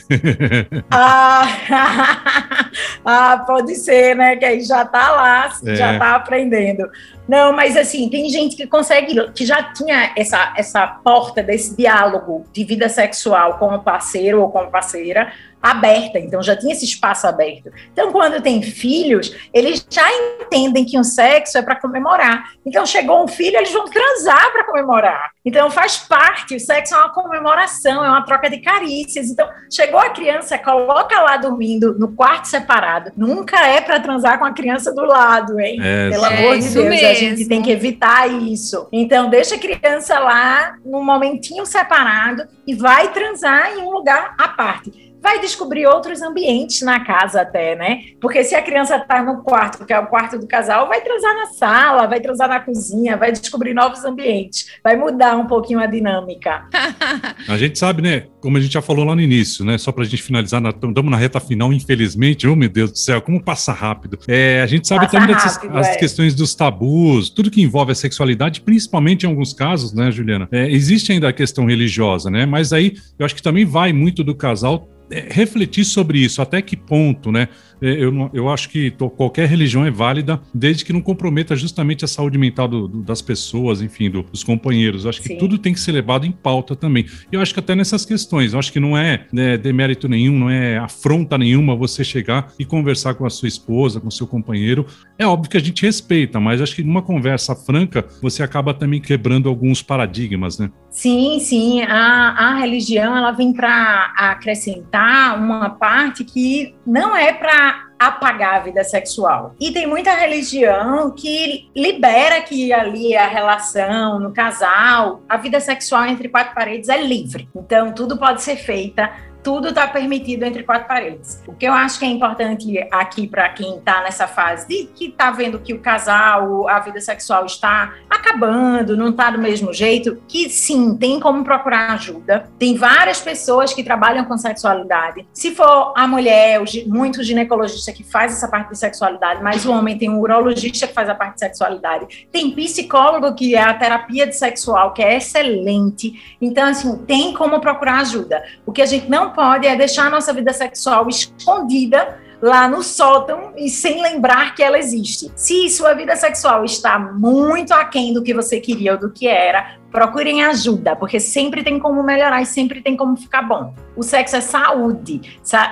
ah, 0.91 2.71
ah, 3.05 3.45
pode 3.47 3.75
ser, 3.75 4.17
né? 4.17 4.37
Que 4.37 4.45
aí 4.45 4.63
já 4.63 4.85
tá 4.85 5.11
lá, 5.13 5.53
é. 5.67 5.75
já 5.75 5.99
tá 5.99 6.15
aprendendo. 6.17 6.89
Não, 7.29 7.53
mas 7.53 7.77
assim, 7.77 8.09
tem 8.09 8.29
gente 8.29 8.57
que 8.57 8.67
consegue, 8.67 9.31
que 9.33 9.47
já 9.47 9.63
tinha 9.73 10.13
essa, 10.17 10.53
essa 10.57 10.87
porta 10.87 11.43
desse 11.43 11.77
diálogo 11.77 12.45
de 12.53 12.65
vida 12.65 12.89
sexual 12.89 13.59
com 13.59 13.75
o 13.75 13.83
parceiro 13.83 14.43
ou 14.43 14.51
com 14.51 14.59
a 14.59 14.67
parceira, 14.67 15.33
aberta, 15.63 16.19
então 16.19 16.43
já 16.43 16.57
tinha 16.57 16.73
esse 16.73 16.85
espaço 16.85 17.27
aberto. 17.27 17.71
Então, 17.93 18.11
quando 18.11 18.43
tem 18.43 18.61
filhos, 18.61 19.33
eles 19.55 19.87
já 19.89 20.07
entendem 20.13 20.85
que 20.85 20.99
um 20.99 21.05
sexo 21.05 21.57
é 21.57 21.63
para 21.63 21.77
comemorar. 21.77 22.51
Então, 22.67 22.85
chegou 22.85 23.23
um 23.23 23.29
filho, 23.29 23.57
eles 23.57 23.73
vão 23.73 23.85
transar 23.85 24.51
para 24.53 24.65
comemorar. 24.65 25.31
Então, 25.45 25.71
faz 25.71 25.99
parte, 25.99 26.57
o 26.57 26.61
sexo 26.61 26.95
é 26.95 26.99
uma 26.99 27.13
comemoração, 27.13 28.05
é 28.05 28.09
uma 28.09 28.25
troca 28.25 28.51
de 28.51 28.59
carícias. 28.59 29.29
Então, 29.31 29.49
chegou 29.73 30.01
a 30.01 30.11
criança, 30.11 30.59
coloca 30.59 31.21
lá 31.21 31.37
dormindo 31.37 31.97
no 31.97 32.13
quarto 32.13 32.49
separado. 32.49 33.13
Nunca 33.17 33.65
é 33.65 33.81
para 33.81 34.01
transar 34.01 34.41
com 34.41 34.45
a 34.45 34.53
criança 34.53 34.93
do 34.93 35.05
lado, 35.05 35.61
hein? 35.61 35.79
É, 35.81 36.11
Pelo 36.11 36.27
é 36.27 36.39
amor 36.39 36.59
de 36.59 36.69
Deus, 36.69 36.89
mesmo. 36.89 37.07
A 37.12 37.14
gente 37.14 37.48
tem 37.48 37.62
que 37.62 37.70
evitar 37.70 38.27
isso. 38.27 38.88
Então, 38.92 39.31
deixa 39.31 39.55
a 39.55 39.59
criança 39.59 40.18
lá 40.18 40.77
num 40.85 41.05
momentinho 41.05 41.64
separado 41.64 42.44
e 42.66 42.75
vai 42.75 43.12
transar 43.12 43.72
em 43.72 43.83
um 43.83 43.90
lugar 43.90 44.35
à 44.38 44.48
parte 44.48 45.12
vai 45.23 45.41
descobrir 45.41 45.87
outros 45.87 46.21
ambientes 46.21 46.83
na 46.83 47.01
casa 47.01 47.43
até, 47.43 47.77
né? 47.77 48.01
Porque 48.21 48.43
se 48.43 48.55
a 48.55 48.63
criança 48.63 48.97
está 48.97 49.23
no 49.23 49.43
quarto, 49.43 49.87
que 49.87 49.93
é 49.93 49.99
o 49.99 50.07
quarto 50.07 50.39
do 50.39 50.47
casal, 50.47 50.89
vai 50.89 51.01
transar 51.01 51.35
na 51.35 51.47
sala, 51.47 52.07
vai 52.09 52.21
transar 52.21 52.49
na 52.49 52.59
cozinha, 52.59 53.17
vai 53.17 53.31
descobrir 53.31 53.73
novos 53.73 54.05
ambientes, 54.05 54.67
vai 54.83 54.97
mudar 54.97 55.37
um 55.37 55.47
pouquinho 55.47 55.79
a 55.79 55.87
dinâmica. 55.87 56.65
a 57.49 57.57
gente 57.57 57.79
sabe, 57.79 58.03
né? 58.03 58.25
Como 58.41 58.57
a 58.57 58.61
gente 58.61 58.73
já 58.73 58.83
falou 58.83 59.05
lá 59.05 59.15
no 59.15 59.21
início, 59.21 59.65
né? 59.65 59.79
Só 59.79 59.93
para 59.93 60.03
a 60.03 60.07
gente 60.07 60.23
finalizar, 60.23 60.61
estamos 60.61 61.11
na 61.11 61.17
reta 61.17 61.39
final, 61.39 61.73
infelizmente. 61.73 62.49
Oh, 62.49 62.57
meu 62.57 62.69
Deus 62.69 62.91
do 62.91 62.99
céu, 62.99 63.23
como 63.23 63.41
passa 63.41 63.73
rápido. 63.73 64.19
É, 64.27 64.61
a 64.61 64.67
gente 64.67 64.89
sabe 64.89 65.07
passa 65.07 65.19
também 65.19 65.35
dessas, 65.35 65.55
rápido, 65.55 65.79
as 65.79 65.89
é. 65.89 65.97
questões 65.97 66.35
dos 66.35 66.55
tabus, 66.55 67.31
tudo 67.31 67.51
que 67.51 67.63
envolve 67.63 67.93
a 67.93 67.95
sexualidade, 67.95 68.61
principalmente 68.61 69.25
em 69.25 69.29
alguns 69.29 69.53
casos, 69.53 69.93
né, 69.93 70.11
Juliana? 70.11 70.49
É, 70.51 70.69
existe 70.69 71.13
ainda 71.13 71.29
a 71.29 71.33
questão 71.33 71.67
religiosa, 71.67 72.29
né? 72.29 72.45
Mas 72.45 72.73
aí 72.73 72.97
eu 73.17 73.25
acho 73.25 73.37
que 73.37 73.43
também 73.43 73.65
vai 73.65 73.93
muito 73.93 74.25
do 74.25 74.35
casal 74.35 74.89
refletir 75.31 75.85
sobre 75.85 76.18
isso, 76.18 76.40
até 76.40 76.62
que 76.62 76.77
ponto, 76.77 77.31
né? 77.31 77.48
É, 77.83 78.05
eu, 78.05 78.31
eu 78.33 78.49
acho 78.49 78.68
que 78.68 78.92
qualquer 79.16 79.49
religião 79.49 79.85
é 79.85 79.90
válida, 79.90 80.40
desde 80.55 80.85
que 80.85 80.92
não 80.92 81.01
comprometa 81.01 81.57
justamente 81.57 82.05
a 82.05 82.09
saúde 82.09 82.38
mental 82.38 82.68
do, 82.68 82.87
do, 82.87 83.03
das 83.03 83.21
pessoas, 83.21 83.83
enfim, 83.83 84.09
do, 84.09 84.23
dos 84.23 84.45
companheiros. 84.45 85.05
Eu 85.05 85.11
acho 85.11 85.21
que 85.21 85.29
Sim. 85.29 85.38
tudo 85.38 85.59
tem 85.59 85.73
que 85.73 85.81
ser 85.81 85.92
levado 85.92 86.25
em 86.25 86.31
pauta 86.31 86.77
também. 86.77 87.05
E 87.31 87.35
eu 87.35 87.40
acho 87.40 87.53
que 87.53 87.61
até 87.61 87.75
nessas 87.75 88.07
questões, 88.07 88.53
eu 88.53 88.59
acho 88.59 88.73
que 88.73 88.79
não 88.79 88.97
é 88.97 89.27
né, 89.33 89.59
demérito 89.59 90.09
nenhum, 90.09 90.38
não 90.38 90.49
é 90.49 90.79
afronta 90.79 91.37
nenhuma 91.37 91.75
você 91.75 92.05
chegar 92.05 92.53
e 92.59 92.64
conversar 92.64 93.14
com 93.14 93.27
a 93.27 93.31
sua 93.31 93.49
esposa, 93.49 94.01
com 94.01 94.09
o 94.09 94.12
seu 94.12 94.27
companheiro. 94.27 94.87
É 95.18 95.27
óbvio 95.27 95.51
que 95.51 95.57
a 95.57 95.61
gente 95.61 95.83
respeita, 95.83 96.38
mas 96.38 96.61
acho 96.61 96.77
que 96.77 96.85
numa 96.85 97.03
conversa 97.03 97.57
franca, 97.57 98.07
você 98.21 98.42
acaba 98.42 98.73
também 98.73 99.01
quebrando 99.01 99.49
alguns 99.49 99.83
paradigmas, 99.83 100.59
né? 100.59 100.71
Sim, 100.90 101.40
sim. 101.40 101.83
A, 101.83 102.51
a 102.51 102.55
religião 102.57 103.16
ela 103.16 103.33
vem 103.33 103.53
para 103.53 104.12
acrescentar 104.16 105.38
uma 105.38 105.71
parte 105.71 106.23
que 106.23 106.75
não 106.87 107.16
é 107.16 107.33
para 107.33 107.72
apagar 108.07 108.55
a 108.55 108.59
vida 108.61 108.85
sexual. 108.85 109.55
E 109.61 109.73
tem 109.73 109.87
muita 109.87 110.12
religião 110.15 111.11
que 111.11 111.71
libera 111.75 112.41
que 112.43 112.73
ali 112.73 113.17
a 113.17 113.27
relação 113.27 114.19
no 114.19 114.33
casal, 114.33 115.23
a 115.29 115.37
vida 115.37 115.61
sexual 115.61 116.07
entre 116.07 116.29
quatro 116.29 116.55
paredes 116.55 116.88
é 116.88 117.01
livre. 117.01 117.49
Então 117.55 117.93
tudo 117.93 118.17
pode 118.17 118.43
ser 118.43 118.57
feita 118.57 119.11
tudo 119.43 119.69
está 119.69 119.87
permitido 119.89 120.45
entre 120.45 120.63
quatro 120.63 120.87
paredes. 120.87 121.43
O 121.47 121.53
que 121.53 121.67
eu 121.67 121.73
acho 121.73 121.99
que 121.99 122.05
é 122.05 122.09
importante 122.09 122.87
aqui 122.91 123.27
para 123.27 123.49
quem 123.49 123.77
está 123.79 124.03
nessa 124.03 124.27
fase 124.27 124.69
de 124.69 124.85
que 124.95 125.07
está 125.07 125.31
vendo 125.31 125.59
que 125.59 125.75
o 125.75 125.81
casal, 125.81 126.69
a 126.69 126.79
vida 126.81 127.01
sexual 127.01 127.45
está 127.45 127.95
acabando, 128.09 128.97
não 128.97 129.11
está 129.11 129.31
do 129.31 129.39
mesmo 129.39 129.73
jeito, 129.73 130.23
que 130.29 130.49
sim, 130.49 130.97
tem 130.97 131.19
como 131.19 131.43
procurar 131.45 131.93
ajuda. 131.93 132.51
Tem 132.59 132.77
várias 132.77 133.21
pessoas 133.21 133.75
que 133.75 133.83
trabalham 133.83 134.25
com 134.25 134.37
sexualidade. 134.39 135.27
Se 135.33 135.55
for 135.55 135.93
a 135.97 136.07
mulher, 136.07 136.61
muito 136.87 137.23
ginecologista 137.23 137.93
que 137.93 138.05
faz 138.05 138.33
essa 138.33 138.49
parte 138.49 138.71
de 138.71 138.79
sexualidade, 138.79 139.43
mas 139.43 139.65
o 139.65 139.73
homem 139.73 139.99
tem 139.99 140.09
um 140.09 140.21
urologista 140.21 140.87
que 140.87 140.95
faz 140.95 141.09
a 141.09 141.15
parte 141.15 141.35
de 141.35 141.41
sexualidade. 141.41 142.29
Tem 142.31 142.53
psicólogo 142.53 143.35
que 143.35 143.55
é 143.55 143.63
a 143.63 143.75
terapia 143.75 144.27
de 144.27 144.37
sexual, 144.37 144.93
que 144.93 145.03
é 145.03 145.17
excelente. 145.17 146.37
Então, 146.41 146.69
assim, 146.69 146.97
tem 146.99 147.33
como 147.33 147.61
procurar 147.61 148.01
ajuda. 148.01 148.43
O 148.65 148.73
que 148.73 148.83
a 148.83 148.87
gente 148.87 149.09
não 149.09 149.32
pode 149.35 149.66
é 149.66 149.77
deixar 149.77 150.07
a 150.07 150.11
nossa 150.11 150.33
vida 150.33 150.53
sexual 150.53 151.09
escondida 151.09 152.18
lá 152.42 152.66
no 152.66 152.83
sótão 152.83 153.53
e 153.57 153.71
sem 153.71 154.03
lembrar 154.03 154.55
que 154.55 154.62
ela 154.62 154.79
existe. 154.79 155.31
Se 155.37 155.68
sua 155.71 155.95
vida 155.95 156.16
sexual 156.16 156.64
está 156.64 156.99
muito 156.99 157.73
aquém 157.73 158.12
do 158.12 158.23
que 158.23 158.35
você 158.35 158.61
queria 158.61 158.92
ou 158.92 158.99
do 158.99 159.11
que 159.11 159.29
era, 159.29 159.77
procurem 159.93 160.43
ajuda, 160.43 160.97
porque 160.97 161.21
sempre 161.21 161.63
tem 161.63 161.79
como 161.79 162.03
melhorar 162.03 162.41
e 162.41 162.47
sempre 162.47 162.81
tem 162.81 162.97
como 162.97 163.15
ficar 163.17 163.43
bom. 163.43 163.75
O 163.95 164.03
sexo 164.03 164.37
é 164.37 164.41
saúde. 164.41 165.21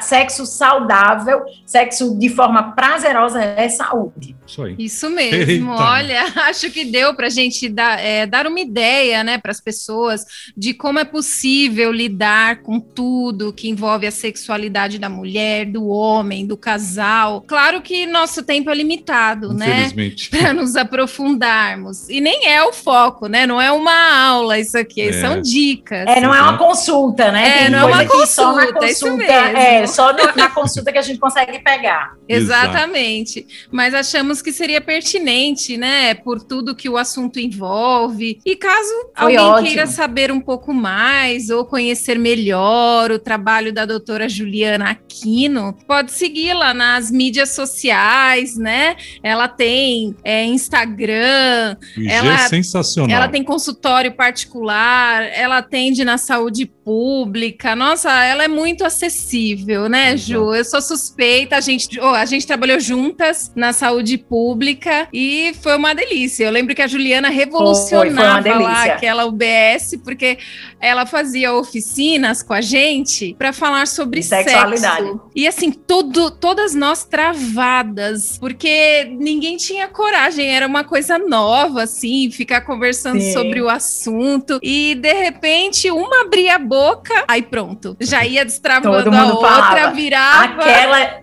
Sexo 0.01 0.45
saudável, 0.45 1.43
sexo 1.65 2.19
de 2.19 2.29
forma 2.29 2.73
prazerosa 2.73 3.43
é 3.43 3.67
saúde. 3.71 4.37
Isso 4.47 4.63
aí. 4.63 4.75
Isso 4.79 5.11
mesmo. 5.11 5.73
Eita. 5.73 5.83
Olha, 5.83 6.23
acho 6.49 6.71
que 6.71 6.85
deu 6.85 7.15
para 7.15 7.29
a 7.29 7.31
gente 7.31 7.67
dar, 7.69 7.99
é, 7.99 8.27
dar 8.27 8.47
uma 8.47 8.61
ideia 8.61 9.25
né, 9.25 9.39
para 9.39 9.51
as 9.51 9.61
pessoas 9.61 10.27
de 10.55 10.75
como 10.75 10.99
é 10.99 11.05
possível 11.05 11.91
lidar 11.91 12.61
com 12.63 12.79
tudo 12.79 13.55
que 13.55 13.71
envolve 13.71 14.07
a 14.07 14.11
sexualidade 14.11 14.99
da 14.99 15.09
mulher, 15.09 15.65
do 15.65 15.89
homem, 15.89 16.47
do 16.47 16.59
casal. 16.59 17.43
Claro 17.47 17.81
que 17.81 18.05
nosso 18.05 18.43
tempo 18.43 18.69
é 18.69 18.75
limitado, 18.75 19.55
né? 19.55 19.91
Para 20.31 20.53
nos 20.53 20.77
aprofundarmos. 20.77 22.09
E 22.11 22.21
nem 22.21 22.49
é 22.49 22.63
o 22.63 22.73
foco, 22.73 23.27
né? 23.27 23.47
Não 23.47 23.61
é 23.61 23.73
uma 23.73 24.10
aula 24.11 24.59
isso 24.59 24.77
aqui, 24.77 25.03
é. 25.03 25.13
são 25.13 25.41
dicas. 25.41 26.07
É, 26.07 26.21
não 26.21 26.35
é 26.35 26.41
uma 26.41 26.59
consulta, 26.59 27.31
né? 27.31 27.67
É, 27.67 27.71
não 27.71 27.81
é 27.81 27.85
uma 27.85 28.05
consulta, 28.05 28.27
só 28.27 28.53
na 28.55 28.73
consulta, 28.73 29.25
é, 29.25 29.87
só 29.87 30.13
no, 30.13 30.37
na 30.37 30.49
consulta 30.49 30.93
que 30.93 30.99
a 30.99 31.03
gente 31.03 31.19
consegue 31.19 31.59
pegar. 31.61 32.15
Exatamente. 32.29 33.47
Mas 33.71 33.95
achamos 33.95 34.41
que 34.41 34.53
seria 34.53 34.81
pertinente, 34.81 35.77
né, 35.77 36.15
por 36.15 36.43
tudo 36.43 36.75
que 36.75 36.89
o 36.89 36.97
assunto 36.97 37.39
envolve. 37.39 38.41
E 38.45 38.57
caso 38.57 38.93
Foi 39.17 39.37
alguém 39.37 39.39
ótimo. 39.39 39.67
queira 39.67 39.87
saber 39.87 40.31
um 40.31 40.41
pouco 40.41 40.73
mais 40.73 41.51
ou 41.51 41.65
conhecer 41.65 42.19
melhor 42.19 43.11
o 43.11 43.19
trabalho 43.19 43.73
da 43.73 43.85
doutora 43.85 44.29
Juliana 44.29 44.91
Aquino, 44.91 45.77
pode 45.87 46.13
segui-la 46.13 46.73
nas 46.73 47.11
mídias 47.11 47.51
sociais, 47.51 48.57
né? 48.57 48.97
Ela 49.23 49.49
tem 49.49 50.15
é, 50.25 50.45
Instagram. 50.45 51.77
ela, 52.09 52.35
é 52.35 52.49
sensacional. 52.49 53.15
Ela 53.15 53.29
tem 53.29 53.43
consultório 53.43 54.00
consultório 54.01 54.13
particular, 54.13 55.23
ela 55.35 55.59
atende 55.59 56.05
na 56.05 56.17
saúde 56.17 56.67
pública. 56.91 57.77
Nossa, 57.77 58.11
ela 58.25 58.43
é 58.43 58.49
muito 58.49 58.85
acessível, 58.85 59.89
né, 59.89 60.17
Ju? 60.17 60.53
Eu 60.53 60.65
sou 60.65 60.83
suspeita, 60.83 61.55
a 61.55 61.61
gente, 61.61 62.01
oh, 62.01 62.07
a 62.07 62.25
gente 62.25 62.45
trabalhou 62.45 62.81
juntas 62.81 63.53
na 63.55 63.73
saúde 63.73 64.19
pública 64.19 65.07
e 65.13 65.55
foi 65.63 65.77
uma 65.77 65.95
delícia. 65.95 66.45
Eu 66.45 66.51
lembro 66.51 66.75
que 66.75 66.83
a 66.83 66.89
Juliana 66.89 67.29
revolucionava 67.29 68.43
foi, 68.43 68.53
foi 68.53 68.63
lá 68.65 68.85
aquela 68.87 69.25
UBS, 69.25 70.01
porque 70.03 70.37
ela 70.81 71.07
fazia 71.07 71.53
oficinas 71.53 72.43
com 72.43 72.55
a 72.55 72.61
gente 72.61 73.37
para 73.39 73.53
falar 73.53 73.87
sobre 73.87 74.21
sexualidade. 74.21 75.07
Sexo. 75.07 75.21
E 75.33 75.47
assim, 75.47 75.71
tudo, 75.71 76.29
todas 76.29 76.75
nós 76.75 77.05
travadas, 77.05 78.37
porque 78.37 79.05
ninguém 79.17 79.57
tinha 79.57 79.87
coragem, 79.87 80.49
era 80.51 80.67
uma 80.67 80.83
coisa 80.83 81.21
nova, 81.21 81.85
assim, 81.85 82.33
ficar 82.33 82.63
conversando 82.63 83.21
Sim. 83.21 83.33
sobre 83.33 83.63
o 83.63 83.69
assunto. 83.69 84.59
E 84.61 84.97
de 84.97 85.13
repente, 85.13 85.89
uma 85.89 86.23
abria 86.23 86.57
a 86.57 86.59
boca, 86.59 86.80
aí 87.29 87.43
pronto, 87.43 87.97
já 88.01 88.25
ia 88.25 88.45
destravando 88.45 89.15
a 89.15 89.27
outra, 89.27 89.49
falava. 89.49 89.95
virava. 89.95 90.63
Aquela. 90.63 91.21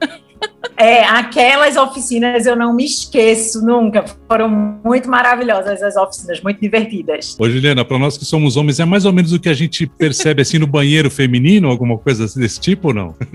É, 0.78 1.04
aquelas 1.04 1.76
oficinas 1.76 2.46
eu 2.46 2.56
não 2.56 2.74
me 2.74 2.86
esqueço 2.86 3.66
nunca. 3.66 4.06
Foram 4.28 4.48
muito 4.48 5.10
maravilhosas 5.10 5.82
as 5.82 5.96
oficinas, 5.96 6.42
muito 6.42 6.62
divertidas. 6.62 7.36
Ô, 7.40 7.50
Juliana, 7.50 7.84
para 7.84 7.98
nós 7.98 8.18
que 8.18 8.26
somos 8.26 8.56
homens, 8.56 8.80
é 8.80 8.86
mais 8.86 9.04
ou 9.06 9.12
menos 9.12 9.34
o 9.34 9.40
que 9.40 9.50
a 9.50 9.54
gente 9.54 9.88
percebe 9.88 10.44
assim 10.44 10.60
no 10.60 10.68
banheiro 10.68 11.10
feminino, 11.10 11.68
alguma 11.70 11.98
coisa 11.98 12.28
desse 12.40 12.60
tipo 12.60 12.90
ou 12.90 12.94
não? 12.94 13.16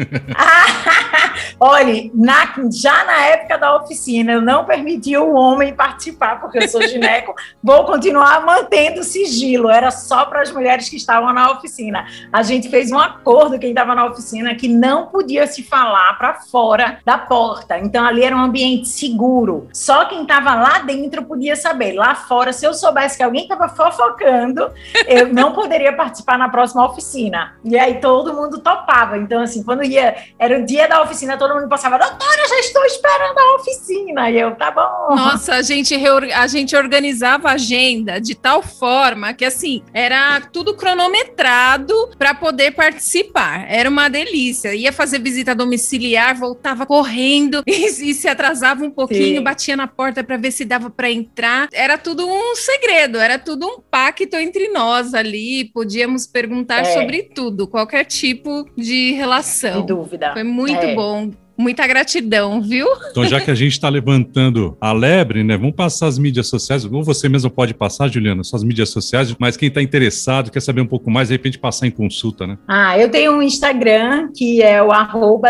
Olha, 1.59 2.11
na, 2.15 2.55
já 2.71 3.05
na 3.05 3.27
época 3.27 3.59
da 3.59 3.77
oficina, 3.77 4.33
eu 4.33 4.41
não 4.41 4.65
permiti 4.65 5.17
o 5.17 5.35
homem 5.35 5.75
participar, 5.75 6.41
porque 6.41 6.59
eu 6.59 6.69
sou 6.69 6.83
gineco. 6.83 7.35
Vou 7.63 7.85
continuar 7.85 8.45
mantendo 8.45 9.03
sigilo. 9.03 9.71
Era 9.71 9.91
só 9.91 10.25
para 10.25 10.43
as 10.43 10.51
mulheres 10.51 10.89
que 10.89 10.97
estavam 10.97 11.33
na 11.33 11.53
oficina. 11.53 12.07
A 12.33 12.43
gente 12.43 12.69
fez 12.69 12.91
um 12.91 12.99
acordo, 12.99 13.59
quem 13.59 13.71
estava 13.71 13.95
na 13.95 14.07
oficina, 14.07 14.55
que 14.55 14.69
não 14.69 15.07
podia 15.07 15.47
se 15.47 15.63
falar 15.63 16.19
para 16.19 16.35
fora 16.35 16.99
da 17.05 17.19
porta. 17.19 17.79
Então, 17.79 18.05
ali 18.05 18.25
era 18.25 18.37
um 18.37 18.41
ambiente 18.41 18.89
seguro. 18.89 19.69
Só 19.73 20.07
quem 20.07 20.23
estava 20.23 20.55
lá 20.55 20.81
dentro 20.81 21.25
podia 21.25 21.57
saber. 21.57 21.93
Lá 21.93 22.15
fora, 22.15 22.53
se 22.53 22.67
eu 22.67 22.75
soubesse 22.75 23.17
que 23.17 23.23
alguém 23.23 23.43
estava 23.43 23.69
fofocando, 23.69 24.71
eu 25.07 25.33
não 25.33 25.53
poderia 25.53 25.93
participar 25.93 26.39
na 26.39 26.49
próxima 26.49 26.85
oficina. 26.85 27.55
E 27.65 27.79
aí 27.79 28.01
todo 28.01 28.35
mundo 28.35 28.59
topava. 28.59 29.19
Então, 29.19 29.43
assim, 29.43 29.63
quando 29.63 29.85
ia, 29.85 30.17
era 30.39 30.59
o 30.59 30.67
dia 30.67 30.89
da 30.89 31.03
oficina 31.03 31.12
oficina, 31.13 31.37
todo 31.37 31.55
mundo 31.55 31.69
passava, 31.69 31.99
doutora, 31.99 32.49
já 32.49 32.59
estou 32.59 32.85
esperando 32.85 33.39
a 33.39 33.55
oficina. 33.57 34.31
E 34.31 34.41
eu, 34.41 34.55
tá 34.57 34.71
bom. 34.71 35.15
Nossa, 35.15 35.55
a 35.55 35.63
gente, 35.63 35.95
a 36.35 36.47
gente 36.47 36.75
organizava 36.75 37.51
a 37.51 37.53
agenda 37.53 38.21
de 38.21 38.35
tal 38.35 38.63
forma 38.63 39.33
que, 39.35 39.45
assim, 39.45 39.83
era 39.93 40.41
tudo 40.41 40.75
cronometrado 40.75 41.95
para 42.19 42.35
poder 42.35 42.73
participar. 42.73 43.67
Era 43.69 43.89
uma 43.89 44.09
delícia. 44.09 44.75
Ia 44.75 44.93
fazer 44.93 45.21
visita 45.21 45.55
domiciliar, 45.55 46.37
voltava 46.37 46.87
correndo 46.87 47.63
e, 47.67 47.87
e 47.87 48.15
se 48.15 48.27
atrasava 48.27 48.83
um 48.85 48.91
pouquinho, 48.91 49.39
Sim. 49.39 49.45
batia 49.45 49.77
na 49.77 49.87
porta 49.87 50.25
para 50.25 50.37
ver 50.37 50.51
se 50.51 50.65
dava 50.65 50.91
para 50.91 51.11
entrar. 51.11 51.69
Era 51.73 51.99
tudo 51.99 52.27
um 52.27 52.57
segredo, 52.57 53.19
era 53.19 53.39
tudo 53.39 53.67
um 53.67 53.81
pacto 53.81 54.37
entre 54.37 54.69
nós 54.69 55.13
ali. 55.15 55.67
Podíamos 55.67 56.27
perguntar 56.27 56.81
é. 56.81 56.85
sobre 56.85 57.23
tudo, 57.23 57.69
qualquer 57.69 58.05
tipo 58.05 58.67
de 58.77 59.13
relação. 59.13 59.75
Sem 59.75 59.87
dúvida. 59.87 60.33
Foi 60.33 60.43
muito 60.43 60.83
é. 60.83 60.95
bom. 60.95 61.02
people 61.03 61.42
Muita 61.57 61.87
gratidão, 61.87 62.61
viu? 62.61 62.87
Então, 63.11 63.25
já 63.25 63.41
que 63.41 63.51
a 63.51 63.55
gente 63.55 63.73
está 63.73 63.89
levantando 63.89 64.77
a 64.81 64.93
lebre, 64.93 65.45
né? 65.45 65.57
Vamos 65.57 65.75
passar 65.75 66.07
as 66.07 66.19
mídias 66.19 66.49
sociais. 66.49 66.85
Ou 66.85 67.03
você 67.03 67.29
mesmo 67.29 67.51
pode 67.51 67.75
passar, 67.75 68.09
Juliana, 68.09 68.43
suas 68.43 68.65
mídias 68.65 68.91
sociais, 68.91 69.35
mas 69.39 69.57
quem 69.57 69.69
está 69.69 69.83
interessado, 69.83 70.51
quer 70.51 70.61
saber 70.61 70.81
um 70.81 70.87
pouco 70.87 71.11
mais, 71.11 71.29
de 71.29 71.35
repente 71.35 71.59
passar 71.59 71.87
em 71.87 71.91
consulta, 71.91 72.47
né? 72.47 72.59
Ah, 72.67 72.99
eu 72.99 73.11
tenho 73.11 73.33
um 73.33 73.43
Instagram 73.43 74.31
que 74.35 74.63
é 74.63 74.83
o 74.83 74.91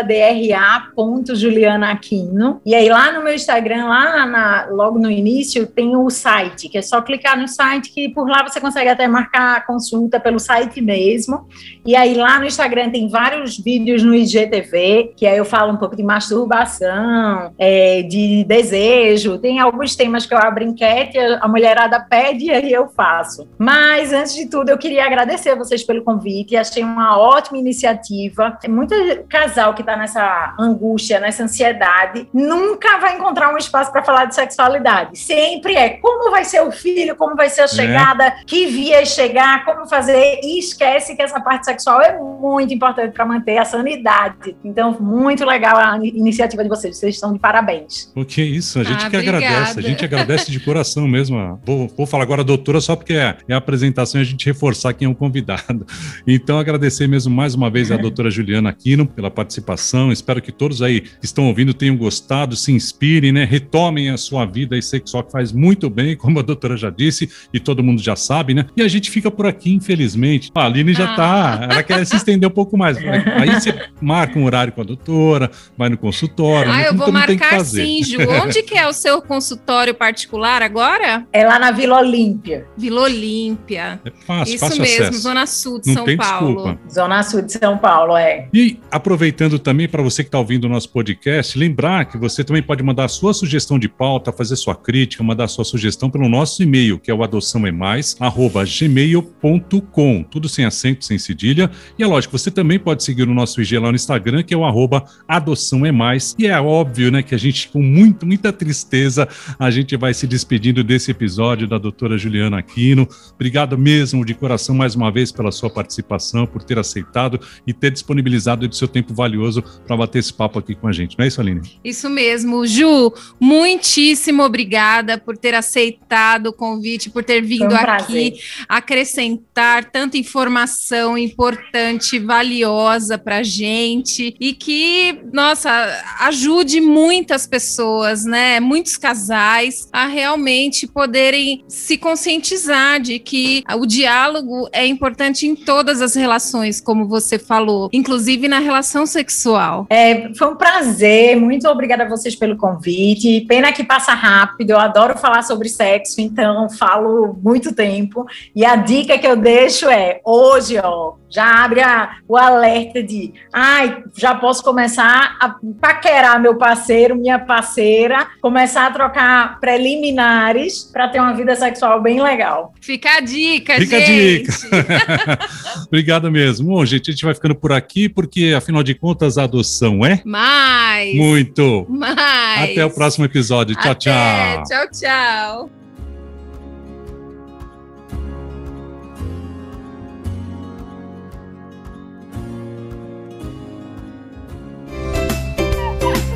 dra.julianaquino. 0.03 2.61
E 2.65 2.75
aí, 2.75 2.89
lá 2.89 3.13
no 3.13 3.23
meu 3.23 3.35
Instagram, 3.35 3.85
lá 3.87 4.27
na, 4.27 4.67
logo 4.71 4.99
no 4.99 5.11
início, 5.11 5.67
tem 5.67 5.95
o 5.97 6.09
site, 6.11 6.69
que 6.69 6.79
é 6.79 6.83
só 6.83 7.03
clicar 7.03 7.39
no 7.39 7.49
site, 7.49 7.93
que 7.93 8.09
por 8.09 8.29
lá 8.29 8.43
você 8.43 8.61
consegue 8.61 8.89
até 8.89 9.07
marcar 9.07 9.57
a 9.57 9.61
consulta 9.61 10.19
pelo 10.19 10.39
site 10.39 10.81
mesmo. 10.81 11.47
E 11.85 11.95
aí, 11.95 12.15
lá 12.15 12.39
no 12.39 12.47
Instagram 12.47 12.91
tem 12.91 13.09
vários 13.09 13.59
vídeos 13.59 14.03
no 14.03 14.15
IGTV, 14.15 15.13
que 15.17 15.27
aí 15.27 15.37
eu 15.37 15.45
falo 15.45 15.73
um 15.73 15.77
pouco 15.77 15.92
de 15.97 16.03
masturbação, 16.03 17.53
é, 17.59 18.03
de 18.03 18.45
desejo. 18.45 19.39
Tem 19.39 19.61
alguns 19.61 19.95
temas 19.95 20.27
que 20.27 20.35
eu 20.35 20.39
abro 20.39 20.65
enquete, 20.65 21.19
a 21.19 21.49
mulherada 21.49 22.01
pede 22.01 22.47
e 22.47 22.51
aí 22.51 22.73
eu 22.73 22.89
faço. 22.89 23.49
Mas, 23.59 24.13
antes 24.13 24.35
de 24.35 24.47
tudo, 24.47 24.71
eu 24.71 24.79
queria 24.79 25.05
agradecer 25.05 25.51
a 25.51 25.55
vocês 25.55 25.83
pelo 25.83 26.03
convite. 26.03 26.57
Achei 26.57 26.83
uma 26.83 27.19
ótima 27.19 27.59
iniciativa. 27.59 28.59
Muito 28.69 28.95
casal 29.29 29.75
que 29.75 29.83
está 29.83 29.97
nessa 29.97 30.55
angústia, 30.59 31.21
nessa 31.21 31.45
ansiedade, 31.45 32.29
nunca 32.33 32.99
vai 32.99 33.17
encontrar 33.17 33.53
um 33.53 33.59
espaço 33.59 33.93
para 33.93 34.03
falar 34.03 34.27
de 34.27 34.35
sexualidade. 34.35 35.19
Sempre 35.19 35.75
é 35.75 35.91
como 35.91 36.31
vai 36.31 36.45
ser 36.45 36.63
o 36.63 36.71
filho, 36.71 37.17
como 37.17 37.37
vai 37.37 37.49
ser 37.49 37.63
a 37.63 37.65
é. 37.65 37.69
chegada, 37.69 38.25
é. 38.25 38.35
que 38.47 38.67
via 38.67 39.05
chegar, 39.05 39.65
como 39.65 39.89
fazer. 39.89 40.41
E 40.43 40.59
esquece 40.59 41.15
que 41.15 41.23
essa 41.23 41.41
parte 41.41 41.65
sexual 41.65 42.01
é 42.01 42.19
muito 42.19 42.73
importante 42.73 43.13
para 43.13 43.25
manter 43.25 43.59
a 43.59 43.65
sanidade. 43.65 44.57
Então, 44.65 44.97
muito 45.01 45.45
legal 45.45 45.79
a 45.83 45.97
iniciativa 46.05 46.63
de 46.63 46.69
vocês. 46.69 46.97
Vocês 46.97 47.15
estão 47.15 47.33
de 47.33 47.39
parabéns. 47.39 48.11
O 48.15 48.25
que 48.25 48.41
é 48.41 48.45
isso? 48.45 48.79
A 48.79 48.85
gente 48.85 49.05
ah, 49.05 49.11
que 49.11 49.17
obrigada. 49.17 49.47
agradece. 49.47 49.79
A 49.79 49.83
gente 49.83 50.05
agradece 50.05 50.51
de 50.51 50.61
coração 50.61 51.09
mesmo. 51.09 51.61
Vou, 51.65 51.89
vou 51.97 52.07
falar 52.07 52.23
agora 52.23 52.45
doutora 52.45 52.81
só 52.81 52.97
porque 52.97 53.15
é, 53.15 53.37
é 53.49 53.55
a 53.55 53.57
apresentação 53.57 54.21
e 54.21 54.23
a 54.23 54.25
gente 54.27 54.47
reforçar 54.47 54.93
quem 54.95 55.07
é 55.07 55.11
o 55.11 55.15
convidado. 55.15 55.87
Então, 56.27 56.59
agradecer 56.59 57.07
mesmo 57.09 57.35
mais 57.35 57.55
uma 57.55 57.69
vez 57.69 57.91
a 57.91 57.97
doutora 57.97 58.31
Juliana 58.31 58.71
Aquino 58.71 59.07
pela 59.07 59.31
participação. 59.31 60.13
Espero 60.13 60.41
que 60.41 60.53
todos 60.53 60.81
aí 60.81 61.01
que 61.01 61.25
estão 61.25 61.47
ouvindo 61.47 61.75
tenham 61.75 61.97
gostado, 61.97 62.57
se 62.57 62.73
inspirem, 62.73 63.33
né? 63.33 63.45
Retomem 63.45 64.11
a 64.11 64.17
sua 64.17 64.45
vida 64.45 64.81
sexual 64.81 65.25
que 65.25 65.33
faz 65.33 65.53
muito 65.53 65.91
bem, 65.91 66.15
como 66.17 66.39
a 66.39 66.43
doutora 66.43 66.77
já 66.77 66.91
disse 66.91 67.29
e 67.53 67.59
todo 67.59 67.83
mundo 67.83 68.03
já 68.03 68.17
sabe, 68.17 68.55
né? 68.55 68.67
E 68.77 68.83
a 68.83 68.89
gente 68.89 69.11
fica 69.11 69.31
por 69.31 69.47
aqui, 69.47 69.73
infelizmente. 69.73 70.51
A 70.55 70.67
Aline 70.67 70.93
já 70.93 71.13
ah. 71.13 71.17
tá, 71.17 71.69
ela 71.71 71.83
quer 71.83 72.05
se 72.07 72.17
estender 72.17 72.49
um 72.49 72.53
pouco 72.53 72.77
mais. 72.77 72.97
Aí 72.99 73.53
você 73.55 73.75
marca 74.01 74.39
um 74.39 74.45
horário 74.45 74.73
com 74.73 74.81
a 74.81 74.85
doutora, 74.85 75.51
vai 75.77 75.89
no 75.89 75.97
consultório. 75.97 76.71
Ah, 76.71 76.83
eu 76.83 76.95
vou 76.95 77.11
marcar 77.11 77.65
sim, 77.65 78.05
Ju. 78.05 78.19
Onde 78.43 78.63
que 78.63 78.77
é 78.77 78.87
o 78.87 78.93
seu 78.93 79.23
consultório 79.23 79.95
particular 79.95 80.61
agora? 80.63 81.27
É 81.33 81.47
lá 81.47 81.59
na 81.59 81.71
Vila 81.71 81.99
Olímpia. 81.99 82.67
Vila 82.77 83.01
Olímpia. 83.03 83.99
É 84.05 84.11
fácil, 84.27 84.55
Isso 84.55 84.67
fácil 84.67 84.83
mesmo, 84.83 85.05
acesso. 85.05 85.21
Zona 85.21 85.47
Sul 85.47 85.81
de 85.81 85.95
Não 85.95 86.05
São 86.05 86.17
Paulo. 86.17 86.55
Desculpa. 86.55 86.79
Zona 86.93 87.23
Sul 87.23 87.43
de 87.43 87.53
São 87.53 87.79
Paulo, 87.79 88.17
é. 88.17 88.49
E 88.53 88.81
aproveitando 88.91 89.57
também 89.59 89.89
para 89.89 90.03
você 90.03 90.23
que 90.23 90.29
está 90.29 90.39
ouvindo 90.39 90.65
o 90.65 90.69
nosso 90.69 90.91
podcast, 90.91 91.59
lembrar 91.59 92.05
que 92.05 92.19
você 92.19 92.45
também 92.45 92.63
pode 92.63 92.83
mandar 92.83 93.09
sua 93.09 93.33
sugestão 93.33 93.79
de 93.79 93.89
pauta, 93.89 94.31
fazer 94.33 94.57
sua 94.57 94.75
crítica, 94.75 95.25
mandar 95.25 95.49
sua 95.49 95.65
sugestão 95.65 96.11
pelo 96.11 96.29
nosso 96.29 96.63
e-mail, 96.63 96.99
que 96.99 97.11
é 97.11 97.15
o 97.15 97.23
adoçãoemais@gmail.com. 97.23 100.23
Tudo 100.25 100.49
sem 100.49 100.65
acento, 100.65 101.05
sem 101.05 101.19
cedilha. 101.19 101.71
E 101.99 102.03
é 102.03 102.07
lógico, 102.07 102.39
você 102.39 102.51
também 102.51 102.79
pode 102.79 103.03
seguir 103.03 103.23
o 103.23 103.35
nosso 103.35 103.61
IG 103.61 103.79
lá 103.79 103.89
no 103.89 103.97
Instagram, 103.97 104.43
que 104.43 104.53
é 104.53 104.57
o 104.57 104.65
arroba 104.65 105.05
adoção 105.27 105.62
é 105.87 105.93
mais. 105.93 106.35
E 106.39 106.47
é 106.47 106.61
óbvio, 106.61 107.11
né, 107.11 107.23
que 107.23 107.35
a 107.35 107.39
gente, 107.39 107.69
com 107.69 107.83
muito, 107.83 108.27
muita 108.27 108.53
tristeza, 108.53 109.29
a 109.59 109.71
gente 109.71 109.97
vai 109.97 110.15
se 110.15 110.27
despedindo 110.27 110.83
desse 110.83 111.11
episódio 111.11 111.67
da 111.67 111.79
doutora 111.79 112.19
Juliana 112.19 112.59
Aquino. 112.59 113.09
Obrigado 113.35 113.77
mesmo 113.79 114.25
de 114.25 114.35
coração 114.35 114.75
mais 114.75 114.95
uma 114.95 115.11
vez 115.11 115.33
pela 115.33 115.53
sua 115.53 115.71
participação, 115.71 116.47
por 116.47 116.63
ter 116.63 116.79
aceitado 116.79 117.41
e 117.67 117.73
ter 117.73 117.91
disponibilizado 117.91 118.67
o 118.67 118.73
seu 118.73 118.89
tempo 118.89 119.15
valioso 119.15 119.63
para 119.87 119.97
bater 119.97 120.19
esse 120.19 120.33
papo 120.33 120.59
aqui 120.59 120.75
com 120.75 120.89
a 120.89 120.93
gente. 120.93 121.17
Não 121.19 121.25
é 121.25 121.29
isso, 121.29 121.41
Aline? 121.41 121.61
Isso 121.85 122.09
mesmo. 122.09 122.67
Ju, 122.67 123.13
muitíssimo 123.41 124.43
obrigada 124.43 125.19
por 125.19 125.37
ter 125.37 125.55
aceitado 125.55 126.47
o 126.47 126.53
convite, 126.53 127.11
por 127.11 127.25
ter 127.25 127.43
vindo 127.43 127.73
um 127.73 127.77
aqui 127.77 128.35
acrescentar 128.69 129.91
tanta 129.91 130.17
informação 130.17 131.17
importante, 131.17 132.19
valiosa 132.19 133.19
para 133.19 133.43
gente 133.43 134.35
e 134.41 134.53
que, 134.53 135.21
nossa, 135.53 136.03
ajude 136.21 136.81
muitas 136.81 137.47
pessoas, 137.47 138.25
né? 138.25 138.59
Muitos 138.59 138.97
casais 138.97 139.87
a 139.93 140.07
realmente 140.07 140.87
poderem 140.87 141.63
se 141.69 141.99
conscientizar 141.99 142.99
de 142.99 143.19
que 143.19 143.63
o 143.77 143.85
diálogo 143.85 144.67
é 144.73 144.87
importante 144.87 145.47
em 145.47 145.55
todas 145.55 146.01
as 146.01 146.15
relações, 146.15 146.81
como 146.81 147.07
você 147.07 147.39
falou, 147.39 147.91
inclusive 147.93 148.49
na 148.49 148.61
relação 148.61 149.05
sexual. 149.05 149.87
É, 149.91 150.33
foi 150.33 150.49
um 150.49 150.57
prazer, 150.57 151.37
muito 151.37 151.69
obrigada 151.69 152.05
a 152.05 152.09
vocês 152.09 152.35
pelo 152.35 152.57
convite. 152.57 153.45
Pena 153.47 153.75
que 153.75 153.85
passa 153.85 154.15
rápido, 154.15 154.71
eu 154.71 154.79
adoro 154.79 155.19
falar 155.19 155.43
sobre 155.43 155.69
sexo, 155.69 156.19
então 156.19 156.71
falo 156.71 157.39
muito 157.43 157.75
tempo. 157.75 158.25
E 158.57 158.65
a 158.65 158.77
dica 158.77 159.19
que 159.19 159.27
eu 159.27 159.37
deixo 159.37 159.87
é: 159.91 160.19
hoje, 160.25 160.79
ó, 160.83 161.13
já 161.33 161.65
abre 161.65 161.81
a, 161.81 162.17
o 162.29 162.37
alerta 162.37 163.03
de, 163.03 163.33
ai, 163.53 164.05
já 164.15 164.35
posso 164.35 164.63
começar 164.63 165.37
a 165.43 165.57
paquerar 165.81 166.41
meu 166.41 166.57
parceiro, 166.57 167.17
minha 167.17 167.37
parceira, 167.37 168.29
começar 168.41 168.87
a 168.87 168.91
trocar 168.93 169.59
preliminares 169.59 170.85
para 170.85 171.09
ter 171.09 171.19
uma 171.19 171.35
vida 171.35 171.57
sexual 171.57 172.01
bem 172.01 172.23
legal. 172.23 172.73
Fica 172.81 173.17
a 173.17 173.21
dica, 173.21 173.75
Fica 173.75 173.99
gente. 174.01 174.49
a 174.49 174.81
dica. 174.81 175.39
Obrigado 175.89 176.31
mesmo. 176.31 176.69
Bom, 176.69 176.85
gente, 176.85 177.11
a 177.11 177.13
gente 177.13 177.25
vai 177.25 177.35
ficando 177.35 177.57
por 177.57 177.73
aqui 177.73 178.09
porque, 178.09 178.55
afinal 178.57 178.85
de 178.85 178.95
contas, 178.95 179.37
a 179.37 179.43
adoção 179.43 180.07
é 180.07 180.23
mais. 180.25 181.13
Muito. 181.17 181.87
Mais. 181.89 182.71
Até 182.71 182.85
o 182.85 182.91
próximo 182.91 183.25
episódio. 183.25 183.75
Tchau, 183.75 183.91
Até. 183.91 183.99
tchau. 183.99 184.63
Tchau, 184.65 184.91
tchau. 184.93 185.82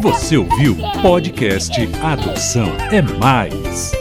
Você 0.00 0.36
ouviu 0.36 0.76
podcast 1.02 1.72
Adoção 2.02 2.68
é 2.92 3.00
Mais. 3.00 3.92